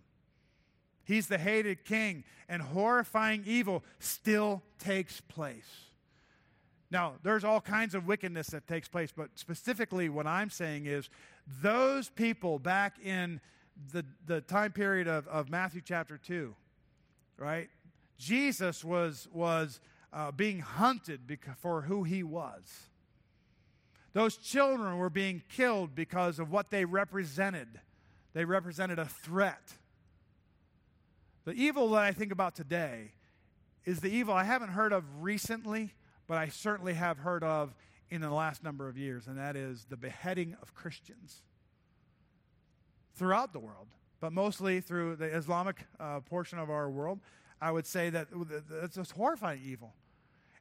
He's 1.05 1.27
the 1.27 1.37
hated 1.37 1.83
king, 1.83 2.23
and 2.47 2.61
horrifying 2.61 3.43
evil 3.45 3.83
still 3.99 4.63
takes 4.79 5.21
place. 5.21 5.89
Now, 6.89 7.13
there's 7.23 7.43
all 7.43 7.59
kinds 7.59 7.95
of 7.95 8.07
wickedness 8.07 8.47
that 8.47 8.67
takes 8.67 8.87
place, 8.87 9.11
but 9.15 9.29
specifically, 9.35 10.09
what 10.09 10.27
I'm 10.27 10.49
saying 10.49 10.85
is 10.85 11.09
those 11.61 12.09
people 12.09 12.59
back 12.59 12.97
in 13.03 13.41
the, 13.91 14.05
the 14.25 14.41
time 14.41 14.71
period 14.71 15.07
of, 15.07 15.27
of 15.27 15.49
Matthew 15.49 15.81
chapter 15.83 16.17
2, 16.17 16.55
right? 17.37 17.69
Jesus 18.17 18.83
was, 18.83 19.27
was 19.33 19.79
uh, 20.13 20.31
being 20.31 20.59
hunted 20.59 21.21
for 21.57 21.81
who 21.81 22.03
he 22.03 22.23
was. 22.23 22.89
Those 24.13 24.37
children 24.37 24.97
were 24.97 25.09
being 25.09 25.41
killed 25.49 25.95
because 25.95 26.39
of 26.39 26.51
what 26.51 26.69
they 26.69 26.85
represented. 26.85 27.67
They 28.33 28.45
represented 28.45 28.99
a 28.99 29.05
threat. 29.05 29.73
The 31.45 31.53
evil 31.53 31.89
that 31.91 32.03
I 32.03 32.13
think 32.13 32.31
about 32.31 32.55
today 32.55 33.13
is 33.85 33.99
the 33.99 34.09
evil 34.09 34.33
I 34.33 34.43
haven't 34.43 34.69
heard 34.69 34.93
of 34.93 35.03
recently, 35.21 35.93
but 36.27 36.37
I 36.37 36.47
certainly 36.47 36.93
have 36.93 37.17
heard 37.17 37.43
of 37.43 37.73
in 38.09 38.21
the 38.21 38.29
last 38.29 38.63
number 38.63 38.87
of 38.87 38.97
years, 38.97 39.27
and 39.27 39.37
that 39.37 39.55
is 39.55 39.85
the 39.89 39.97
beheading 39.97 40.55
of 40.61 40.73
Christians 40.73 41.41
throughout 43.15 43.51
the 43.51 43.59
world, 43.59 43.87
but 44.21 44.31
mostly 44.31 44.79
through 44.79 45.15
the 45.15 45.25
Islamic 45.25 45.85
uh, 45.99 46.19
portion 46.21 46.59
of 46.59 46.69
our 46.69 46.89
world. 46.89 47.19
I 47.59 47.71
would 47.71 47.87
say 47.87 48.09
that 48.09 48.27
it's 48.83 48.97
a 48.97 49.05
horrifying 49.15 49.61
evil. 49.65 49.95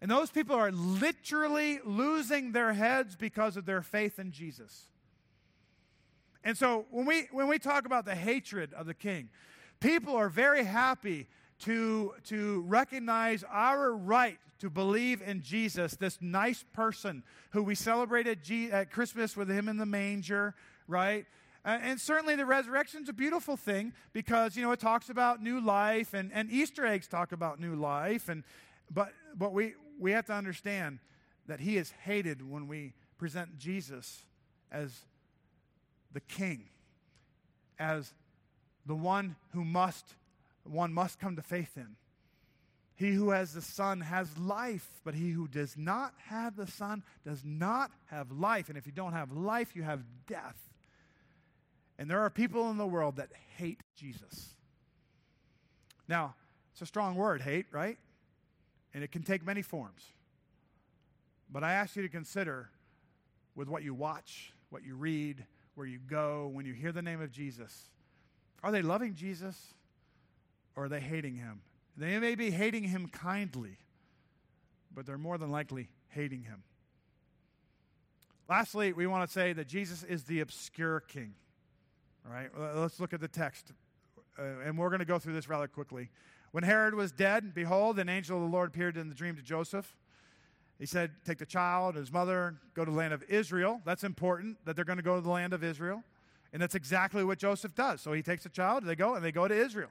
And 0.03 0.11
those 0.11 0.33
people 0.33 0.57
are 0.57 0.73
literally 0.73 1.79
losing 1.85 2.51
their 2.51 2.73
heads 2.73 3.15
because 3.15 3.57
of 3.57 3.67
their 3.67 3.83
faith 3.83 4.19
in 4.19 4.33
Jesus. 4.33 4.89
And 6.43 6.59
so 6.59 6.87
when 6.91 7.07
we, 7.07 7.29
when 7.31 7.47
we 7.47 7.61
talk 7.61 7.87
about 7.87 8.05
the 8.05 8.17
hatred 8.17 8.75
of 8.75 8.87
the 8.87 8.95
king, 8.95 9.29
people 9.79 10.17
are 10.17 10.29
very 10.29 10.65
happy 10.65 11.29
to, 11.61 12.15
to 12.25 12.63
recognize 12.63 13.45
our 13.49 13.95
right 13.95 14.39
to 14.59 14.69
believe 14.69 15.23
in 15.23 15.41
Jesus, 15.41 15.95
this 15.95 16.19
nice 16.21 16.65
person 16.73 17.23
who 17.51 17.63
we 17.63 17.77
celebrated 17.77 18.41
at 18.73 18.91
Christmas 18.91 19.37
with 19.37 19.49
him 19.49 19.69
in 19.69 19.77
the 19.77 19.87
manger, 19.87 20.57
right? 20.89 21.27
And 21.65 22.01
certainly 22.01 22.35
the 22.35 22.45
resurrection 22.45 23.05
is 23.05 23.09
a 23.09 23.13
beautiful 23.13 23.57
thing 23.57 23.93
because, 24.13 24.57
you 24.57 24.63
know, 24.63 24.73
it 24.73 24.81
talks 24.81 25.11
about 25.11 25.41
new 25.41 25.61
life 25.61 26.13
and, 26.13 26.33
and 26.33 26.51
Easter 26.51 26.85
eggs 26.85 27.07
talk 27.07 27.31
about 27.31 27.61
new 27.61 27.77
life. 27.77 28.29
And, 28.29 28.43
but, 28.91 29.13
but 29.37 29.53
we, 29.53 29.75
we 30.03 30.13
have 30.13 30.27
to 30.27 30.33
understand 30.33 30.99
that 31.47 31.61
he 31.61 31.77
is 31.77 31.93
hated 32.05 32.49
when 32.49 32.67
we 32.67 32.93
present 33.19 33.57
Jesus 33.57 34.25
as 34.71 35.03
the 36.13 36.21
king, 36.21 36.65
as 37.79 38.13
the 38.85 38.97
one 38.97 39.37
who 39.53 39.65
must, 39.65 40.15
one 40.65 40.93
must 40.93 41.21
come 41.21 41.37
to 41.37 41.43
faith 41.43 41.77
in. 41.77 41.97
He 42.97 43.13
who 43.13 43.31
has 43.31 43.55
the 43.55 43.63
Son 43.63 44.01
has 44.01 44.37
life, 44.37 44.89
but 45.05 45.15
he 45.15 45.31
who 45.31 45.47
does 45.47 45.77
not 45.77 46.15
have 46.27 46.57
the 46.57 46.67
Son 46.67 47.03
does 47.25 47.43
not 47.45 47.91
have 48.07 48.33
life. 48.33 48.69
And 48.69 48.77
if 48.77 48.87
you 48.87 48.93
don't 48.93 49.13
have 49.13 49.33
life, 49.33 49.75
you 49.75 49.85
have 49.85 50.03
death. 50.27 50.59
And 51.99 52.11
there 52.11 52.21
are 52.21 52.31
people 52.31 52.71
in 52.71 52.77
the 52.77 52.87
world 52.87 53.17
that 53.17 53.31
hate 53.57 53.81
Jesus. 53.97 54.55
Now, 56.09 56.35
it's 56.73 56.83
a 56.83 56.87
strong 56.87 57.15
word, 57.15 57.41
hate, 57.41 57.67
right? 57.71 57.99
And 58.95 59.03
it 59.03 59.11
can 59.11 59.23
take 59.23 59.45
many 59.45 59.63
forms. 59.63 60.03
But 61.51 61.65
I 61.65 61.73
ask 61.73 61.97
you 61.97 62.03
to 62.03 62.09
consider 62.09 62.71
with 63.55 63.69
what 63.69 63.83
you 63.83 63.95
watch, 63.95 64.53
what 64.71 64.85
you 64.85 64.95
read, 64.95 65.45
where 65.75 65.87
you 65.87 65.99
go, 65.99 66.51
when 66.53 66.67
you 66.67 66.73
hear 66.73 66.93
the 66.93 67.03
name 67.03 67.21
of 67.21 67.31
Jesus. 67.31 67.91
Are 68.63 68.71
they 68.71 68.83
loving 68.83 69.15
Jesus 69.15 69.75
or 70.77 70.85
are 70.85 70.89
they 70.89 71.01
hating 71.01 71.37
him? 71.37 71.63
They 71.97 72.19
may 72.19 72.35
be 72.35 72.51
hating 72.51 72.85
him 72.85 73.09
kindly, 73.09 73.79
but 74.95 75.05
they're 75.05 75.19
more 75.19 75.37
than 75.37 75.51
likely 75.51 75.89
hating 76.09 76.45
him. 76.45 76.63
Lastly, 78.49 78.93
we 78.93 79.07
want 79.07 79.27
to 79.29 79.33
say 79.33 79.53
that 79.53 79.67
Jesus 79.67 80.03
is 80.03 80.25
the 80.25 80.41
obscure 80.41 81.01
king. 81.01 81.35
All 82.27 82.33
right, 82.33 82.51
let's 82.77 83.01
look 83.01 83.13
at 83.13 83.21
the 83.21 83.29
text. 83.29 83.73
Uh, 84.39 84.43
and 84.65 84.79
we're 84.79 84.89
going 84.89 85.01
to 85.01 85.05
go 85.05 85.19
through 85.19 85.35
this 85.35 85.49
rather 85.49 85.67
quickly. 85.67 86.11
When 86.53 86.65
Herod 86.65 86.95
was 86.95 87.13
dead, 87.13 87.55
behold, 87.55 87.99
an 87.99 88.09
angel 88.09 88.37
of 88.37 88.45
the 88.45 88.49
Lord 88.55 88.69
appeared 88.69 88.97
in 88.97 89.09
the 89.09 89.15
dream 89.15 89.37
to 89.37 89.43
Joseph. 89.43 89.97
He 90.79 90.87
said, 90.87 91.11
Take 91.25 91.39
the 91.39 91.47
child 91.47 91.95
and 91.95 92.03
his 92.03 92.13
mother, 92.13 92.57
go 92.75 92.85
to 92.85 92.91
the 92.91 92.97
land 92.97 93.15
of 93.15 93.23
Israel. 93.25 93.81
That's 93.85 94.05
important 94.05 94.59
that 94.65 94.77
they're 94.77 94.85
going 94.85 94.99
to 94.99 95.03
go 95.03 95.17
to 95.17 95.23
the 95.23 95.31
land 95.31 95.55
of 95.55 95.65
Israel. 95.65 96.05
And 96.53 96.61
that's 96.61 96.75
exactly 96.75 97.25
what 97.25 97.39
Joseph 97.39 97.75
does. 97.75 98.03
So 98.03 98.13
he 98.13 98.23
takes 98.23 98.43
the 98.43 98.51
child, 98.51 98.85
they 98.85 98.95
go, 98.95 99.15
and 99.15 99.25
they 99.25 99.33
go 99.33 99.49
to 99.49 99.55
Israel. 99.55 99.89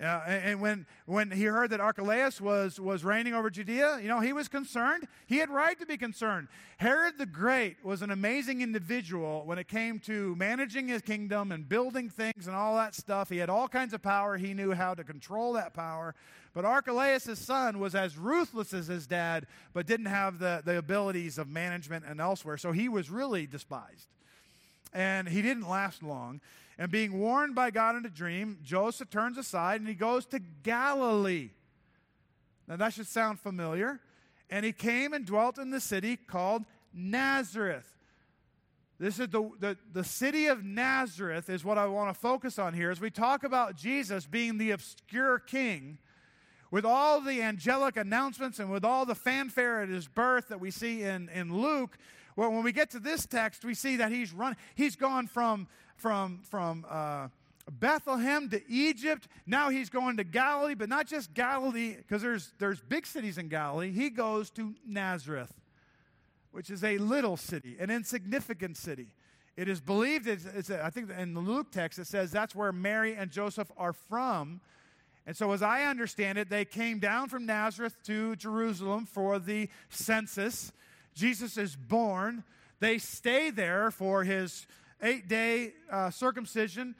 Uh, 0.00 0.22
and 0.26 0.60
when, 0.60 0.86
when 1.06 1.30
he 1.30 1.44
heard 1.44 1.70
that 1.70 1.80
Archelaus 1.80 2.40
was, 2.40 2.80
was 2.80 3.04
reigning 3.04 3.32
over 3.32 3.48
Judea, 3.48 4.00
you 4.02 4.08
know, 4.08 4.18
he 4.18 4.32
was 4.32 4.48
concerned. 4.48 5.06
He 5.26 5.38
had 5.38 5.50
right 5.50 5.78
to 5.78 5.86
be 5.86 5.96
concerned. 5.96 6.48
Herod 6.78 7.14
the 7.16 7.26
Great 7.26 7.76
was 7.84 8.02
an 8.02 8.10
amazing 8.10 8.60
individual 8.60 9.42
when 9.44 9.56
it 9.56 9.68
came 9.68 10.00
to 10.00 10.34
managing 10.34 10.88
his 10.88 11.00
kingdom 11.00 11.52
and 11.52 11.68
building 11.68 12.10
things 12.10 12.48
and 12.48 12.56
all 12.56 12.74
that 12.76 12.96
stuff. 12.96 13.28
He 13.28 13.38
had 13.38 13.48
all 13.48 13.68
kinds 13.68 13.94
of 13.94 14.02
power. 14.02 14.36
He 14.36 14.52
knew 14.52 14.72
how 14.72 14.94
to 14.94 15.04
control 15.04 15.52
that 15.52 15.74
power. 15.74 16.16
But 16.54 16.64
Archelaus' 16.64 17.38
son 17.38 17.78
was 17.78 17.94
as 17.94 18.18
ruthless 18.18 18.72
as 18.74 18.88
his 18.88 19.06
dad, 19.06 19.46
but 19.72 19.86
didn't 19.86 20.06
have 20.06 20.40
the, 20.40 20.62
the 20.64 20.78
abilities 20.78 21.38
of 21.38 21.48
management 21.48 22.04
and 22.06 22.20
elsewhere. 22.20 22.56
So 22.56 22.72
he 22.72 22.88
was 22.88 23.10
really 23.10 23.46
despised. 23.46 24.08
And 24.92 25.28
he 25.28 25.40
didn't 25.42 25.68
last 25.68 26.02
long. 26.02 26.40
And 26.78 26.90
being 26.90 27.18
warned 27.18 27.54
by 27.54 27.70
God 27.70 27.96
in 27.96 28.04
a 28.04 28.10
dream, 28.10 28.58
Joseph 28.62 29.10
turns 29.10 29.38
aside 29.38 29.80
and 29.80 29.88
he 29.88 29.94
goes 29.94 30.26
to 30.26 30.40
Galilee. 30.62 31.50
Now 32.66 32.76
that 32.76 32.92
should 32.92 33.06
sound 33.06 33.38
familiar. 33.38 34.00
And 34.50 34.64
he 34.64 34.72
came 34.72 35.12
and 35.12 35.24
dwelt 35.24 35.58
in 35.58 35.70
the 35.70 35.80
city 35.80 36.16
called 36.16 36.64
Nazareth. 36.92 37.90
This 38.98 39.18
is 39.18 39.28
the, 39.28 39.50
the, 39.58 39.76
the 39.92 40.04
city 40.04 40.46
of 40.46 40.64
Nazareth, 40.64 41.50
is 41.50 41.64
what 41.64 41.78
I 41.78 41.86
want 41.86 42.14
to 42.14 42.18
focus 42.18 42.58
on 42.58 42.74
here 42.74 42.90
as 42.90 43.00
we 43.00 43.10
talk 43.10 43.42
about 43.42 43.76
Jesus 43.76 44.26
being 44.26 44.58
the 44.58 44.70
obscure 44.70 45.38
king. 45.38 45.98
With 46.70 46.84
all 46.84 47.20
the 47.20 47.42
angelic 47.42 47.96
announcements 47.96 48.58
and 48.58 48.70
with 48.70 48.84
all 48.84 49.04
the 49.04 49.14
fanfare 49.14 49.82
at 49.82 49.88
his 49.88 50.08
birth 50.08 50.48
that 50.48 50.60
we 50.60 50.70
see 50.70 51.02
in, 51.02 51.28
in 51.28 51.56
Luke, 51.56 51.98
well, 52.36 52.50
when 52.50 52.64
we 52.64 52.72
get 52.72 52.90
to 52.90 52.98
this 52.98 53.26
text, 53.26 53.64
we 53.64 53.74
see 53.74 53.96
that 53.96 54.10
he's 54.10 54.32
run, 54.32 54.56
he's 54.74 54.96
gone 54.96 55.26
from 55.26 55.68
from, 55.96 56.40
from 56.48 56.84
uh, 56.88 57.28
Bethlehem 57.70 58.48
to 58.50 58.60
Egypt. 58.70 59.28
Now 59.46 59.70
he's 59.70 59.88
going 59.88 60.16
to 60.18 60.24
Galilee, 60.24 60.74
but 60.74 60.88
not 60.88 61.06
just 61.06 61.34
Galilee, 61.34 61.96
because 61.96 62.22
there's, 62.22 62.52
there's 62.58 62.80
big 62.80 63.06
cities 63.06 63.38
in 63.38 63.48
Galilee. 63.48 63.90
He 63.90 64.10
goes 64.10 64.50
to 64.50 64.74
Nazareth, 64.86 65.52
which 66.52 66.70
is 66.70 66.84
a 66.84 66.98
little 66.98 67.36
city, 67.36 67.76
an 67.78 67.90
insignificant 67.90 68.76
city. 68.76 69.08
It 69.56 69.68
is 69.68 69.80
believed, 69.80 70.26
it's, 70.26 70.44
it's 70.44 70.70
a, 70.70 70.84
I 70.84 70.90
think 70.90 71.10
in 71.10 71.32
the 71.32 71.40
Luke 71.40 71.70
text, 71.70 71.98
it 71.98 72.06
says 72.06 72.30
that's 72.30 72.54
where 72.54 72.72
Mary 72.72 73.14
and 73.14 73.30
Joseph 73.30 73.70
are 73.76 73.92
from. 73.92 74.60
And 75.26 75.36
so, 75.36 75.52
as 75.52 75.62
I 75.62 75.84
understand 75.84 76.36
it, 76.36 76.50
they 76.50 76.66
came 76.66 76.98
down 76.98 77.28
from 77.28 77.46
Nazareth 77.46 77.96
to 78.04 78.36
Jerusalem 78.36 79.06
for 79.06 79.38
the 79.38 79.70
census. 79.88 80.70
Jesus 81.14 81.56
is 81.56 81.76
born. 81.76 82.44
They 82.80 82.98
stay 82.98 83.50
there 83.50 83.90
for 83.90 84.24
his 84.24 84.66
eight 85.04 85.28
day 85.28 85.74
uh, 85.90 86.10
circumcision. 86.10 86.94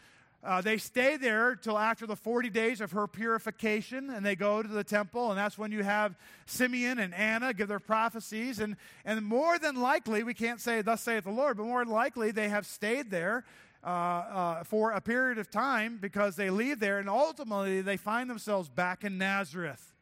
uh, 0.45 0.61
they 0.61 0.77
stay 0.77 1.17
there 1.17 1.57
till 1.57 1.79
after 1.79 2.07
the 2.07 2.15
40 2.15 2.51
days 2.51 2.83
of 2.83 2.93
her 2.93 3.07
purification, 3.07 4.11
and 4.11 4.25
they 4.25 4.37
go 4.37 4.63
to 4.63 4.69
the 4.69 4.85
temple, 4.85 5.31
and 5.31 5.39
that's 5.39 5.57
when 5.57 5.73
you 5.73 5.83
have 5.83 6.15
Simeon 6.45 6.99
and 6.99 7.15
Anna 7.15 7.55
give 7.55 7.67
their 7.67 7.81
prophecies. 7.81 8.61
And, 8.61 8.77
and 9.07 9.25
more 9.25 9.59
than 9.59 9.81
likely, 9.81 10.23
we 10.23 10.35
can't 10.35 10.61
say, 10.61 10.83
Thus 10.83 11.01
saith 11.01 11.25
the 11.25 11.31
Lord, 11.31 11.57
but 11.57 11.65
more 11.65 11.83
than 11.83 11.93
likely, 11.93 12.31
they 12.31 12.51
have 12.51 12.67
stayed 12.67 13.11
there 13.11 13.45
uh, 13.83 13.89
uh, 13.89 14.65
for 14.65 14.93
a 14.93 15.01
period 15.01 15.39
of 15.39 15.51
time 15.51 15.99
because 15.99 16.37
they 16.37 16.51
leave 16.51 16.79
there, 16.79 16.99
and 16.99 17.09
ultimately, 17.09 17.81
they 17.81 17.97
find 17.97 18.29
themselves 18.29 18.69
back 18.69 19.03
in 19.03 19.17
Nazareth. 19.17 19.95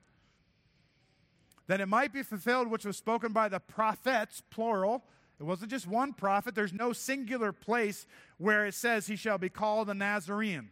That 1.69 1.81
it 1.81 1.87
might 1.87 2.13
be 2.13 2.25
fulfilled, 2.25 2.67
which 2.67 2.85
was 2.85 2.97
spoken 2.97 3.33
by 3.33 3.49
the 3.49 3.61
prophets, 3.61 4.43
plural, 4.51 5.05
it 5.43 5.45
wasn't 5.45 5.73
just 5.73 5.89
one 5.89 6.13
prophet. 6.13 6.55
There's 6.55 6.73
no 6.73 6.93
singular 6.93 7.51
place 7.51 8.07
where 8.39 8.65
it 8.65 8.75
says 8.75 9.09
he 9.09 9.17
shall 9.17 9.39
be 9.39 9.49
called 9.49 9.91
a 9.91 9.95
Nazarene. 9.95 10.71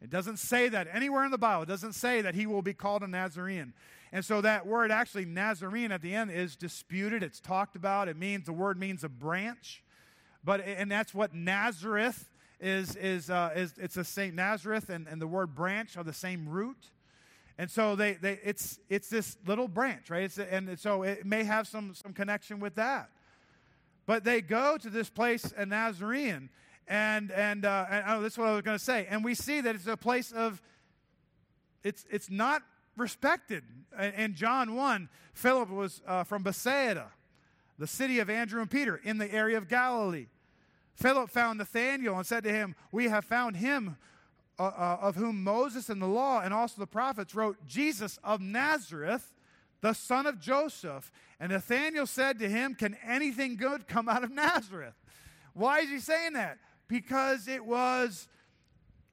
It 0.00 0.08
doesn't 0.08 0.38
say 0.38 0.70
that 0.70 0.88
anywhere 0.90 1.26
in 1.26 1.30
the 1.30 1.36
Bible. 1.36 1.64
It 1.64 1.68
doesn't 1.68 1.92
say 1.92 2.22
that 2.22 2.34
he 2.34 2.46
will 2.46 2.62
be 2.62 2.72
called 2.72 3.02
a 3.02 3.06
Nazarene. 3.06 3.74
And 4.10 4.24
so 4.24 4.40
that 4.40 4.66
word 4.66 4.90
actually 4.90 5.26
Nazarene 5.26 5.92
at 5.92 6.00
the 6.00 6.14
end 6.14 6.30
is 6.30 6.56
disputed. 6.56 7.22
It's 7.22 7.38
talked 7.38 7.76
about. 7.76 8.08
It 8.08 8.16
means 8.16 8.46
the 8.46 8.54
word 8.54 8.78
means 8.78 9.04
a 9.04 9.10
branch. 9.10 9.84
But 10.42 10.62
and 10.62 10.90
that's 10.90 11.12
what 11.12 11.34
Nazareth 11.34 12.30
is 12.60 12.96
is 12.96 13.28
uh, 13.28 13.50
is 13.54 13.74
it's 13.76 13.98
a 13.98 14.04
Saint 14.04 14.34
Nazareth 14.34 14.88
and, 14.88 15.06
and 15.06 15.20
the 15.20 15.26
word 15.26 15.54
branch 15.54 15.98
are 15.98 16.04
the 16.04 16.14
same 16.14 16.48
root. 16.48 16.88
And 17.58 17.70
so 17.70 17.94
they, 17.94 18.14
they 18.14 18.40
it's 18.42 18.80
it's 18.88 19.10
this 19.10 19.36
little 19.46 19.68
branch, 19.68 20.08
right? 20.08 20.22
It's, 20.22 20.38
and 20.38 20.80
so 20.80 21.02
it 21.02 21.26
may 21.26 21.44
have 21.44 21.68
some 21.68 21.92
some 21.92 22.14
connection 22.14 22.58
with 22.58 22.76
that. 22.76 23.10
But 24.06 24.24
they 24.24 24.40
go 24.40 24.76
to 24.78 24.90
this 24.90 25.08
place, 25.08 25.52
a 25.56 25.64
Nazarene, 25.64 26.50
and 26.88 27.30
and, 27.30 27.64
uh, 27.64 27.86
and 27.88 28.04
oh, 28.08 28.22
this 28.22 28.32
is 28.34 28.38
what 28.38 28.48
I 28.48 28.52
was 28.52 28.62
going 28.62 28.78
to 28.78 28.84
say. 28.84 29.06
And 29.08 29.24
we 29.24 29.34
see 29.34 29.60
that 29.60 29.74
it's 29.74 29.86
a 29.86 29.96
place 29.96 30.32
of 30.32 30.60
it's 31.84 32.04
it's 32.10 32.30
not 32.30 32.62
respected. 32.96 33.62
In 34.16 34.34
John 34.34 34.74
one, 34.74 35.08
Philip 35.34 35.70
was 35.70 36.02
uh, 36.06 36.24
from 36.24 36.42
Bethsaida, 36.42 37.10
the 37.78 37.86
city 37.86 38.18
of 38.18 38.28
Andrew 38.28 38.60
and 38.60 38.70
Peter, 38.70 39.00
in 39.02 39.18
the 39.18 39.32
area 39.32 39.56
of 39.56 39.68
Galilee. 39.68 40.26
Philip 40.94 41.30
found 41.30 41.58
Nathanael 41.58 42.16
and 42.16 42.26
said 42.26 42.44
to 42.44 42.50
him, 42.50 42.74
"We 42.90 43.08
have 43.08 43.24
found 43.24 43.56
him." 43.56 43.96
Uh, 44.58 44.64
uh 44.64 44.98
of 45.00 45.16
whom 45.16 45.42
Moses 45.42 45.88
and 45.88 46.00
the 46.00 46.06
law 46.06 46.42
and 46.42 46.52
also 46.52 46.78
the 46.78 46.86
prophets 46.86 47.34
wrote, 47.34 47.56
Jesus 47.66 48.18
of 48.22 48.42
Nazareth, 48.42 49.32
the 49.82 49.92
son 49.92 50.26
of 50.26 50.40
Joseph. 50.40 51.12
And 51.38 51.52
Nathanael 51.52 52.06
said 52.06 52.38
to 52.38 52.48
him, 52.48 52.74
Can 52.74 52.96
anything 53.06 53.56
good 53.56 53.86
come 53.86 54.08
out 54.08 54.24
of 54.24 54.30
Nazareth? 54.30 54.94
Why 55.52 55.80
is 55.80 55.90
he 55.90 55.98
saying 55.98 56.32
that? 56.32 56.58
Because 56.88 57.46
it 57.48 57.64
was 57.66 58.28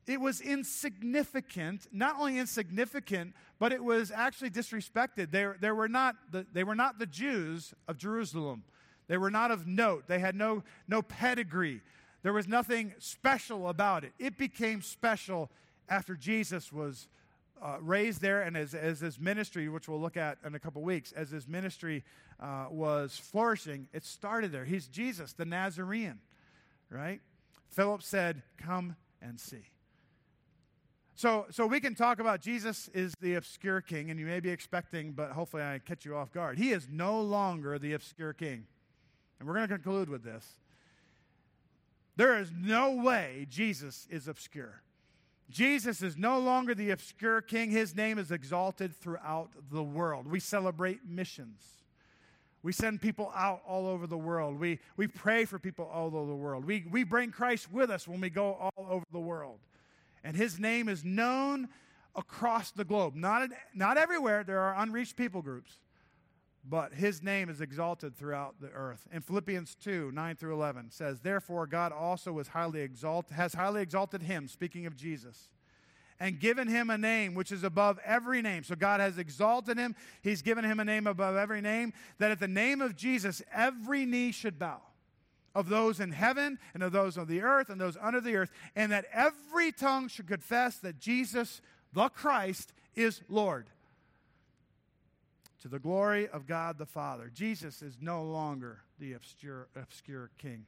it 0.08 0.20
was 0.20 0.42
insignificant, 0.42 1.88
not 1.92 2.16
only 2.20 2.40
insignificant, 2.40 3.36
but 3.60 3.72
it 3.72 3.84
was 3.84 4.10
actually 4.10 4.50
disrespected. 4.50 5.30
They, 5.30 5.46
they, 5.60 5.70
were 5.70 5.88
not 5.88 6.16
the, 6.32 6.48
they 6.52 6.64
were 6.64 6.74
not 6.74 6.98
the 6.98 7.06
Jews 7.06 7.76
of 7.88 8.00
Jerusalem. 8.00 8.64
They 9.08 9.18
were 9.18 9.30
not 9.30 9.52
of 9.52 9.68
note. 9.68 10.06
They 10.08 10.18
had 10.18 10.36
no, 10.36 10.64
no 10.88 11.04
pedigree. 11.04 11.82
There 12.24 12.34
was 12.34 12.48
nothing 12.48 12.96
special 12.98 13.70
about 13.70 14.04
it. 14.04 14.14
It 14.18 14.36
became 14.36 14.82
special 14.82 15.52
after 15.88 16.16
Jesus 16.16 16.74
was 16.74 17.08
uh, 17.62 17.78
raised 17.82 18.22
there, 18.22 18.42
and 18.42 18.56
as, 18.56 18.74
as 18.74 19.00
his 19.00 19.20
ministry, 19.20 19.70
which 19.70 19.88
we'll 19.88 20.00
look 20.00 20.18
at 20.18 20.38
in 20.46 20.56
a 20.56 20.60
couple 20.60 20.82
weeks, 20.82 21.12
as 21.12 21.30
his 21.30 21.48
ministry 21.48 22.04
uh, 22.40 22.66
was 22.70 23.18
flourishing, 23.18 23.88
it 23.94 24.04
started 24.06 24.52
there. 24.52 24.66
He's 24.66 24.88
Jesus, 24.88 25.34
the 25.34 25.46
Nazarene, 25.46 26.20
right? 26.90 27.22
Philip 27.70 28.02
said, 28.02 28.42
Come 28.58 28.96
and 29.22 29.40
see. 29.40 29.66
So, 31.16 31.48
so 31.50 31.68
we 31.68 31.82
can 31.82 31.96
talk 31.96 32.20
about 32.20 32.40
Jesus 32.40 32.90
is 32.94 33.14
the 33.20 33.36
obscure 33.36 33.82
king, 33.82 34.10
and 34.10 34.18
you 34.18 34.26
may 34.26 34.40
be 34.40 34.50
expecting, 34.50 35.12
but 35.12 35.32
hopefully 35.32 35.64
I 35.64 35.80
catch 35.80 36.06
you 36.06 36.16
off 36.16 36.32
guard. 36.32 36.58
He 36.58 36.72
is 36.72 36.88
no 36.90 37.20
longer 37.20 37.78
the 37.78 37.92
obscure 37.92 38.32
king. 38.32 38.66
And 39.38 39.48
we're 39.48 39.56
going 39.56 39.68
to 39.68 39.74
conclude 39.74 40.08
with 40.08 40.24
this. 40.24 40.46
There 42.16 42.40
is 42.40 42.52
no 42.54 42.96
way 42.96 43.48
Jesus 43.50 44.08
is 44.10 44.30
obscure. 44.30 44.82
Jesus 45.50 46.04
is 46.04 46.16
no 46.16 46.40
longer 46.40 46.76
the 46.76 46.92
obscure 46.92 47.42
king. 47.42 47.72
His 47.72 47.96
name 47.96 48.20
is 48.20 48.32
exalted 48.32 48.96
throughout 48.96 49.50
the 49.72 49.84
world. 49.84 50.28
We 50.28 50.40
celebrate 50.40 51.08
missions. 51.08 51.64
We 52.62 52.72
send 52.72 53.02
people 53.02 53.32
out 53.36 53.62
all 53.66 53.88
over 53.88 54.06
the 54.06 54.18
world. 54.18 54.60
We, 54.60 54.80
we 54.98 55.08
pray 55.08 55.46
for 55.46 55.58
people 55.58 55.90
all 55.92 56.16
over 56.16 56.28
the 56.28 56.36
world. 56.36 56.66
We, 56.66 56.86
we 56.92 57.04
bring 57.04 57.32
Christ 57.32 57.72
with 57.72 57.90
us 57.90 58.08
when 58.08 58.22
we 58.22 58.30
go 58.30 58.54
all 58.54 58.88
over 58.90 59.06
the 59.12 59.20
world. 59.20 59.60
And 60.24 60.36
his 60.36 60.60
name 60.60 60.90
is 60.90 61.06
known 61.06 61.70
across 62.16 62.72
the 62.72 62.84
globe. 62.84 63.16
Not, 63.16 63.50
not 63.74 63.98
everywhere, 63.98 64.44
there 64.44 64.60
are 64.60 64.76
unreached 64.76 65.16
people 65.16 65.42
groups, 65.42 65.72
but 66.70 66.94
his 66.94 67.24
name 67.24 67.50
is 67.50 67.62
exalted 67.62 68.16
throughout 68.16 68.62
the 68.62 68.70
earth. 68.70 69.08
In 69.12 69.22
Philippians 69.22 69.76
2 69.76 70.12
9 70.12 70.36
through 70.36 70.54
11 70.54 70.92
says, 70.92 71.20
Therefore, 71.20 71.66
God 71.66 71.92
also 71.92 72.42
highly 72.50 72.82
exalted, 72.82 73.36
has 73.36 73.54
highly 73.54 73.82
exalted 73.82 74.22
him, 74.22 74.48
speaking 74.48 74.86
of 74.86 74.96
Jesus, 74.96 75.50
and 76.20 76.40
given 76.40 76.68
him 76.68 76.90
a 76.90 76.98
name 76.98 77.34
which 77.34 77.52
is 77.52 77.64
above 77.64 78.00
every 78.06 78.42
name. 78.42 78.64
So 78.64 78.76
God 78.76 79.00
has 79.00 79.18
exalted 79.18 79.78
him, 79.78 79.96
he's 80.22 80.44
given 80.44 80.64
him 80.64 80.80
a 80.80 80.86
name 80.86 81.08
above 81.08 81.36
every 81.36 81.62
name, 81.62 81.94
that 82.20 82.30
at 82.30 82.40
the 82.40 82.48
name 82.48 82.82
of 82.82 82.96
Jesus, 82.96 83.42
every 83.52 84.06
knee 84.06 84.32
should 84.32 84.60
bow. 84.60 84.82
Of 85.56 85.68
those 85.68 86.00
in 86.00 86.12
heaven 86.12 86.60
and 86.76 86.84
of 86.84 86.92
those 86.92 87.18
on 87.18 87.26
the 87.26 87.42
earth 87.42 87.72
and 87.72 87.82
those 87.82 87.98
under 88.00 88.22
the 88.22 88.36
earth, 88.36 88.52
and 88.76 88.92
that 88.92 89.06
every 89.12 89.72
tongue 89.72 90.08
should 90.08 90.28
confess 90.28 90.78
that 90.78 91.00
Jesus, 91.00 91.62
the 91.92 92.10
Christ, 92.10 92.72
is 92.96 93.22
Lord 93.28 93.66
to 95.62 95.68
the 95.68 95.80
glory 95.80 96.28
of 96.28 96.48
God 96.48 96.78
the 96.78 96.86
Father. 96.86 97.32
Jesus 97.34 97.82
is 97.82 97.98
no 98.02 98.24
longer 98.24 98.82
the 99.00 99.14
obscure, 99.14 99.68
obscure 99.76 100.32
king. 100.38 100.66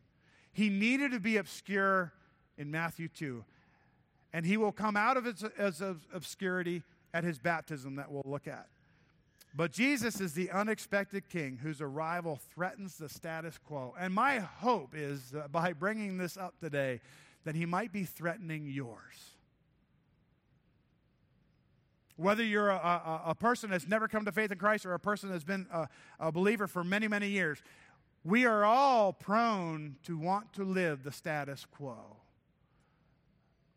He 0.54 0.70
needed 0.70 1.12
to 1.12 1.20
be 1.20 1.38
obscure 1.38 2.14
in 2.58 2.72
Matthew 2.72 3.08
2, 3.08 3.44
and 4.34 4.46
he 4.46 4.58
will 4.58 4.72
come 4.72 4.98
out 4.98 5.18
of 5.18 5.26
his, 5.26 5.46
his 5.58 5.82
obscurity 6.14 6.84
at 7.14 7.24
his 7.24 7.40
baptism 7.40 7.96
that 7.96 8.12
we'll 8.12 8.24
look 8.26 8.48
at. 8.48 8.68
But 9.54 9.72
Jesus 9.72 10.22
is 10.22 10.34
the 10.34 10.50
unexpected 10.52 11.28
king 11.30 11.58
whose 11.62 11.82
arrival 11.82 12.40
threatens 12.54 12.98
the 12.98 13.10
status 13.10 13.58
quo. 13.58 13.94
And 14.00 14.14
my 14.14 14.40
hope 14.40 14.94
is 14.96 15.34
by 15.52 15.74
bringing 15.74 16.18
this 16.18 16.38
up 16.38 16.58
today 16.60 17.02
that 17.44 17.56
he 17.56 17.66
might 17.66 17.92
be 17.92 18.06
threatening 18.06 18.68
yours. 18.68 19.36
Whether 22.22 22.44
you're 22.44 22.70
a, 22.70 22.76
a, 22.76 23.22
a, 23.28 23.36
person 23.36 23.72
that's 23.72 23.88
never 23.88 24.08
come 24.08 24.26
to 24.26 24.32
faith 24.32 24.52
in 24.52 24.58
Christ 24.60 24.86
or 24.86 24.94
a 24.94 25.00
person 25.00 25.32
that's 25.32 25.44
been 25.44 25.66
a, 25.74 25.88
a 26.20 26.32
believer 26.32 26.68
for 26.68 26.84
many, 26.84 27.08
many 27.08 27.30
years, 27.30 27.64
we 28.24 28.46
are 28.46 28.64
all 28.64 29.12
prone 29.12 29.96
to 30.04 30.18
want 30.18 30.54
to 30.54 30.64
live 30.64 31.04
the 31.04 31.12
status 31.12 31.66
quo. 31.66 31.98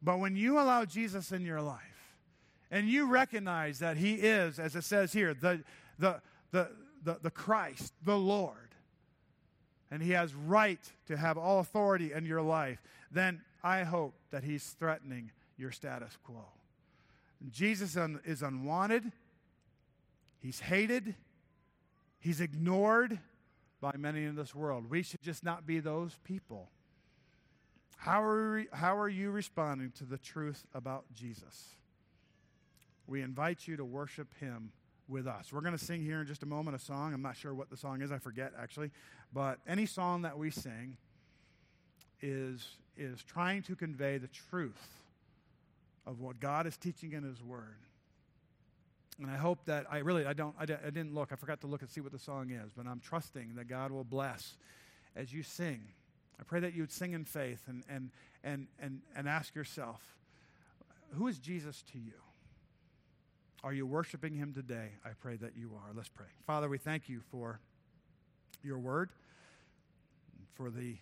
But 0.03 0.18
when 0.18 0.36
you 0.36 0.59
allow 0.59 0.84
Jesus 0.84 1.32
in 1.32 1.47
your 1.47 1.62
life 1.62 1.80
and 2.70 2.86
you 2.86 3.07
recognize 3.07 3.78
that 3.78 3.97
He 3.97 4.14
is, 4.14 4.59
as 4.59 4.76
it 4.76 4.84
says 4.84 5.14
here, 5.14 5.32
the, 5.32 5.64
the, 5.99 6.20
the, 6.51 6.68
the, 7.03 7.18
the 7.22 7.30
Christ, 7.30 7.95
the 8.05 8.18
Lord, 8.18 8.74
and 9.90 10.03
He 10.03 10.11
has 10.11 10.34
right 10.34 10.80
to 11.07 11.16
have 11.16 11.38
all 11.38 11.61
authority 11.61 12.12
in 12.12 12.26
your 12.26 12.42
life, 12.42 12.82
then 13.11 13.40
I 13.62 13.84
hope 13.84 14.14
that 14.30 14.45
He's 14.45 14.76
threatening 14.78 15.30
your 15.57 15.70
status 15.70 16.18
quo. 16.22 16.45
Jesus 17.51 17.97
is 18.24 18.43
unwanted, 18.43 19.12
he's 20.39 20.61
hated, 20.61 21.14
he's 22.18 22.41
ignored 22.41 23.18
by 23.80 23.93
many 23.99 24.24
in 24.24 24.35
this 24.35 24.55
world. 24.55 24.89
We 24.89 25.03
should 25.03 25.22
just 25.22 25.45
not 25.45 25.66
be 25.66 25.80
those 25.80 26.18
people. 26.24 26.70
How 27.97 28.22
are, 28.22 28.55
we, 28.55 28.66
how 28.72 28.99
are 28.99 29.09
you 29.09 29.30
responding 29.30 29.93
to 29.99 30.05
the 30.05 30.18
truth 30.18 30.64
about 30.74 31.05
Jesus? 31.12 31.76
We 33.07 33.22
invite 33.22 33.66
you 33.68 33.76
to 33.76 33.85
worship 33.85 34.28
him 34.41 34.72
with 35.09 35.26
us. 35.26 35.53
We're 35.53 35.61
going 35.61 35.76
to 35.76 35.85
sing 35.85 36.03
here 36.03 36.20
in 36.20 36.26
just 36.26 36.43
a 36.43 36.47
moment 36.47 36.76
a 36.76 36.78
song. 36.78 37.12
I'm 37.12 37.22
not 37.22 37.37
sure 37.37 37.55
what 37.55 37.70
the 37.70 37.76
song 37.76 38.01
is, 38.03 38.11
I 38.11 38.18
forget 38.18 38.53
actually. 38.59 38.91
But 39.32 39.59
any 39.66 39.87
song 39.87 40.22
that 40.22 40.39
we 40.39 40.51
sing 40.51 40.97
is, 42.22 42.66
is 42.97 43.22
trying 43.22 43.62
to 43.64 43.76
convey 43.76 44.18
the 44.18 44.28
truth 44.28 45.03
of 46.07 46.20
what 46.20 46.40
God 46.40 46.66
is 46.66 46.76
teaching 46.76 47.12
in 47.12 47.22
His 47.22 47.42
Word. 47.42 47.78
And 49.20 49.30
I 49.30 49.36
hope 49.36 49.64
that 49.66 49.86
I 49.90 49.98
really, 49.98 50.26
I 50.26 50.32
don't, 50.32 50.55
I, 50.59 50.62
I 50.62 50.90
didn't 50.90 51.14
look, 51.14 51.32
I 51.32 51.36
forgot 51.36 51.61
to 51.61 51.66
look 51.66 51.82
and 51.82 51.90
see 51.90 52.00
what 52.00 52.12
the 52.12 52.18
song 52.18 52.50
is, 52.50 52.72
but 52.76 52.86
I'm 52.86 53.00
trusting 53.00 53.55
that 53.55 53.68
God 53.68 53.92
will 53.92 54.05
bless 54.05 54.57
as 55.14 55.32
you 55.32 55.42
sing. 55.42 55.82
I 56.38 56.42
pray 56.42 56.61
that 56.61 56.74
you 56.74 56.82
would 56.82 56.92
sing 56.92 57.12
in 57.12 57.24
faith 57.24 57.62
and, 57.68 57.84
and, 57.88 58.11
and, 58.42 58.66
and, 58.80 59.02
and 59.14 59.28
ask 59.28 59.55
yourself, 59.55 60.02
who 61.12 61.28
is 61.28 61.38
Jesus 61.38 61.82
to 61.92 61.98
you? 61.98 62.14
Are 63.62 63.72
you 63.72 63.86
worshiping 63.86 64.34
him 64.34 64.52
today? 64.52 64.90
I 65.05 65.11
pray 65.18 65.36
that 65.36 65.57
you 65.57 65.70
are. 65.74 65.92
Let's 65.94 66.09
pray. 66.09 66.26
Father, 66.46 66.68
we 66.68 66.76
thank 66.76 67.09
you 67.09 67.20
for 67.30 67.61
your 68.62 68.78
word, 68.78 69.11
for 70.55 70.70
the 70.70 70.96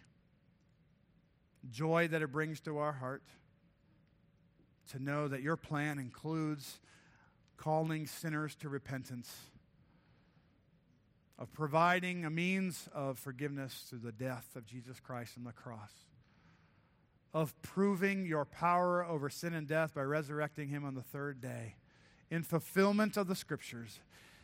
joy 1.71 2.09
that 2.09 2.23
it 2.23 2.31
brings 2.31 2.61
to 2.61 2.79
our 2.79 2.93
heart 2.93 3.23
to 4.91 5.03
know 5.03 5.29
that 5.29 5.43
your 5.43 5.57
plan 5.57 5.99
includes 5.99 6.81
calling 7.57 8.07
sinners 8.07 8.55
to 8.57 8.69
repentance, 8.69 9.33
of 11.39 11.53
providing 11.53 12.25
a 12.25 12.31
means 12.31 12.89
of 12.93 13.19
forgiveness 13.19 13.87
through 13.89 14.01
the 14.01 14.13
death 14.13 14.49
of 14.57 14.67
Jesus 14.67 15.01
Christ 15.01 15.35
on 15.37 15.45
the 15.45 15.53
cross, 15.53 15.93
of 17.33 17.55
proving 17.63 18.27
your 18.27 18.45
power 18.45 19.05
over 19.05 19.31
sin 19.31 19.55
and 19.55 19.67
death 19.67 19.95
by 19.95 20.03
resurrecting 20.03 20.69
him 20.69 20.85
on 20.85 20.95
the 20.95 21.03
third 21.03 21.41
day 21.41 21.77
in 22.31 22.43
fulfillment 22.43 23.17
of 23.17 23.29
the 23.29 23.35
scriptures. 23.35 24.01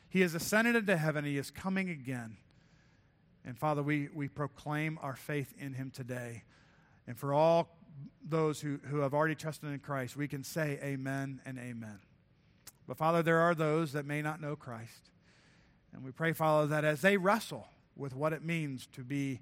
He 0.09 0.21
has 0.21 0.35
ascended 0.35 0.77
into 0.77 0.97
heaven, 0.97 1.25
he 1.25 1.39
is 1.39 1.51
coming 1.51 1.91
again. 1.91 2.37
And 3.45 3.59
Father, 3.59 3.83
we, 3.83 4.09
we 4.15 4.29
proclaim 4.29 4.99
our 5.01 5.17
faith 5.17 5.55
in 5.59 5.73
him 5.73 5.91
today. 5.91 6.45
And 7.07 7.17
for 7.17 7.33
all 7.33 7.78
those 8.27 8.61
who, 8.61 8.79
who 8.89 8.99
have 8.99 9.15
already 9.15 9.35
trusted 9.35 9.71
in 9.71 9.79
Christ, 9.79 10.17
we 10.17 10.29
can 10.29 10.45
say 10.45 10.79
amen 10.83 11.41
and 11.45 11.59
amen. 11.59 11.99
But 12.87 12.97
Father, 12.97 13.23
there 13.23 13.41
are 13.41 13.55
those 13.55 13.93
that 13.93 14.07
may 14.07 14.23
not 14.23 14.41
know 14.41 14.57
Christ. 14.57 15.11
And 15.93 16.05
we 16.05 16.11
pray, 16.11 16.33
Father, 16.33 16.67
that 16.69 16.85
as 16.85 17.01
they 17.01 17.17
wrestle 17.17 17.69
with 17.97 18.15
what 18.15 18.33
it 18.33 18.45
means 18.45 18.87
to 18.93 19.03
be 19.03 19.41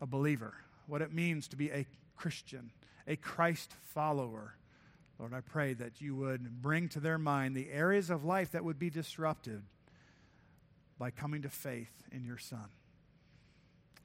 a 0.00 0.06
believer, 0.06 0.54
what 0.86 1.02
it 1.02 1.12
means 1.12 1.48
to 1.48 1.56
be 1.56 1.70
a 1.70 1.86
Christian, 2.16 2.70
a 3.06 3.16
Christ 3.16 3.74
follower, 3.94 4.54
Lord, 5.18 5.32
I 5.32 5.40
pray 5.40 5.72
that 5.74 6.00
you 6.00 6.14
would 6.16 6.62
bring 6.62 6.88
to 6.90 7.00
their 7.00 7.18
mind 7.18 7.54
the 7.54 7.70
areas 7.70 8.10
of 8.10 8.24
life 8.24 8.52
that 8.52 8.64
would 8.64 8.78
be 8.78 8.90
disrupted 8.90 9.62
by 10.98 11.10
coming 11.10 11.42
to 11.42 11.48
faith 11.48 11.92
in 12.12 12.24
your 12.24 12.38
Son. 12.38 12.68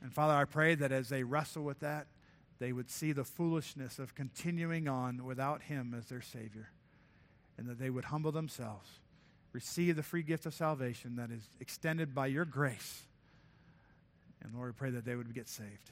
And 0.02 0.14
Father, 0.14 0.34
I 0.34 0.46
pray 0.46 0.76
that 0.76 0.92
as 0.92 1.10
they 1.10 1.24
wrestle 1.24 1.64
with 1.64 1.80
that, 1.80 2.08
they 2.62 2.72
would 2.72 2.92
see 2.92 3.12
the 3.12 3.24
foolishness 3.24 3.98
of 3.98 4.14
continuing 4.14 4.88
on 4.88 5.26
without 5.26 5.64
Him 5.64 5.96
as 5.98 6.06
their 6.06 6.22
Savior, 6.22 6.70
and 7.58 7.68
that 7.68 7.80
they 7.80 7.90
would 7.90 8.06
humble 8.06 8.32
themselves, 8.32 8.88
receive 9.52 9.96
the 9.96 10.04
free 10.04 10.22
gift 10.22 10.46
of 10.46 10.54
salvation 10.54 11.16
that 11.16 11.32
is 11.32 11.42
extended 11.60 12.14
by 12.14 12.28
your 12.28 12.46
grace. 12.46 13.02
And 14.44 14.54
Lord, 14.54 14.70
we 14.70 14.74
pray 14.78 14.92
that 14.92 15.06
they 15.06 15.16
would 15.16 15.34
get 15.34 15.50
saved. 15.50 15.90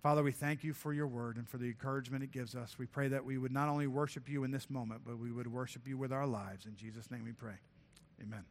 Father, 0.00 0.22
we 0.22 0.30
thank 0.30 0.62
you 0.62 0.72
for 0.72 0.92
your 0.92 1.08
word 1.08 1.36
and 1.36 1.48
for 1.48 1.58
the 1.58 1.66
encouragement 1.66 2.22
it 2.22 2.30
gives 2.30 2.54
us. 2.54 2.78
We 2.78 2.86
pray 2.86 3.08
that 3.08 3.24
we 3.24 3.36
would 3.36 3.52
not 3.52 3.68
only 3.68 3.88
worship 3.88 4.28
you 4.28 4.44
in 4.44 4.52
this 4.52 4.70
moment, 4.70 5.00
but 5.04 5.18
we 5.18 5.32
would 5.32 5.52
worship 5.52 5.88
you 5.88 5.98
with 5.98 6.12
our 6.12 6.28
lives. 6.28 6.64
In 6.64 6.76
Jesus' 6.76 7.10
name 7.10 7.24
we 7.24 7.32
pray. 7.32 7.56
Amen. 8.22 8.44